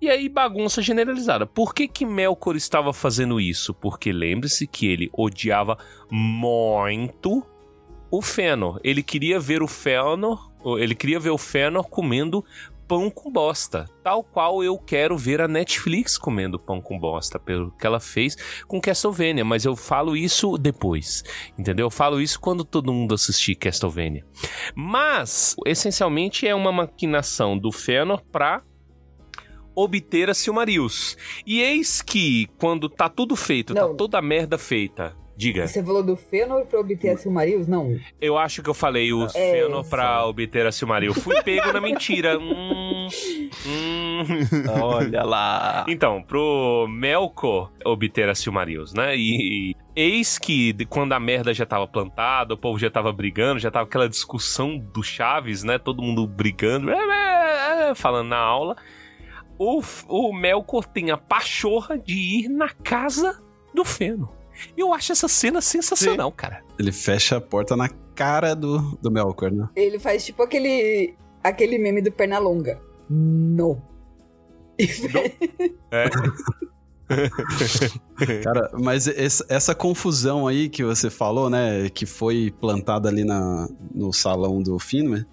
[0.01, 1.45] E aí, bagunça generalizada.
[1.45, 3.75] Por que que Melkor estava fazendo isso?
[3.75, 5.77] Porque lembre-se que ele odiava
[6.09, 7.45] muito
[8.13, 8.79] o Fëanor.
[8.85, 10.49] Ele queria ver o Fëanor,
[10.79, 12.45] ele queria ver o Fëanor comendo
[12.87, 17.71] pão com bosta, tal qual eu quero ver a Netflix comendo pão com bosta, pelo
[17.73, 18.37] que ela fez
[18.67, 21.25] com Castlevania, mas eu falo isso depois,
[21.59, 21.87] entendeu?
[21.87, 24.25] Eu falo isso quando todo mundo assistir Castlevania.
[24.75, 28.63] Mas, essencialmente, é uma maquinação do Fëanor pra
[29.75, 31.17] obter a Silmarils.
[31.47, 33.97] E eis que, quando tá tudo feito, tá Não.
[33.97, 35.67] toda a merda feita, diga.
[35.67, 37.67] você falou do Fëanor pra obter a Silmarils?
[37.69, 37.99] Não.
[38.21, 41.15] Eu acho que eu falei o É, Fëanor pra obter a Silmaril.
[41.15, 42.39] Fui pego na mentira.
[43.67, 44.83] Hum, hum.
[44.83, 45.85] Olha lá.
[45.89, 49.17] Então, pro Melkor obter a Silmarils, né?
[49.17, 53.13] E, e eis que de- quando a merda já tava plantada, o povo já tava
[53.13, 55.79] brigando, já tava aquela discussão do Chaves, né?
[55.79, 58.77] Todo mundo brigando, é, falando na aula.
[59.59, 62.15] O, o Melkor tem a pachorra de
[62.45, 63.43] ir na casa
[63.75, 64.29] do Fëanor.
[64.77, 66.63] E eu acho essa cena sensacional, cara.
[66.79, 69.69] Ele fecha a porta na cara do, do Melkor, né?
[69.75, 72.81] Ele faz tipo aquele, aquele meme do Pernalonga.
[73.09, 73.81] No.
[75.91, 76.05] É.
[78.43, 81.89] Cara, mas essa confusão aí que você falou, né?
[81.91, 85.27] Que foi plantada ali na, no salão do Finwë.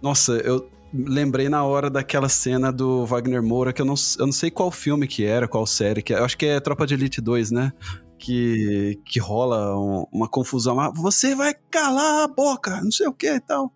[0.00, 4.32] Nossa, eu lembrei na hora daquela cena do Wagner Moura, que eu não, eu não
[4.32, 6.18] sei qual filme que era, qual série que é.
[6.18, 7.72] Eu acho que é Tropa de Elite 2, né?
[8.18, 10.78] Que, que rola um- uma confusão.
[10.80, 13.72] Ah, você vai calar a boca, não sei o que e tal.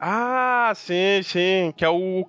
[0.00, 1.72] Ah, sim, sim.
[1.76, 2.26] Que é o,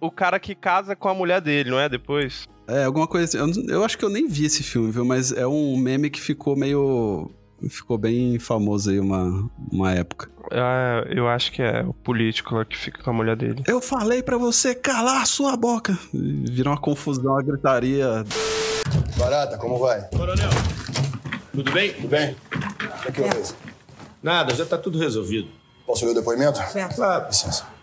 [0.00, 1.88] o cara que casa com a mulher dele, não é?
[1.88, 2.46] Depois.
[2.68, 3.62] É, alguma coisa assim.
[3.68, 5.04] Eu, eu acho que eu nem vi esse filme, viu?
[5.04, 7.30] Mas é um meme que ficou meio.
[7.68, 10.28] Ficou bem famoso aí uma, uma época.
[10.52, 13.64] Ah, eu acho que é o político lá que fica com a mulher dele.
[13.66, 15.98] Eu falei pra você calar a sua boca.
[16.12, 18.24] Virou uma confusão, uma gritaria.
[19.16, 20.02] Barata, como vai?
[20.08, 20.50] Coronel,
[21.52, 21.92] tudo bem?
[21.94, 22.36] Tudo bem?
[23.08, 23.54] O que houve?
[24.22, 25.48] Nada, já tá tudo resolvido.
[25.86, 26.60] Posso ler o depoimento?
[26.94, 27.26] Claro.
[27.28, 27.75] Licença.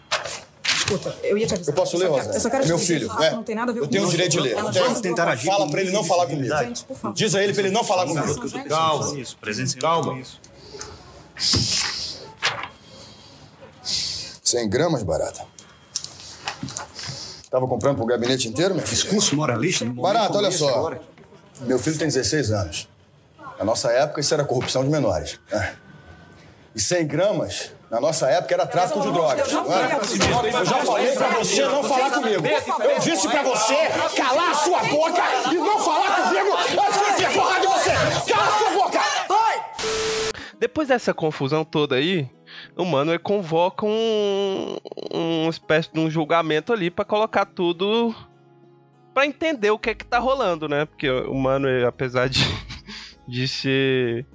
[0.95, 1.74] Escuta, eu ia te avisar.
[1.74, 2.32] Eu posso ler, Rosa?
[2.34, 3.32] eu só quero É meu filho, isso né?
[3.32, 4.11] Não tem nada a ver Eu tenho o isso.
[4.11, 4.56] direito de ler.
[4.72, 5.02] Tenho?
[5.02, 6.56] tentar agir Fala pra ele não falar comigo.
[6.57, 7.15] Gente, por favor.
[7.15, 8.68] Diz a ele pra ele não falar comigo.
[8.70, 9.18] Calma.
[9.80, 10.24] Calma.
[13.84, 15.45] 100 gramas, barata.
[17.49, 19.02] Tava comprando pro gabinete inteiro, meu filho?
[19.02, 19.86] Discurso moralista?
[19.86, 20.70] Barata, olha só.
[20.70, 21.02] agora.
[21.61, 22.88] Meu filho tem 16 anos.
[23.57, 25.40] Na nossa época, isso era corrupção de menores.
[25.52, 25.76] né?
[26.76, 29.48] E 100 gramas, na nossa época, era tráfico de drogas.
[29.48, 32.44] Eu já falei pra você não falar comigo.
[32.44, 33.76] Eu disse pra você
[34.18, 35.22] calar a sua boca
[35.52, 37.91] e não falar comigo antes de eu porra de você.
[38.34, 38.99] Cala a sua boca!
[39.30, 39.65] Ai!
[40.60, 42.28] Depois dessa confusão toda aí,
[42.76, 44.78] o mano convoca um,
[45.14, 48.15] uma espécie de um julgamento ali pra colocar tudo
[49.14, 50.86] pra entender o que é que tá rolando, né?
[50.86, 52.44] Porque o mano, apesar de,
[53.28, 54.26] de ser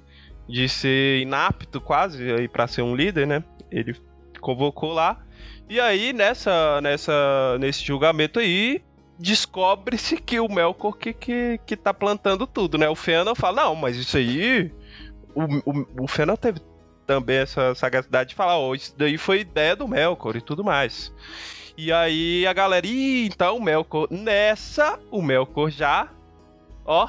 [0.49, 3.43] de ser inapto quase aí para ser um líder, né?
[3.71, 3.95] Ele
[4.41, 5.23] convocou lá.
[5.69, 8.81] E aí, nessa, nessa, nesse julgamento aí,
[9.19, 12.89] descobre-se que o Melkor que, que, que tá plantando tudo, né?
[12.89, 14.71] O Fëanor fala, não, mas isso aí...
[15.35, 16.59] O, o, o Fëanor teve
[17.05, 20.63] também essa sagacidade de falar, ó, oh, isso daí foi ideia do Melkor e tudo
[20.63, 21.13] mais.
[21.77, 24.07] E aí a galera, Ih, então o Melkor...
[24.09, 26.09] Nessa, o Melkor já,
[26.83, 27.07] ó,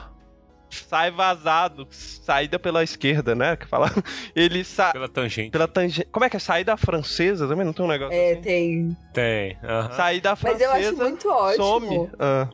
[0.70, 3.56] sai vazado, saída pela esquerda, né?
[3.56, 3.90] Que fala.
[4.34, 4.92] Ele sai.
[4.92, 5.50] Pela tangente.
[5.50, 6.08] Pela tangente.
[6.10, 6.40] Como é que é?
[6.40, 7.64] Saída francesa também?
[7.66, 8.40] Não tem um negócio É, assim?
[8.42, 8.96] tem.
[9.12, 9.58] Tem.
[9.96, 10.64] Saída Mas francesa.
[10.64, 12.10] eu acho muito ótimo Some.
[12.18, 12.48] Ah.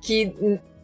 [0.00, 0.34] que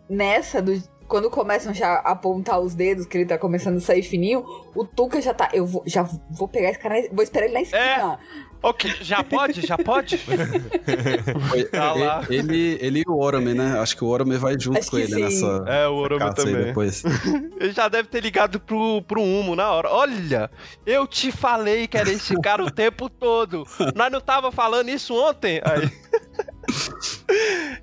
[0.08, 0.92] nessa do.
[1.08, 4.44] Quando começam já a apontar os dedos, que ele tá começando a sair fininho,
[4.74, 5.50] o Tuca já tá.
[5.52, 8.18] Eu vou, já vou pegar esse cara, vou esperar ele na esquina.
[8.62, 9.66] Ok, já pode?
[9.66, 10.18] Já pode?
[11.72, 12.24] tá lá.
[12.30, 13.78] Ele, ele e o Orome, né?
[13.80, 15.20] Acho que o Orome vai junto Acho com ele sim.
[15.20, 15.64] nessa.
[15.66, 16.66] É, o Orome também.
[16.66, 17.02] depois.
[17.58, 19.88] Ele já deve ter ligado pro, pro Humo na hora.
[19.90, 20.50] Olha,
[20.86, 23.64] eu te falei que era esse cara o tempo todo.
[23.94, 25.60] Nós não tava falando isso ontem?
[25.64, 25.90] Aí.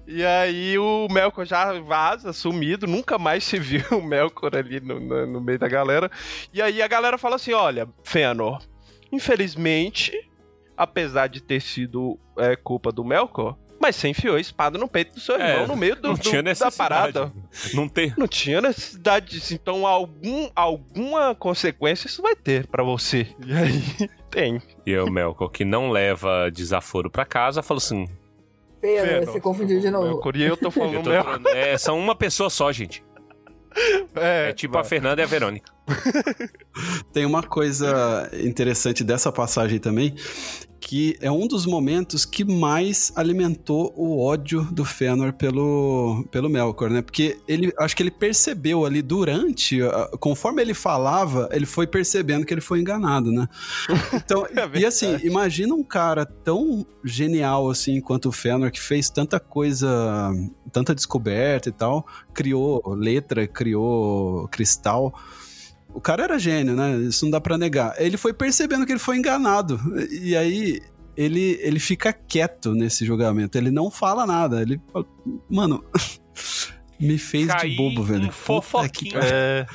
[0.07, 4.99] E aí o Melkor já vaza, sumido, nunca mais se viu o Melkor ali no,
[4.99, 6.09] no, no meio da galera.
[6.53, 8.61] E aí a galera fala assim: olha, Fëanor,
[9.11, 10.28] infelizmente,
[10.79, 15.13] apesar de ter sido é, culpa do Melkor, mas você enfiou a espada no peito
[15.15, 16.77] do seu É, irmão no meio do, não do- tinha da necessidade.
[16.77, 17.33] parada.
[17.73, 18.13] Não tem.
[18.17, 19.53] Não tinha necessidade disso.
[19.53, 23.27] Então, algum, alguma consequência isso vai ter pra você.
[23.45, 24.61] E aí, tem.
[24.85, 28.07] E o Melkor, que não leva desaforo pra casa, falou assim:
[28.81, 30.07] Fëanor, você confundiu de novo.
[30.07, 31.03] Melkor, e eu tô falando eu
[31.43, 33.01] tô é, são uma pessoa só, gente.
[34.15, 35.71] É, tipo a Fernanda e a Verônica.
[37.13, 40.15] Tem uma coisa interessante dessa passagem também,
[40.79, 46.89] que é um dos momentos que mais alimentou o ódio do Fëanor pelo, pelo Melkor,
[46.89, 47.01] né?
[47.01, 49.79] Porque ele, acho que ele percebeu ali durante,
[50.19, 53.47] conforme ele falava, ele foi percebendo que ele foi enganado, né?
[54.29, 59.39] Então, e assim, imagina um cara tão genial assim quanto o Fëanor, que fez tanta
[59.39, 60.31] coisa,
[60.71, 65.13] tanta descoberta e tal, criou letra, criou cristal.
[65.93, 66.95] O cara era gênio, né?
[66.97, 67.93] Isso não dá pra negar.
[67.97, 69.79] Ele foi percebendo que ele foi enganado.
[70.11, 70.79] E aí
[71.17, 73.57] ele, ele fica quieto nesse julgamento.
[73.57, 74.61] Ele não fala nada.
[74.61, 75.05] Ele fala,
[75.49, 75.83] mano,
[76.99, 78.27] me fez Caí de bobo, velho.
[78.27, 79.19] um fofoquinho.
[79.19, 79.65] É.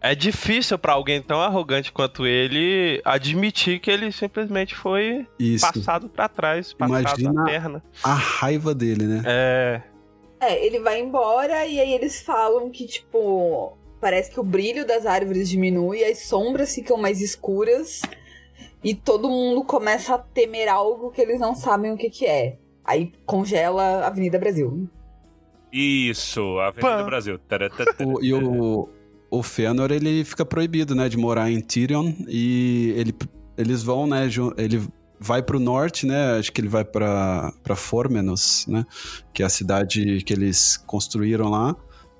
[0.00, 5.64] É difícil pra alguém tão arrogante quanto ele admitir que ele simplesmente foi Isso.
[5.66, 7.82] passado pra trás, passado Imagina a perna.
[8.02, 9.22] a raiva dele, né?
[9.24, 9.82] É.
[10.40, 15.06] É, ele vai embora e aí eles falam que, tipo, parece que o brilho das
[15.06, 18.02] árvores diminui, as sombras ficam mais escuras
[18.82, 22.58] e todo mundo começa a temer algo que eles não sabem o que, que é.
[22.84, 24.86] Aí congela a Avenida Brasil.
[25.72, 27.06] Isso, a Avenida Pã.
[27.06, 27.40] Brasil.
[28.04, 28.88] O- e o,
[29.30, 33.14] o Fëanor, ele fica proibido, né, de morar em Tyrion e ele,
[33.56, 34.28] eles vão, né,
[34.58, 34.82] ele
[35.18, 38.84] vai pro norte, né, acho que ele vai pra Formenos, né,
[39.32, 41.74] que é a cidade que eles construíram lá.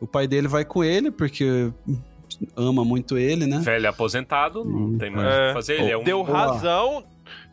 [0.04, 1.72] O pai dele vai com ele, porque
[2.56, 3.58] ama muito ele, né?
[3.60, 5.48] Velho aposentado, não tem mais o É.
[5.48, 5.80] que fazer.
[5.80, 6.04] Ele é um.
[6.04, 7.04] Deu razão.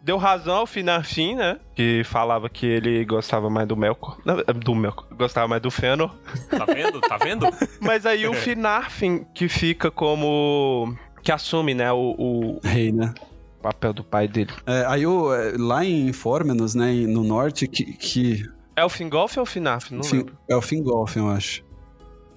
[0.03, 1.59] Deu razão ao Finarfin, né?
[1.75, 4.17] Que falava que ele gostava mais do Melkor.
[4.25, 5.05] Não, Do Melkor.
[5.15, 6.13] Gostava mais do Fëanor.
[6.49, 6.99] Tá vendo?
[7.01, 7.45] Tá vendo?
[7.79, 10.93] Mas aí o Finarfin, que fica como.
[11.23, 11.91] Que assume, né?
[11.91, 13.13] O, o Rei, né?
[13.61, 14.49] papel do pai dele.
[14.65, 18.43] É, aí o, é, lá em Formenos, né, no norte, que, que
[18.75, 19.93] É o Fingolf ou o Finarfin?
[19.97, 20.35] Não Fin- lembro.
[20.49, 21.63] é o Fingolf, eu acho.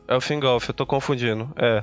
[0.06, 1.50] É o Fingolf, eu tô confundindo.
[1.56, 1.82] É.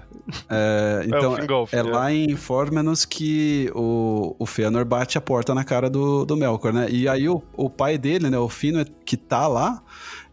[0.49, 1.83] É, então, o Fingolf, é, é.
[1.83, 6.71] lá em Formenos que o, o Fëanor bate a porta na cara do, do Melkor,
[6.71, 6.87] né?
[6.89, 9.81] E aí o, o pai dele, né, o Fino, que tá lá,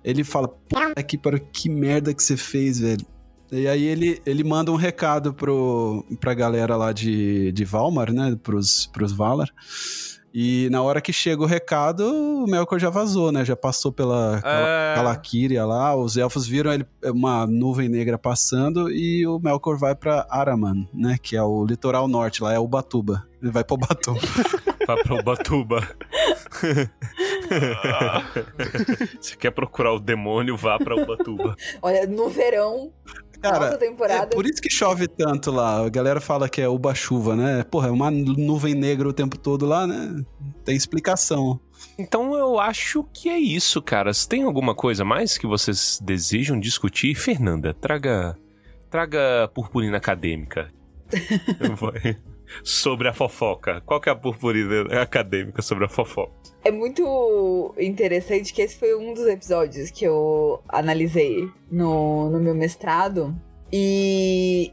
[0.04, 3.06] ele fala, puta que para que merda que você fez, velho.
[3.50, 8.36] E aí ele, ele manda um recado pro, pra galera lá de, de Valmar, né,
[8.42, 9.48] pros, pros Valar.
[10.40, 13.44] E na hora que chega o recado, o Melkor já vazou, né?
[13.44, 14.94] Já passou pela Cala- É.
[14.94, 20.24] Calaquíria lá, os elfos viram ele, uma nuvem negra passando e o Melkor vai pra
[20.30, 21.16] Araman, né?
[21.20, 23.26] Que é o litoral norte, lá é Ubatuba.
[23.42, 24.20] Ele vai pra Ubatuba.
[24.88, 25.86] Vai pra Ubatuba.
[29.20, 31.54] Você quer procurar o demônio, vá pra Ubatuba.
[31.82, 32.90] Olha, no verão,
[33.40, 34.24] Cara, temporada.
[34.32, 35.84] É por isso que chove tanto lá.
[35.84, 37.62] A galera fala que é Uba-chuva, né?
[37.64, 40.24] Porra, é uma nuvem negra o tempo todo lá, né?
[40.64, 41.60] Tem explicação.
[41.96, 44.26] Então eu acho que é isso, caras.
[44.26, 47.14] Tem alguma coisa mais que vocês desejam discutir?
[47.14, 48.36] Fernanda, traga.
[48.90, 50.72] Traga purpurina acadêmica.
[51.76, 52.16] Vai.
[52.62, 53.80] Sobre a fofoca.
[53.82, 56.32] Qual que é a purpurina acadêmica sobre a fofoca?
[56.64, 62.54] É muito interessante que esse foi um dos episódios que eu analisei no, no meu
[62.54, 63.34] mestrado.
[63.72, 64.72] E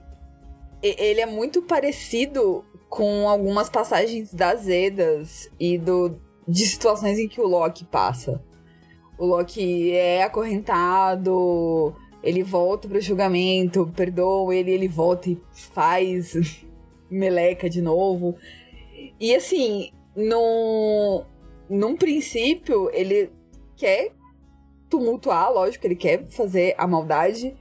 [0.82, 6.16] ele é muito parecido com algumas passagens das Edas e do,
[6.48, 8.42] de situações em que o Loki passa.
[9.18, 16.65] O Loki é acorrentado, ele volta pro julgamento, perdoa ele, ele volta e faz
[17.10, 18.36] meleca de novo.
[19.20, 21.24] E assim, no,
[21.70, 23.32] num princípio, ele
[23.76, 24.12] quer
[24.90, 27.56] tumultuar, lógico, ele quer fazer a maldade,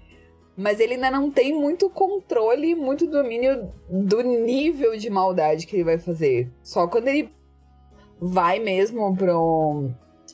[0.56, 5.84] mas ele ainda não tem muito controle, muito domínio do nível de maldade que ele
[5.84, 6.50] vai fazer.
[6.62, 7.30] Só quando ele
[8.20, 9.90] vai mesmo pro,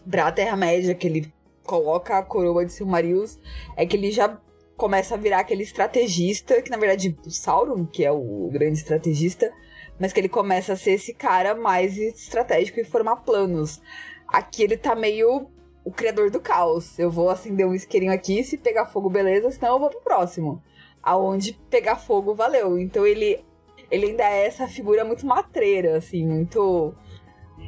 [0.09, 1.33] pra Terra-média, que ele
[1.65, 3.39] coloca a coroa de Silmarils,
[3.77, 4.39] é que ele já
[4.81, 9.53] começa a virar aquele estrategista, que na verdade o Sauron, que é o grande estrategista,
[9.99, 13.79] mas que ele começa a ser esse cara mais estratégico e formar planos.
[14.27, 15.51] Aqui ele tá meio
[15.85, 16.99] o criador do caos.
[16.99, 20.63] Eu vou acender um isqueirinho aqui, se pegar fogo, beleza, senão eu vou pro próximo.
[21.03, 22.79] Aonde pegar fogo, valeu.
[22.79, 23.45] Então ele
[23.91, 26.95] ele ainda é essa figura muito matreira, assim, muito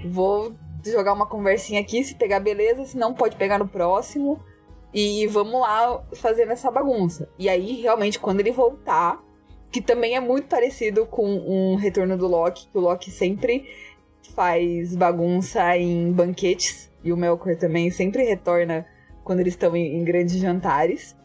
[0.06, 4.43] vou jogar uma conversinha aqui, se pegar beleza, se não pode pegar no próximo.
[4.93, 7.28] E vamos lá fazendo essa bagunça.
[7.39, 9.23] E aí, realmente, quando ele voltar,
[9.70, 13.66] que também é muito parecido com um retorno do Loki, que o Loki sempre
[14.35, 16.90] faz bagunça em banquetes.
[17.02, 18.86] E o Melkor também sempre retorna
[19.24, 21.16] quando eles estão em, em grandes jantares.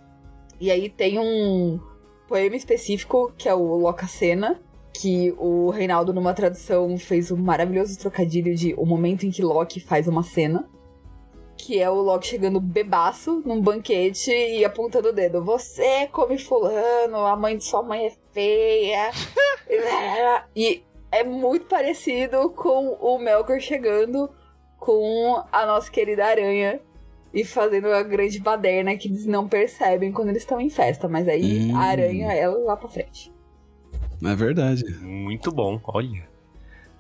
[0.60, 1.80] E aí tem um
[2.27, 4.60] poema específico que é o Locacena,
[4.94, 9.80] que o Reinaldo, numa tradução, fez um maravilhoso trocadilho de o momento em que Loki
[9.80, 10.68] faz uma cena.
[11.57, 15.43] Que é o Loki chegando bebaço num banquete e apontando o dedo.
[15.43, 19.11] Você come fulano, a mãe de sua mãe é feia.
[20.55, 24.29] e é muito parecido com o Melkor chegando
[24.79, 26.79] com a nossa querida aranha
[27.34, 31.07] e fazendo a grande baderna que eles não percebem quando eles estão em festa.
[31.07, 31.75] Mas aí Hum.
[31.77, 33.34] a aranha é lá pra frente.
[34.23, 34.84] É verdade.
[35.01, 36.27] Muito bom, olha.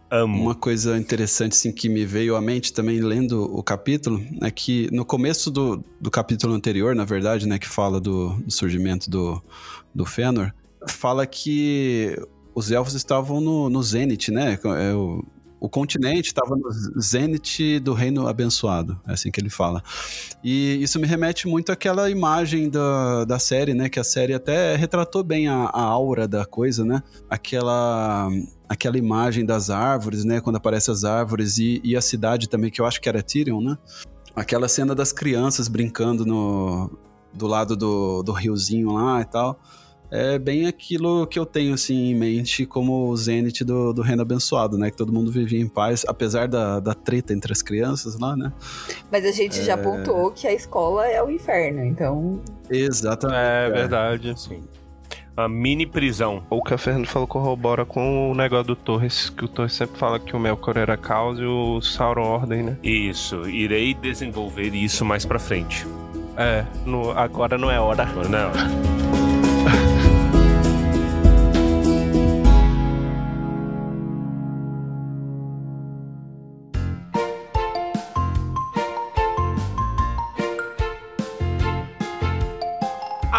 [0.09, 0.41] Amo.
[0.41, 4.89] Uma coisa interessante assim, que me veio à mente também lendo o capítulo é que
[4.91, 9.41] no começo do, do capítulo anterior, na verdade, né, que fala do, do surgimento do,
[9.93, 10.53] do Fëanor,
[10.87, 12.15] fala que
[12.55, 14.57] os elfos estavam no, no Zenith, né?
[14.79, 15.23] É, o,
[15.59, 16.69] o continente estava no
[17.01, 19.81] Zenith do Reino Abençoado, é assim que ele fala.
[20.43, 23.89] E isso me remete muito àquela imagem da, da série, né?
[23.89, 27.01] Que a série até retratou bem a, a aura da coisa, né?
[27.29, 28.29] Aquela
[28.69, 30.41] aquela imagem das árvores, né?
[30.41, 33.61] Quando aparecem as árvores e, e a cidade também, que eu acho que era Tyrion,
[33.61, 33.77] né?
[34.35, 36.91] Aquela cena das crianças brincando no,
[37.33, 39.59] do lado do, do riozinho lá e tal.
[40.09, 44.21] É bem aquilo que eu tenho, assim, em mente como o Zenith do, do Reino
[44.21, 44.89] Abençoado, né?
[44.89, 48.53] Que todo mundo vivia em paz, apesar da, da treta entre as crianças lá, né?
[49.11, 49.75] Mas a gente já É.
[49.75, 52.39] apontou que a escola é o inferno, então.
[52.69, 53.37] Exatamente.
[53.37, 54.39] É verdade.
[54.39, 54.61] Sim.
[55.35, 56.41] A mini prisão.
[56.49, 59.99] O que a Fernando falou corrobora com o negócio do Torres, que o Torres sempre
[59.99, 62.77] fala que o Melkor era caos e o Sauron ordem, né?
[62.81, 65.85] Isso, irei desenvolver isso mais pra frente.
[66.37, 68.03] É, no- agora não é hora.
[68.03, 69.06] Agora não é hora.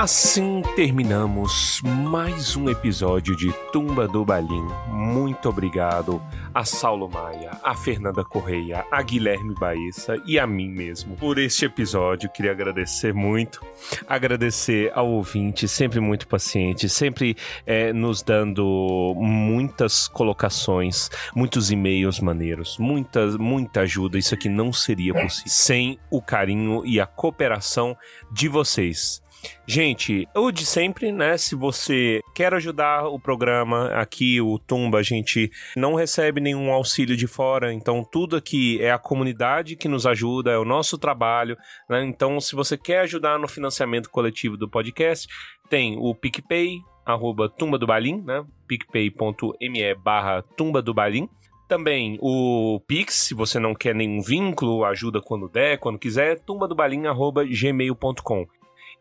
[0.09, 4.67] Assim terminamos mais um episódio de Tumba do Balim.
[4.89, 6.19] Muito obrigado
[6.55, 11.67] a Saulo Maia, a Fernanda Correia, a Guilherme Baissa e a mim mesmo por este
[11.67, 12.31] episódio.
[12.31, 13.61] Queria agradecer muito,
[14.09, 17.37] agradecer ao ouvinte, sempre muito paciente, sempre
[17.67, 24.17] eh, nos dando muitas colocações, muitos e-mails maneiros, muita, muita ajuda.
[24.17, 27.95] Isso aqui não seria possível sem o carinho e a cooperação
[28.33, 29.23] de vocês.
[29.67, 31.37] Gente, o de sempre, né?
[31.37, 37.17] Se você quer ajudar o programa aqui, o Tumba, a gente não recebe nenhum auxílio
[37.17, 41.57] de fora, então tudo aqui é a comunidade que nos ajuda, é o nosso trabalho,
[41.89, 42.03] né?
[42.05, 45.29] Então, se você quer ajudar no financiamento coletivo do podcast,
[45.69, 48.45] tem o PicPay, arroba Tumba do Balim, né?
[48.67, 51.29] picpay.me barra Tumba do Balim.
[51.69, 58.47] Também o Pix, se você não quer nenhum vínculo, ajuda quando der, quando quiser, tumbadobalim.gmail.com.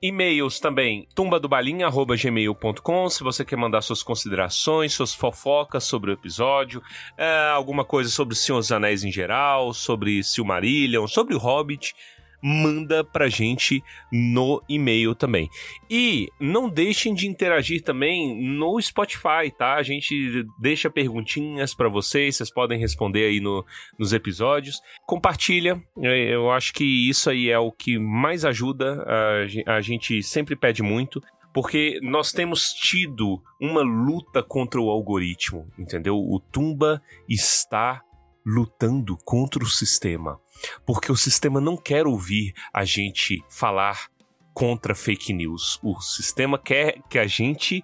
[0.01, 6.83] E-mails também, tumbadobalim.gmail.com, se você quer mandar suas considerações, suas fofocas sobre o episódio,
[7.17, 11.95] é, alguma coisa sobre o Senhor dos Anéis em geral, sobre Silmarillion, sobre o Hobbit,
[12.41, 15.49] manda pra gente no e-mail também.
[15.89, 19.75] E não deixem de interagir também no Spotify, tá?
[19.75, 23.65] A gente deixa perguntinhas pra vocês, vocês podem responder aí no,
[23.97, 24.79] nos episódios.
[25.05, 30.21] Compartilha, é, eu acho que isso aí é o que mais ajuda, a a gente
[30.23, 31.21] sempre pede muito.
[31.53, 36.15] porque nós temos tido uma luta contra o algoritmo, entendeu?
[36.15, 38.03] O Tumba está
[38.45, 40.39] lutando contra o sistema,
[40.85, 44.07] porque o sistema não quer ouvir a gente falar
[44.53, 45.79] contra fake news.
[45.83, 47.83] O sistema quer que a gente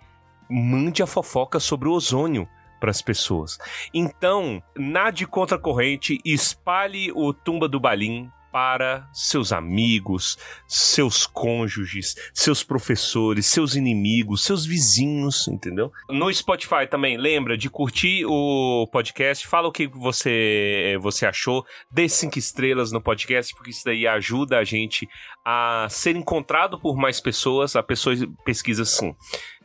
[0.50, 2.48] mande a fofoca sobre o ozônio
[2.80, 3.58] para as pessoas.
[3.94, 12.16] Então, nade contra a corrente, espalhe o Tumba do Balim para seus amigos, seus cônjuges,
[12.36, 15.92] seus professores, seus inimigos, seus vizinhos, entendeu?
[16.08, 22.08] No Spotify também, lembra de curtir o podcast, fala o que você, você achou, dê
[22.08, 25.10] cinco estrelas no podcast, porque isso daí ajuda a gente
[25.44, 29.16] a ser encontrado por mais pessoas, a pessoas pesquisa assim.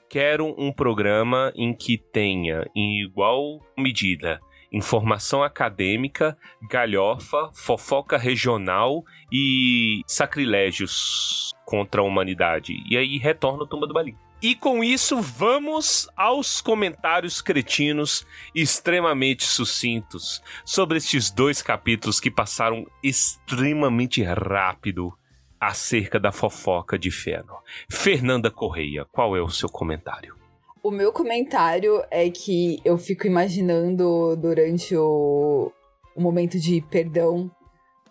[0.08, 4.40] Quero um programa em que tenha, em igual medida,
[4.72, 6.36] informação acadêmica,
[6.68, 12.74] galhofa, fofoca regional e sacrilégios contra a humanidade.
[12.88, 14.16] E aí retorna o Tumba do Balim.
[14.40, 18.24] E com isso, vamos aos comentários cretinos
[18.54, 25.12] extremamente sucintos sobre estes dois capítulos que passaram extremamente rápido
[25.60, 27.62] acerca da fofoca de Fëanor.
[27.90, 30.36] Fernanda Correia, qual é o seu comentário?
[30.82, 35.72] O meu comentário é que eu fico imaginando durante o,
[36.14, 37.50] o momento de perdão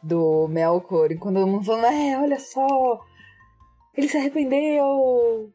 [0.03, 2.99] do Melkor, quando todo mundo falando, é, olha só,
[3.95, 5.52] ele se arrependeu.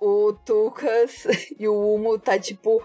[0.00, 1.26] O Tucas
[1.58, 2.82] e o Humo tá tipo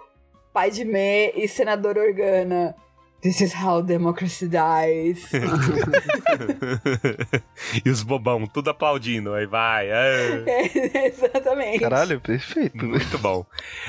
[0.54, 2.76] pai de Mé e senador Organa.
[3.24, 5.32] This is how democracy dies.
[7.86, 9.90] e os bobão, tudo aplaudindo, aí vai.
[9.90, 10.44] É.
[10.46, 11.80] É, exatamente.
[11.80, 12.86] Caralho, perfeito.
[12.86, 13.46] Muito bom.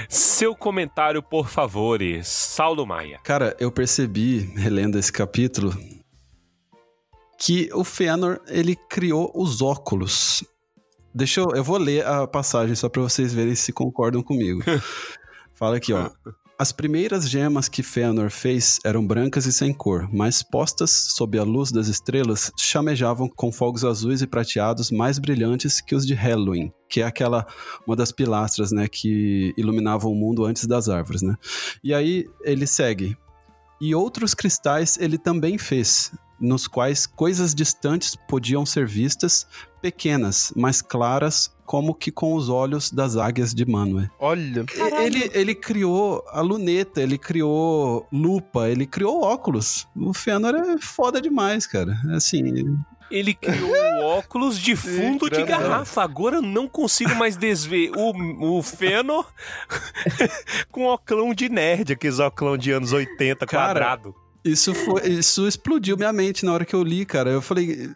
[0.08, 3.18] Seu comentário, por favor, Saulo Maia.
[3.24, 5.76] Cara, eu percebi, relendo esse capítulo,
[7.36, 10.44] que o Fëanor, ele criou os óculos.
[11.12, 14.62] Deixa eu, eu vou ler a passagem só para vocês verem se concordam comigo.
[15.54, 16.08] Fala aqui, ó.
[16.56, 21.42] As primeiras gemas que Fëanor fez eram brancas e sem cor, mas postas sob a
[21.42, 26.72] luz das estrelas, chamejavam com fogos azuis e prateados mais brilhantes que os de Halloween,
[26.88, 27.44] que é aquela
[27.84, 31.34] uma das pilastras, né, que iluminavam o mundo antes das árvores, né?
[31.82, 33.16] E aí ele segue.
[33.80, 39.44] E outros cristais ele também fez, nos quais coisas distantes podiam ser vistas,
[39.82, 44.10] pequenas, mas claras como que com os olhos das águias de Manwë.
[44.18, 44.64] Olha.
[45.00, 49.86] Ele, ele criou a luneta, ele criou lupa, ele criou óculos.
[49.96, 51.96] O Fëanor é foda demais, cara.
[52.12, 52.76] Assim,
[53.10, 53.72] ele criou
[54.04, 56.02] óculos de fundo de garrafa.
[56.02, 59.26] Agora eu não consigo mais desver o, o Fëanor
[60.70, 64.14] com óculos de nerd, aqueles óculos de anos 80 Cara, quadrado.
[64.44, 67.30] Isso, foi, isso explodiu minha mente na hora que eu li, cara.
[67.30, 67.90] Eu falei,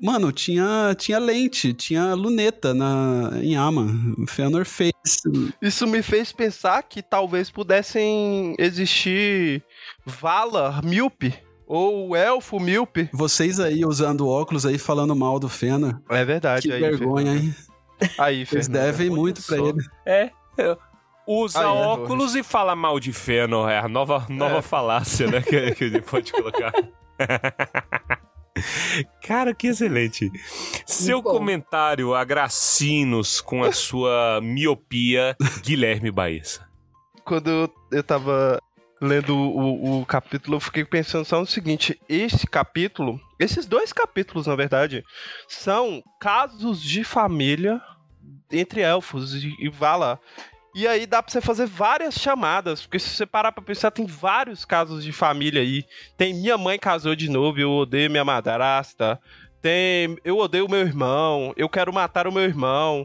[0.00, 3.86] mano, tinha, tinha lente, tinha luneta na, em Ama.
[4.18, 4.92] O Fëanor fez.
[5.60, 9.62] Isso me fez pensar que talvez pudessem existir
[10.06, 11.34] Valar míope
[11.66, 13.10] ou elfo míope.
[13.12, 16.00] Vocês aí usando óculos aí falando mal do Fëanor.
[16.08, 16.68] É verdade.
[16.68, 17.54] Que aí, vergonha, hein?
[18.18, 18.86] Aí, Vocês Fernanda.
[18.86, 19.84] devem muito pra ele.
[20.06, 20.30] É.
[21.26, 23.68] Usa Aí, é óculos e fala mal de Fëanor.
[23.68, 24.62] É a nova, nova É.
[24.62, 25.42] falácia, né?
[25.42, 26.72] Que, que ele pode colocar.
[29.22, 30.30] Cara, que excelente.
[30.86, 31.30] Seu bom.
[31.30, 36.66] comentário, agracinos com a sua miopia, Guilherme Baessa.
[37.24, 38.60] Quando eu, eu tava
[39.00, 44.46] lendo o, o capítulo, eu fiquei pensando só no seguinte: esse capítulo, esses dois capítulos,
[44.46, 45.04] na verdade,
[45.46, 47.80] são casos de família
[48.50, 50.18] entre elfos e, e Valar.
[50.78, 54.06] E aí dá pra você fazer várias chamadas, porque se você parar pra pensar, tem
[54.06, 55.84] vários casos de família aí.
[56.16, 59.20] Tem minha mãe casou de novo, eu odeio minha madrasta.
[59.60, 63.04] Tem eu odeio meu irmão, eu quero matar o meu irmão.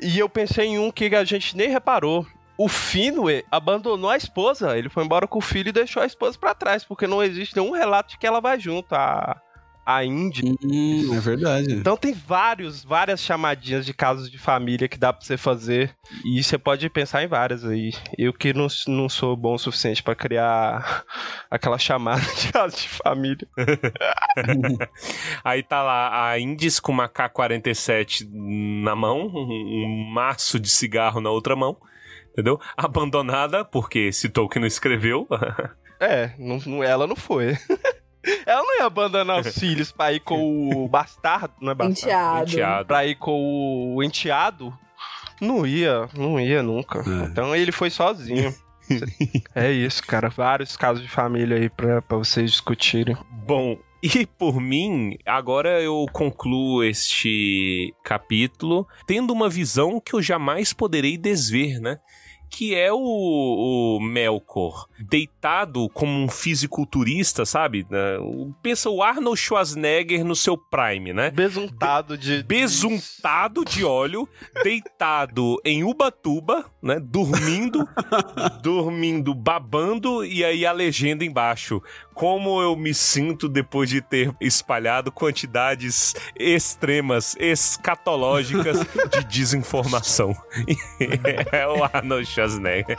[0.00, 2.24] E eu pensei em um que a gente nem reparou.
[2.56, 4.78] O Finwë abandonou a esposa.
[4.78, 7.56] Ele foi embora com o filho e deixou a esposa pra trás, porque não existe
[7.56, 8.94] nenhum relato de que ela vai junto.
[8.94, 9.36] A,
[9.84, 10.56] a Indy.
[10.62, 11.72] Hum, é verdade.
[11.72, 15.94] Então tem vários, várias chamadinhas de casos de família que dá pra você fazer.
[16.24, 17.92] E você pode pensar em várias aí.
[18.16, 21.04] Eu que não, não sou bom o suficiente pra criar
[21.50, 23.48] aquela chamada de casos de família.
[25.44, 31.20] Aí tá lá a Indies com uma K-47 na mão, um, um maço de cigarro
[31.20, 31.76] na outra mão,
[32.32, 32.60] entendeu?
[32.76, 35.26] Abandonada, porque se Tolkien não escreveu.
[36.02, 37.58] É, não, não- ela não foi.
[38.44, 42.00] Ela não ia abandonar os filhos pra ir com o bastardo, não é bastardo?
[42.00, 42.50] Enteado.
[42.50, 42.86] Enteado.
[42.86, 44.76] Pra ir com o enteado?
[45.40, 46.98] Não ia, não ia nunca.
[46.98, 47.24] É.
[47.26, 48.54] Então ele foi sozinho.
[49.54, 50.28] é isso, cara.
[50.28, 53.16] Vários casos de família aí pra, pra vocês discutirem.
[53.46, 60.72] Bom, E por mim, agora eu concluo este capítulo tendo uma visão que eu jamais
[60.72, 61.98] poderei desver, né?
[62.52, 65.39] que é o, o Melkor deitado
[65.92, 67.86] como um fisiculturista, sabe?
[67.88, 68.18] né?
[68.62, 71.30] Pensa o Arnold Schwarzenegger no seu prime, né?
[71.30, 72.42] Besuntado de.
[72.42, 74.28] Besuntado de óleo,
[74.62, 77.00] deitado em Ubatuba, né?
[77.00, 77.88] Dormindo,
[78.62, 81.82] dormindo, babando, e aí a legenda embaixo.
[82.14, 88.80] Como eu me sinto depois de ter espalhado quantidades extremas, escatológicas
[89.10, 90.36] de desinformação.
[91.50, 92.96] é o Arnold Schwarzenegger.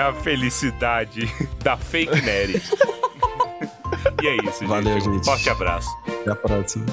[0.00, 1.30] É a felicidade
[1.62, 2.54] da fake nerd.
[4.22, 5.12] e é isso, Valeu, gente.
[5.12, 5.24] Gente.
[5.26, 5.90] forte abraço.
[6.22, 6.86] Até a próxima.